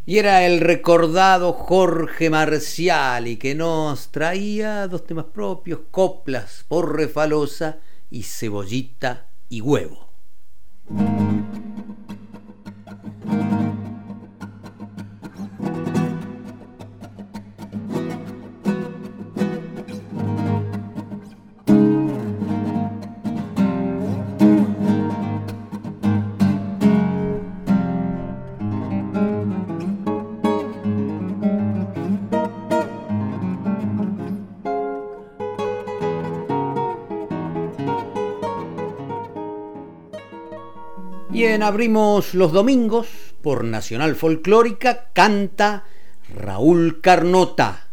Y 0.06 0.18
era 0.18 0.44
el 0.44 0.60
recordado 0.60 1.52
Jorge 1.52 2.30
Marciali 2.30 3.36
que 3.36 3.54
nos 3.54 4.10
traía 4.10 4.88
dos 4.88 5.04
temas 5.04 5.26
propios, 5.26 5.80
coplas 5.90 6.64
por 6.66 6.96
refalosa 6.96 7.78
y 8.10 8.22
cebollita 8.24 9.26
y 9.48 9.60
huevo. 9.60 10.08
Abrimos 41.62 42.34
los 42.34 42.52
domingos 42.52 43.06
por 43.42 43.64
Nacional 43.64 44.16
Folclórica, 44.16 45.10
canta 45.12 45.84
Raúl 46.34 47.00
Carnota. 47.00 47.88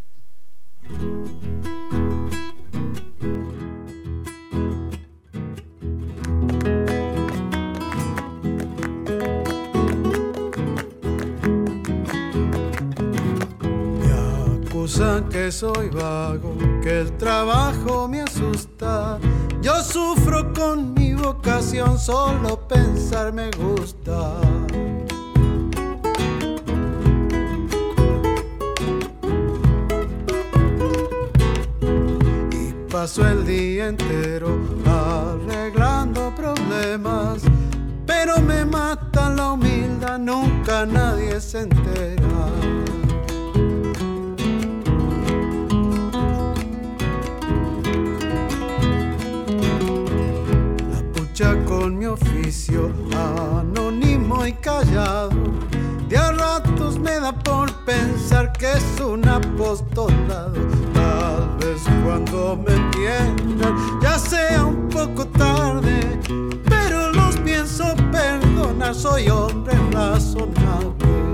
Que 15.30 15.52
soy 15.52 15.90
vago, 15.90 16.58
que 16.82 17.02
el 17.02 17.12
trabajo 17.18 18.08
me 18.08 18.22
asusta. 18.22 19.20
Yo 19.62 19.84
sufro 19.84 20.52
con 20.54 20.96
mi 20.96 21.14
vocación, 21.14 22.00
solo 22.00 22.68
pensar 22.68 23.32
me 23.32 23.52
gusta. 23.52 24.34
Y 32.52 32.92
paso 32.92 33.28
el 33.28 33.46
día 33.46 33.90
entero 33.90 34.58
arreglando 34.88 36.34
problemas, 36.36 37.44
pero 38.08 38.40
me 38.42 38.66
mata 38.66 39.30
la 39.30 39.52
humildad, 39.52 40.18
nunca 40.18 40.88
nadie 40.88 41.40
se 41.40 41.62
entera. 41.62 42.18
Con 51.68 51.98
mi 51.98 52.06
oficio, 52.06 52.92
anónimo 53.14 54.46
y 54.46 54.54
callado. 54.54 55.32
De 56.08 56.18
a 56.18 56.32
ratos 56.32 56.98
me 56.98 57.20
da 57.20 57.34
por 57.34 57.72
pensar 57.86 58.54
que 58.54 58.72
es 58.72 59.02
un 59.02 59.28
apostolado. 59.28 60.54
Tal 60.94 61.58
vez 61.60 61.82
cuando 62.06 62.58
me 62.66 62.74
entiendan 62.74 63.76
ya 64.02 64.18
sea 64.18 64.66
un 64.66 64.88
poco 64.88 65.28
tarde, 65.28 66.20
pero 66.70 67.12
los 67.12 67.36
pienso 67.38 67.94
perdonar, 68.12 68.96
soy 68.96 69.30
hombre 69.30 69.76
razonable. 69.92 71.27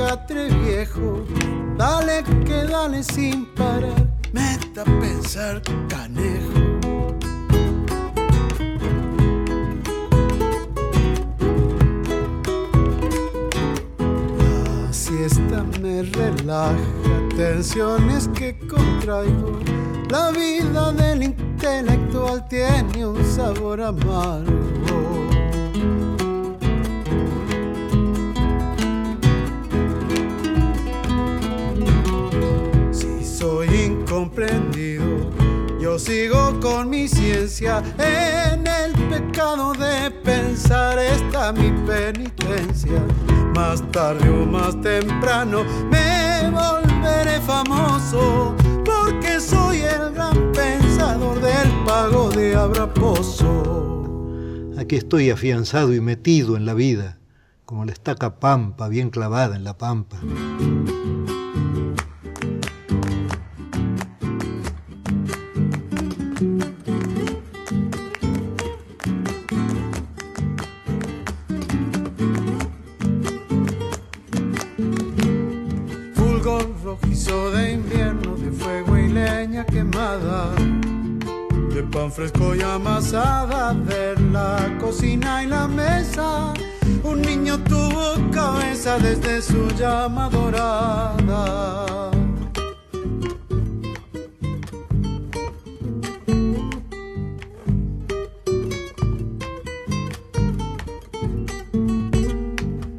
Catre 0.00 0.48
viejo. 0.48 1.24
Dale 1.76 2.22
que 2.46 2.64
dale 2.64 3.02
sin 3.02 3.44
parar, 3.54 4.08
meta 4.32 4.82
a 4.82 4.84
pensar 4.84 5.62
canejo. 5.88 6.60
La 14.38 14.92
siesta 14.92 15.64
me 15.82 16.02
relaja, 16.02 16.76
tensiones 17.36 18.28
que 18.28 18.58
contraigo. 18.68 19.60
La 20.08 20.30
vida 20.30 20.92
del 20.92 21.22
intelectual 21.22 22.48
tiene 22.48 23.06
un 23.06 23.24
sabor 23.24 23.80
amargo. 23.82 24.79
Sigo 36.00 36.58
con 36.60 36.88
mi 36.88 37.06
ciencia. 37.06 37.82
En 37.98 38.66
el 38.66 38.92
pecado 39.08 39.72
de 39.74 40.10
pensar 40.10 40.98
está 40.98 41.52
mi 41.52 41.70
penitencia. 41.86 43.04
Más 43.54 43.82
tarde 43.92 44.28
o 44.30 44.46
más 44.46 44.80
temprano 44.80 45.64
me 45.90 46.50
volveré 46.50 47.40
famoso 47.42 48.54
porque 48.84 49.40
soy 49.40 49.82
el 49.82 50.12
gran 50.14 50.52
pensador 50.52 51.40
del 51.40 51.70
pago 51.84 52.30
de 52.30 52.56
Abraposo. 52.56 53.86
Aquí 54.78 54.96
estoy 54.96 55.30
afianzado 55.30 55.92
y 55.92 56.00
metido 56.00 56.56
en 56.56 56.64
la 56.64 56.72
vida, 56.72 57.18
como 57.66 57.84
la 57.84 57.92
estaca 57.92 58.40
pampa 58.40 58.88
bien 58.88 59.10
clavada 59.10 59.56
en 59.56 59.64
la 59.64 59.76
pampa. 59.76 60.16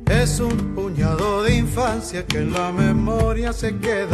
Es 0.07 0.39
un 0.39 0.75
puñado 0.75 1.43
de 1.43 1.55
infancia 1.55 2.25
que 2.27 2.37
en 2.37 2.53
la 2.53 2.71
memoria 2.71 3.51
se 3.53 3.77
queda. 3.77 4.10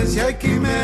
violencia 0.00 0.30
y 0.30 0.34
quimera. 0.34 0.79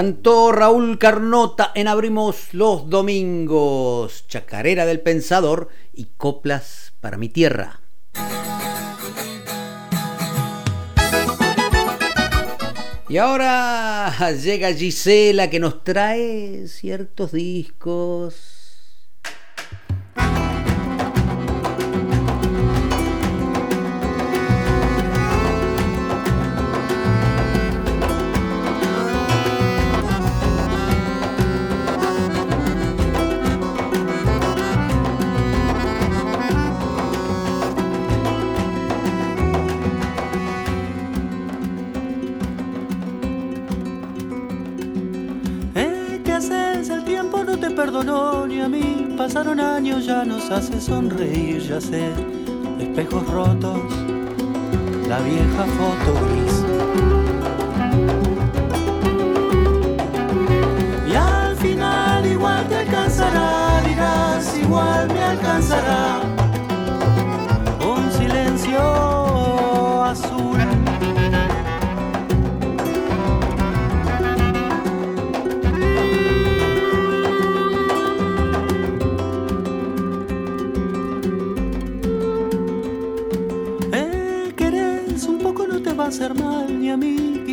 Cantó 0.00 0.50
Raúl 0.50 0.96
Carnota 0.96 1.72
en 1.74 1.86
Abrimos 1.86 2.54
los 2.54 2.88
Domingos, 2.88 4.26
Chacarera 4.28 4.86
del 4.86 5.00
Pensador 5.00 5.68
y 5.92 6.06
Coplas 6.16 6.94
para 7.00 7.18
mi 7.18 7.28
Tierra. 7.28 7.80
Y 13.10 13.18
ahora 13.18 14.32
llega 14.42 14.72
Gisela 14.72 15.50
que 15.50 15.60
nos 15.60 15.84
trae 15.84 16.66
ciertos 16.66 17.32
discos 17.32 18.59
abandonó 48.00 48.46
ni 48.46 48.60
a 48.60 48.68
mí. 48.68 49.14
Pasaron 49.16 49.60
años, 49.60 50.06
ya 50.06 50.24
nos 50.24 50.50
hace 50.50 50.80
sonreír, 50.80 51.60
ya 51.60 51.80
sé, 51.80 52.10
espejos 52.78 53.26
rotos, 53.28 53.78
la 55.08 55.18
vieja 55.20 55.64
foto 55.76 56.10
gris. 56.24 56.64
Y 61.10 61.14
al 61.14 61.56
final 61.56 62.26
igual 62.26 62.68
te 62.68 62.76
alcanzará, 62.76 63.82
dirás, 63.86 64.56
igual 64.56 65.08
me 65.08 65.22
alcanzará. 65.22 66.09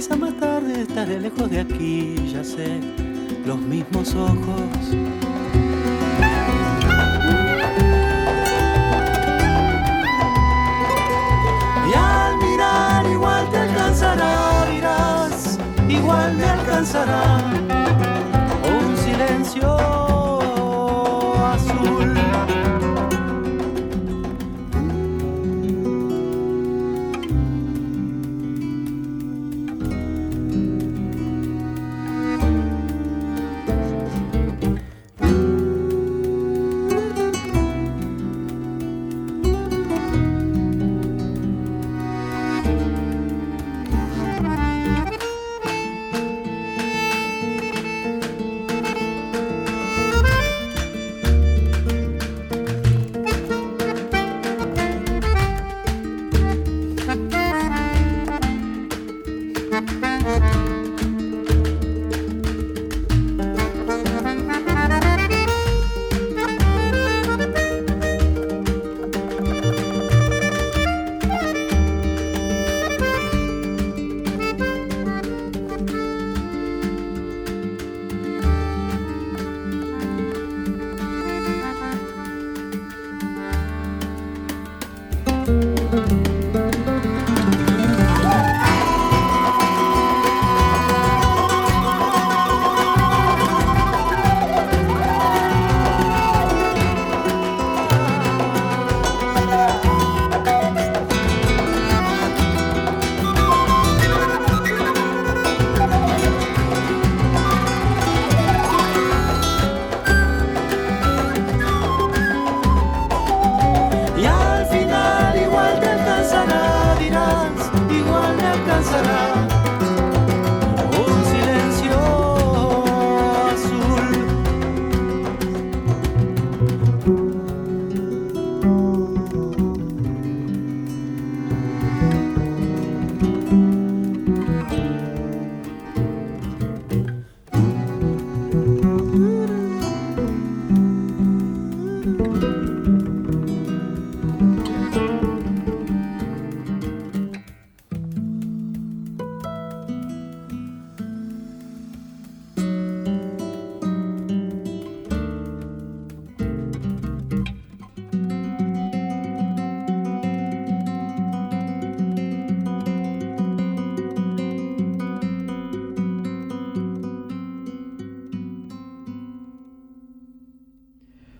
Quizá 0.07 0.19
más 0.19 0.37
tarde 0.39 0.83
estaré 0.83 1.19
lejos 1.19 1.49
de 1.49 1.59
aquí, 1.59 2.15
ya 2.31 2.41
sé, 2.41 2.79
los 3.45 3.59
mismos 3.59 4.15
ojos. 4.15 4.95
Y 11.89 11.93
al 11.93 12.37
mirar 12.37 13.05
igual 13.11 13.49
te 13.51 13.57
alcanzará, 13.57 14.65
dirás, 14.71 15.59
igual 15.89 16.37
me 16.37 16.45
alcanzará. 16.45 17.76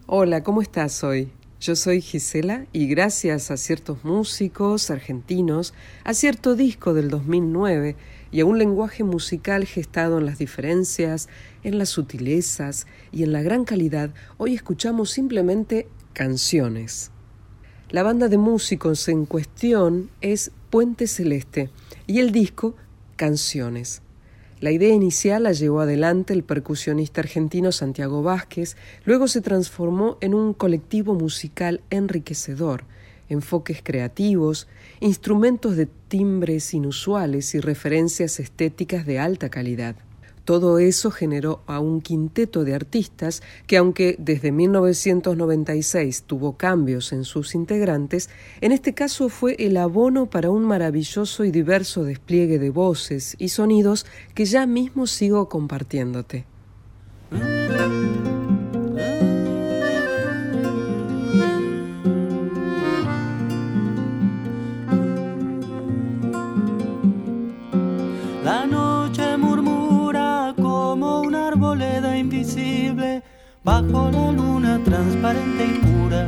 Hola, 0.10 0.42
¿cómo 0.42 0.62
estás 0.62 1.04
hoy? 1.04 1.34
Yo 1.60 1.76
soy 1.76 2.00
Gisela 2.00 2.66
y 2.72 2.88
gracias 2.88 3.52
a 3.52 3.58
ciertos 3.58 4.06
músicos 4.06 4.90
argentinos, 4.90 5.74
a 6.06 6.14
cierto 6.14 6.56
disco 6.56 6.94
del 6.94 7.10
2009 7.10 7.98
y 8.32 8.40
a 8.40 8.46
un 8.46 8.58
lenguaje 8.58 9.04
musical 9.04 9.66
gestado 9.66 10.18
en 10.20 10.26
las 10.26 10.38
diferencias, 10.38 11.28
en 11.66 11.78
las 11.78 11.90
sutilezas 11.90 12.88
y 13.12 13.24
en 13.24 13.34
la 13.34 13.42
gran 13.42 13.66
calidad, 13.66 14.12
hoy 14.38 14.56
escuchamos 14.56 15.10
simplemente 15.10 15.90
canciones. 16.14 17.12
La 17.90 18.02
banda 18.02 18.30
de 18.30 18.38
músicos 18.38 19.10
en 19.10 19.26
cuestión 19.26 20.10
es 20.22 20.52
Puente 20.70 21.08
Celeste 21.08 21.70
y 22.06 22.20
el 22.20 22.32
disco 22.32 22.78
Canciones. 23.18 24.04
La 24.60 24.72
idea 24.72 24.92
inicial 24.92 25.44
la 25.44 25.52
llevó 25.52 25.82
adelante 25.82 26.34
el 26.34 26.44
percusionista 26.44 27.22
argentino 27.22 27.72
Santiago 27.72 28.24
Vázquez, 28.24 28.76
luego 29.06 29.28
se 29.28 29.42
transformó 29.42 30.18
en 30.20 30.34
un 30.34 30.56
colectivo 30.56 31.14
musical 31.14 31.82
enriquecedor, 31.92 32.84
enfoques 33.30 33.82
creativos, 33.84 34.68
instrumentos 35.00 35.76
de 35.76 35.86
timbres 35.86 36.74
inusuales 36.74 37.54
y 37.54 37.60
referencias 37.60 38.40
estéticas 38.40 39.06
de 39.06 39.20
alta 39.20 39.50
calidad. 39.50 39.96
Todo 40.48 40.80
eso 40.80 41.12
generó 41.12 41.60
a 41.68 41.82
un 41.82 42.00
quinteto 42.00 42.64
de 42.64 42.74
artistas 42.74 43.44
que, 43.66 43.76
aunque 43.76 44.16
desde 44.18 44.54
1996 44.54 46.24
tuvo 46.24 46.56
cambios 46.56 47.12
en 47.12 47.26
sus 47.26 47.54
integrantes, 47.54 48.30
en 48.62 48.72
este 48.72 48.94
caso 48.94 49.28
fue 49.28 49.58
el 49.60 49.76
abono 49.76 50.30
para 50.30 50.50
un 50.50 50.64
maravilloso 50.64 51.44
y 51.44 51.52
diverso 51.52 52.06
despliegue 52.06 52.60
de 52.60 52.70
voces 52.70 53.36
y 53.38 53.50
sonidos 53.50 54.06
que 54.36 54.46
ya 54.46 54.66
mismo 54.66 55.06
sigo 55.06 55.50
compartiéndote. 55.50 56.46
Bajo 73.64 74.10
la 74.12 74.32
luna 74.32 74.80
transparente 74.86 75.66
y 75.66 75.80
pura. 75.86 76.28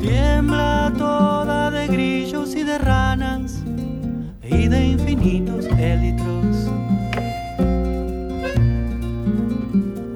Tiembla 0.00 0.92
toda 0.98 1.70
de 1.70 1.86
grillos 1.86 2.56
y 2.56 2.64
de 2.64 2.78
ranas 2.78 3.62
y 4.42 4.66
de 4.66 4.86
infinitos 4.86 5.66
élitros. 5.78 6.68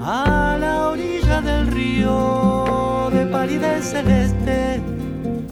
A 0.01 0.57
la 0.59 0.89
orilla 0.89 1.41
del 1.41 1.69
río 1.69 3.09
de 3.13 3.27
palidez 3.27 3.85
celeste, 3.85 4.81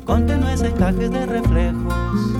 con 0.04 0.26
tenues 0.26 0.62
encajes 0.62 1.10
de 1.10 1.26
reflejos 1.26 2.39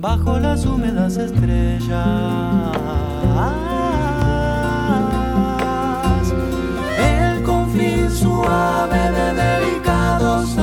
bajo 0.00 0.38
las 0.38 0.64
húmedas 0.64 1.16
estrellas. 1.18 1.90
El 6.98 7.42
confín 7.42 8.10
suave 8.10 8.98
de 8.98 9.34
delicados 9.34 10.56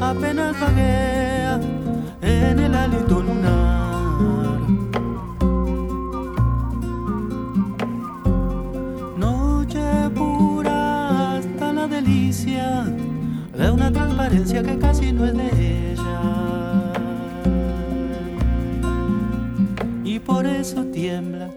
apenas 0.00 0.60
vaguea 0.60 1.58
en 2.20 2.58
el 2.58 2.74
hálito 2.74 3.20
lunar. 3.20 4.60
Noche 9.16 10.10
pura 10.14 11.38
hasta 11.38 11.72
la 11.72 11.86
delicia 11.86 12.84
de 13.56 13.70
una 13.70 13.90
transparencia 13.90 14.62
que 14.62 14.78
casi 14.78 15.12
no 15.12 15.24
es 15.24 15.34
de 15.34 15.92
ella. 15.92 16.05
Por 20.26 20.44
eso 20.44 20.84
tiembla 20.86 21.48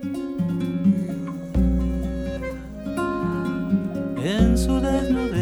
en 4.24 4.58
su 4.58 4.80
desnudez. 4.80 5.39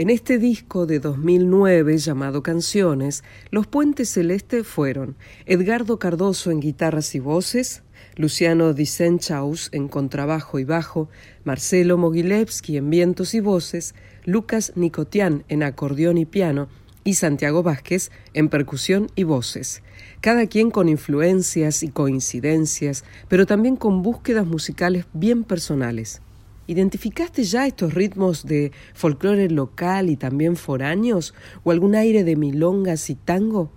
En 0.00 0.08
este 0.08 0.38
disco 0.38 0.86
de 0.86 0.98
2009 0.98 1.98
llamado 1.98 2.42
Canciones, 2.42 3.22
los 3.50 3.66
Puentes 3.66 4.10
Celeste 4.10 4.64
fueron 4.64 5.14
Edgardo 5.44 5.98
Cardoso 5.98 6.50
en 6.50 6.60
guitarras 6.60 7.14
y 7.14 7.18
voces, 7.18 7.82
Luciano 8.16 8.72
Dicenchaus 8.72 9.68
en 9.72 9.88
contrabajo 9.88 10.58
y 10.58 10.64
bajo, 10.64 11.10
Marcelo 11.44 11.98
Mogilevsky 11.98 12.78
en 12.78 12.88
vientos 12.88 13.34
y 13.34 13.40
voces, 13.40 13.94
Lucas 14.24 14.72
Nicotian 14.74 15.44
en 15.48 15.62
acordeón 15.62 16.16
y 16.16 16.24
piano 16.24 16.70
y 17.04 17.12
Santiago 17.12 17.62
Vázquez 17.62 18.10
en 18.32 18.48
percusión 18.48 19.08
y 19.16 19.24
voces, 19.24 19.82
cada 20.22 20.46
quien 20.46 20.70
con 20.70 20.88
influencias 20.88 21.82
y 21.82 21.88
coincidencias, 21.88 23.04
pero 23.28 23.44
también 23.44 23.76
con 23.76 24.00
búsquedas 24.00 24.46
musicales 24.46 25.04
bien 25.12 25.44
personales. 25.44 26.22
¿Identificaste 26.70 27.42
ya 27.42 27.66
estos 27.66 27.94
ritmos 27.94 28.46
de 28.46 28.70
folclore 28.94 29.50
local 29.50 30.08
y 30.08 30.16
también 30.16 30.54
foráneos? 30.54 31.34
¿O 31.64 31.72
algún 31.72 31.96
aire 31.96 32.22
de 32.22 32.36
milongas 32.36 33.10
y 33.10 33.16
tango? 33.16 33.72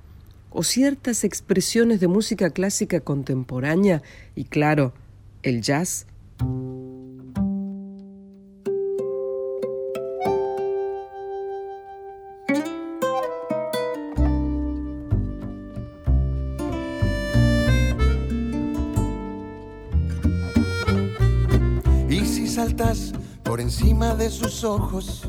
¿O 0.51 0.61
ciertas 0.61 1.23
expresiones 1.23 1.99
de 2.01 2.07
música 2.07 2.51
clásica 2.51 2.99
contemporánea? 2.99 4.03
Y 4.35 4.43
claro, 4.43 4.93
el 5.41 5.63
jazz. 5.63 6.05
Saltas 22.53 23.13
por 23.41 23.59
encima 23.59 24.13
de 24.13 24.29
sus 24.29 24.63
ojos. 24.63 25.27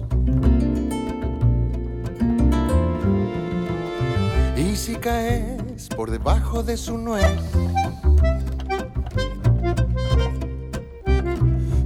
Y 4.57 4.77
si 4.77 4.97
caes 4.97 5.89
por 5.97 6.11
debajo 6.11 6.63
de 6.63 6.77
su 6.77 6.99
nuez, 6.99 7.25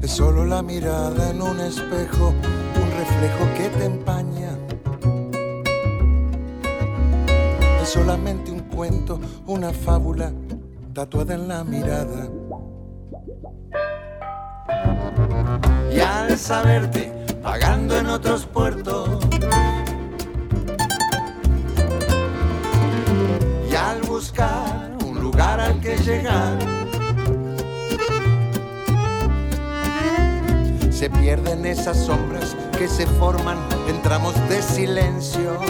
es 0.03 0.11
solo 0.11 0.45
la 0.45 0.61
mirada 0.61 1.31
en 1.31 1.41
un 1.41 1.61
espejo, 1.61 2.31
un 2.83 2.91
reflejo 2.99 3.45
que 3.57 3.69
te 3.79 3.85
empaña. 3.85 4.59
Es 7.81 7.91
solamente 7.91 8.51
un 8.51 8.61
cuento, 8.63 9.21
una 9.47 9.73
fábula 9.73 10.33
tatuada 10.93 11.35
en 11.35 11.47
la 11.47 11.63
mirada. 11.63 12.29
Y 15.93 16.01
al 16.01 16.39
saberte 16.39 17.13
pagando 17.43 17.97
en 17.97 18.07
otros 18.07 18.47
puertos, 18.47 19.09
y 23.71 23.75
al 23.75 24.03
buscar 24.03 24.93
un 25.05 25.21
lugar 25.21 25.61
al 25.61 25.81
que 25.81 25.97
llegar, 25.99 26.59
se 30.91 31.09
pierden 31.11 31.65
esas 31.65 31.97
sombras 31.97 32.57
que 32.77 32.89
se 32.89 33.07
forman 33.07 33.57
en 33.89 34.03
tramos 34.03 34.35
de 34.49 34.61
silencio. 34.61 35.61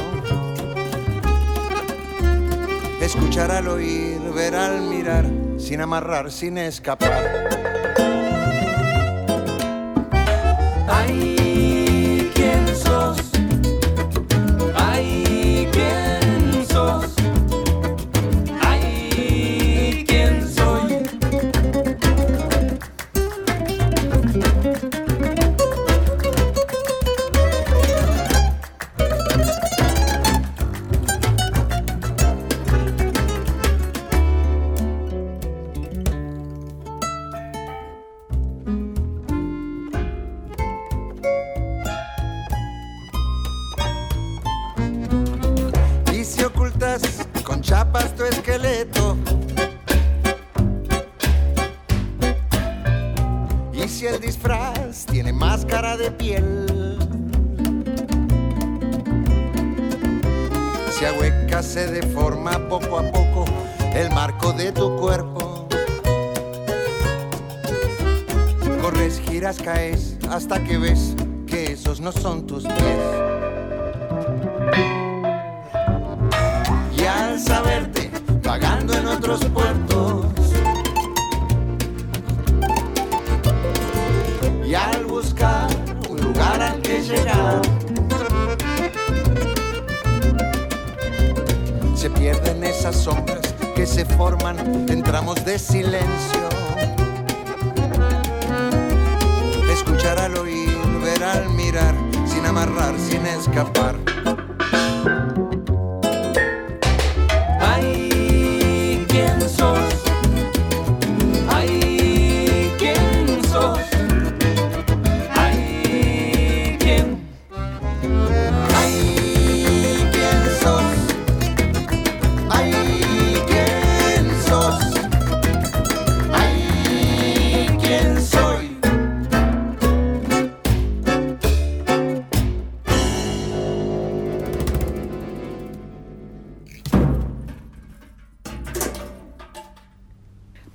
Escuchar 3.01 3.51
al 3.51 3.69
oír, 3.69 4.21
ver 4.35 4.55
al 4.55 4.81
mirar, 4.83 5.27
sin 5.59 5.81
amarrar, 5.81 6.33
sin 6.33 6.59
escapar. 6.59 7.68
Bye. 11.09 11.38
Hasta 70.31 70.63
que 70.65 70.79
ves 70.79 71.15
que 71.47 71.73
esos 71.73 72.01
no 72.01 72.13
son 72.13 72.47
tus 72.47 72.65
pies. 72.65 73.29
y 76.97 77.05
al 77.05 77.39
saberte 77.39 78.11
vagando 78.43 78.95
en 78.95 79.07
otros 79.07 79.45
puertos. 79.47 80.27
Y 84.67 84.75
al 84.75 85.05
buscar 85.07 85.69
un 86.09 86.21
lugar 86.21 86.61
al 86.61 86.81
que 86.83 87.01
llegar. 87.01 87.63
Se 91.95 92.11
pierden 92.11 92.65
esas 92.65 92.97
sombras 92.97 93.55
que 93.75 93.87
se 93.87 94.05
forman 94.05 94.59
en 94.89 95.03
tramos 95.03 95.45
de 95.45 95.59
silencio 95.59 96.58
sin 102.27 102.45
amarrar 102.47 102.95
sin 102.99 103.27
escapar 103.27 104.08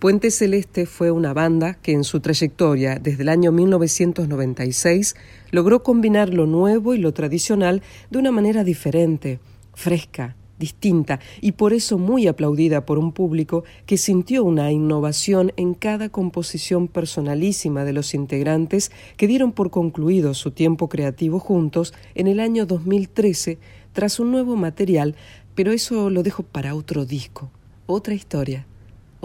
Puente 0.03 0.31
Celeste 0.31 0.85
fue 0.85 1.11
una 1.11 1.33
banda 1.33 1.75
que 1.75 1.93
en 1.93 2.03
su 2.03 2.19
trayectoria 2.19 2.99
desde 2.99 3.23
el 3.23 3.29
año 3.29 3.53
1996 3.53 5.15
logró 5.49 5.81
combinar 5.81 6.33
lo 6.33 6.45
nuevo 6.45 6.93
y 6.93 6.97
lo 6.97 7.13
tradicional 7.13 7.81
de 8.09 8.17
una 8.17 8.29
manera 8.29 8.65
diferente, 8.65 9.39
fresca, 9.73 10.35
distinta 10.59 11.21
y 11.39 11.53
por 11.53 11.71
eso 11.71 11.97
muy 11.97 12.27
aplaudida 12.27 12.85
por 12.85 12.99
un 12.99 13.13
público 13.13 13.63
que 13.85 13.95
sintió 13.95 14.43
una 14.43 14.73
innovación 14.73 15.53
en 15.55 15.73
cada 15.73 16.09
composición 16.09 16.89
personalísima 16.89 17.85
de 17.85 17.93
los 17.93 18.13
integrantes 18.13 18.91
que 19.15 19.27
dieron 19.27 19.53
por 19.53 19.71
concluido 19.71 20.33
su 20.33 20.51
tiempo 20.51 20.89
creativo 20.89 21.39
juntos 21.39 21.93
en 22.13 22.27
el 22.27 22.41
año 22.41 22.65
2013 22.65 23.57
tras 23.93 24.19
un 24.19 24.31
nuevo 24.31 24.57
material, 24.57 25.15
pero 25.55 25.71
eso 25.71 26.09
lo 26.09 26.23
dejo 26.23 26.43
para 26.43 26.75
otro 26.75 27.05
disco, 27.05 27.49
otra 27.85 28.13
historia 28.13 28.67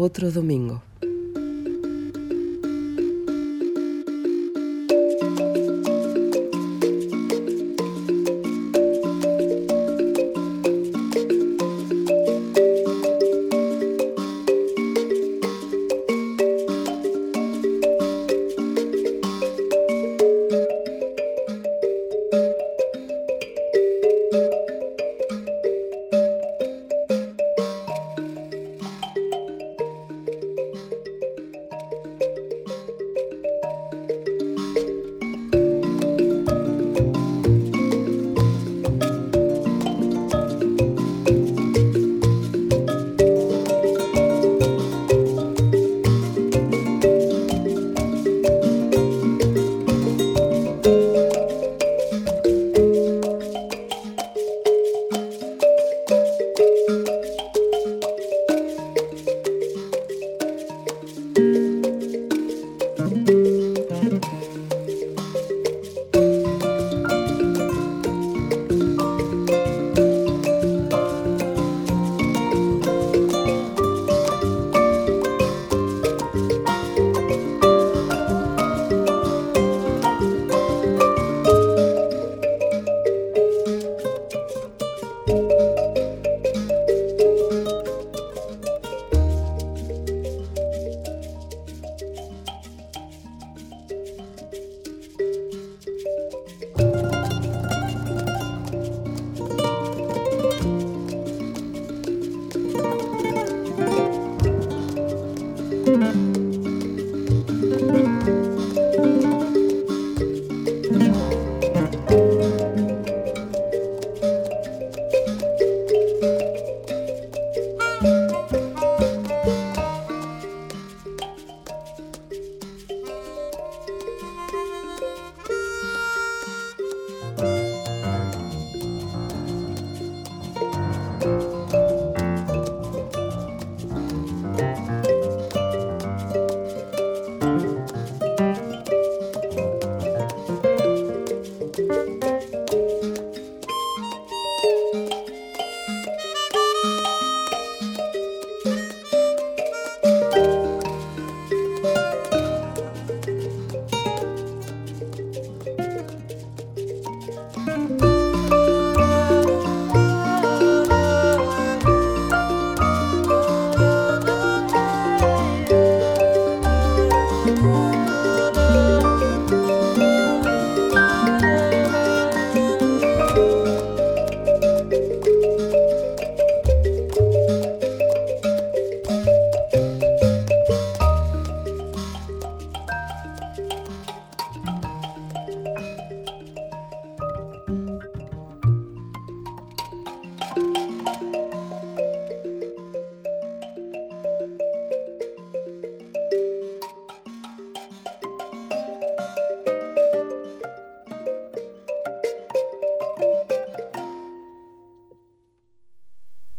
otro 0.01 0.31
domingo. 0.31 0.81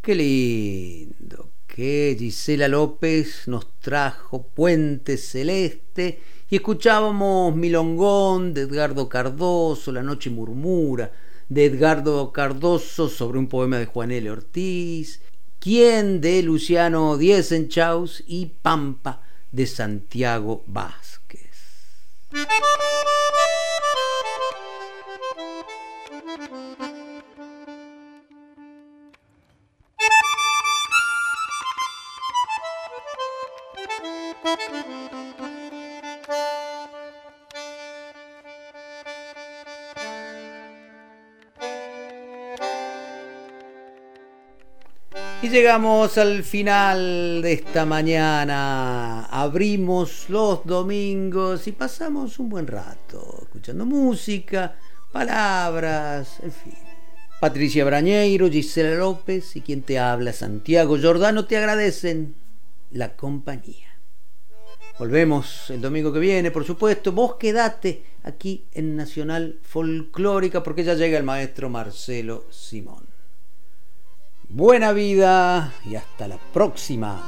Qué 0.09 0.15
lindo 0.15 1.51
que 1.67 2.15
Gisela 2.17 2.67
López 2.67 3.43
nos 3.47 3.77
trajo 3.79 4.41
Puente 4.41 5.17
Celeste 5.17 6.19
y 6.49 6.55
escuchábamos 6.55 7.55
Milongón 7.55 8.55
de 8.55 8.61
Edgardo 8.61 9.07
Cardoso, 9.07 9.91
La 9.91 10.01
Noche 10.01 10.31
Murmura 10.31 11.11
de 11.47 11.65
Edgardo 11.65 12.31
Cardoso 12.31 13.07
sobre 13.07 13.37
un 13.37 13.47
poema 13.47 13.77
de 13.77 13.85
Juan 13.85 14.09
L. 14.09 14.31
Ortiz, 14.31 15.21
Quién 15.59 16.21
de 16.21 16.41
Luciano 16.41 17.15
Diesenchaus 17.15 18.23
y 18.25 18.47
Pampa 18.47 19.21
de 19.51 19.67
Santiago 19.67 20.63
Vázquez. 20.65 21.55
Llegamos 45.49 46.19
al 46.19 46.43
final 46.43 47.41
de 47.41 47.53
esta 47.53 47.83
mañana. 47.83 49.25
Abrimos 49.25 50.29
los 50.29 50.63
domingos 50.63 51.67
y 51.67 51.71
pasamos 51.71 52.37
un 52.37 52.49
buen 52.49 52.67
rato 52.67 53.39
escuchando 53.41 53.83
música, 53.83 54.75
palabras, 55.11 56.39
en 56.43 56.51
fin. 56.51 56.75
Patricia 57.39 57.83
Brañeiro, 57.83 58.47
Gisela 58.47 58.95
López 58.95 59.55
y 59.55 59.61
quien 59.61 59.81
te 59.81 59.97
habla, 59.97 60.33
Santiago 60.33 60.97
Giordano, 60.99 61.45
te 61.45 61.57
agradecen 61.57 62.35
la 62.91 63.15
compañía. 63.15 63.87
Volvemos 64.99 65.71
el 65.71 65.81
domingo 65.81 66.13
que 66.13 66.19
viene, 66.19 66.51
por 66.51 66.63
supuesto. 66.63 67.11
Vos 67.11 67.35
quedate 67.35 68.03
aquí 68.21 68.65
en 68.73 68.95
Nacional 68.95 69.57
Folclórica 69.63 70.61
porque 70.61 70.83
ya 70.83 70.93
llega 70.93 71.17
el 71.17 71.23
maestro 71.23 71.69
Marcelo 71.69 72.45
Simón. 72.51 73.08
Buena 74.51 74.93
vida 74.93 75.73
y 75.85 75.95
hasta 75.95 76.27
la 76.27 76.37
próxima. 76.51 77.21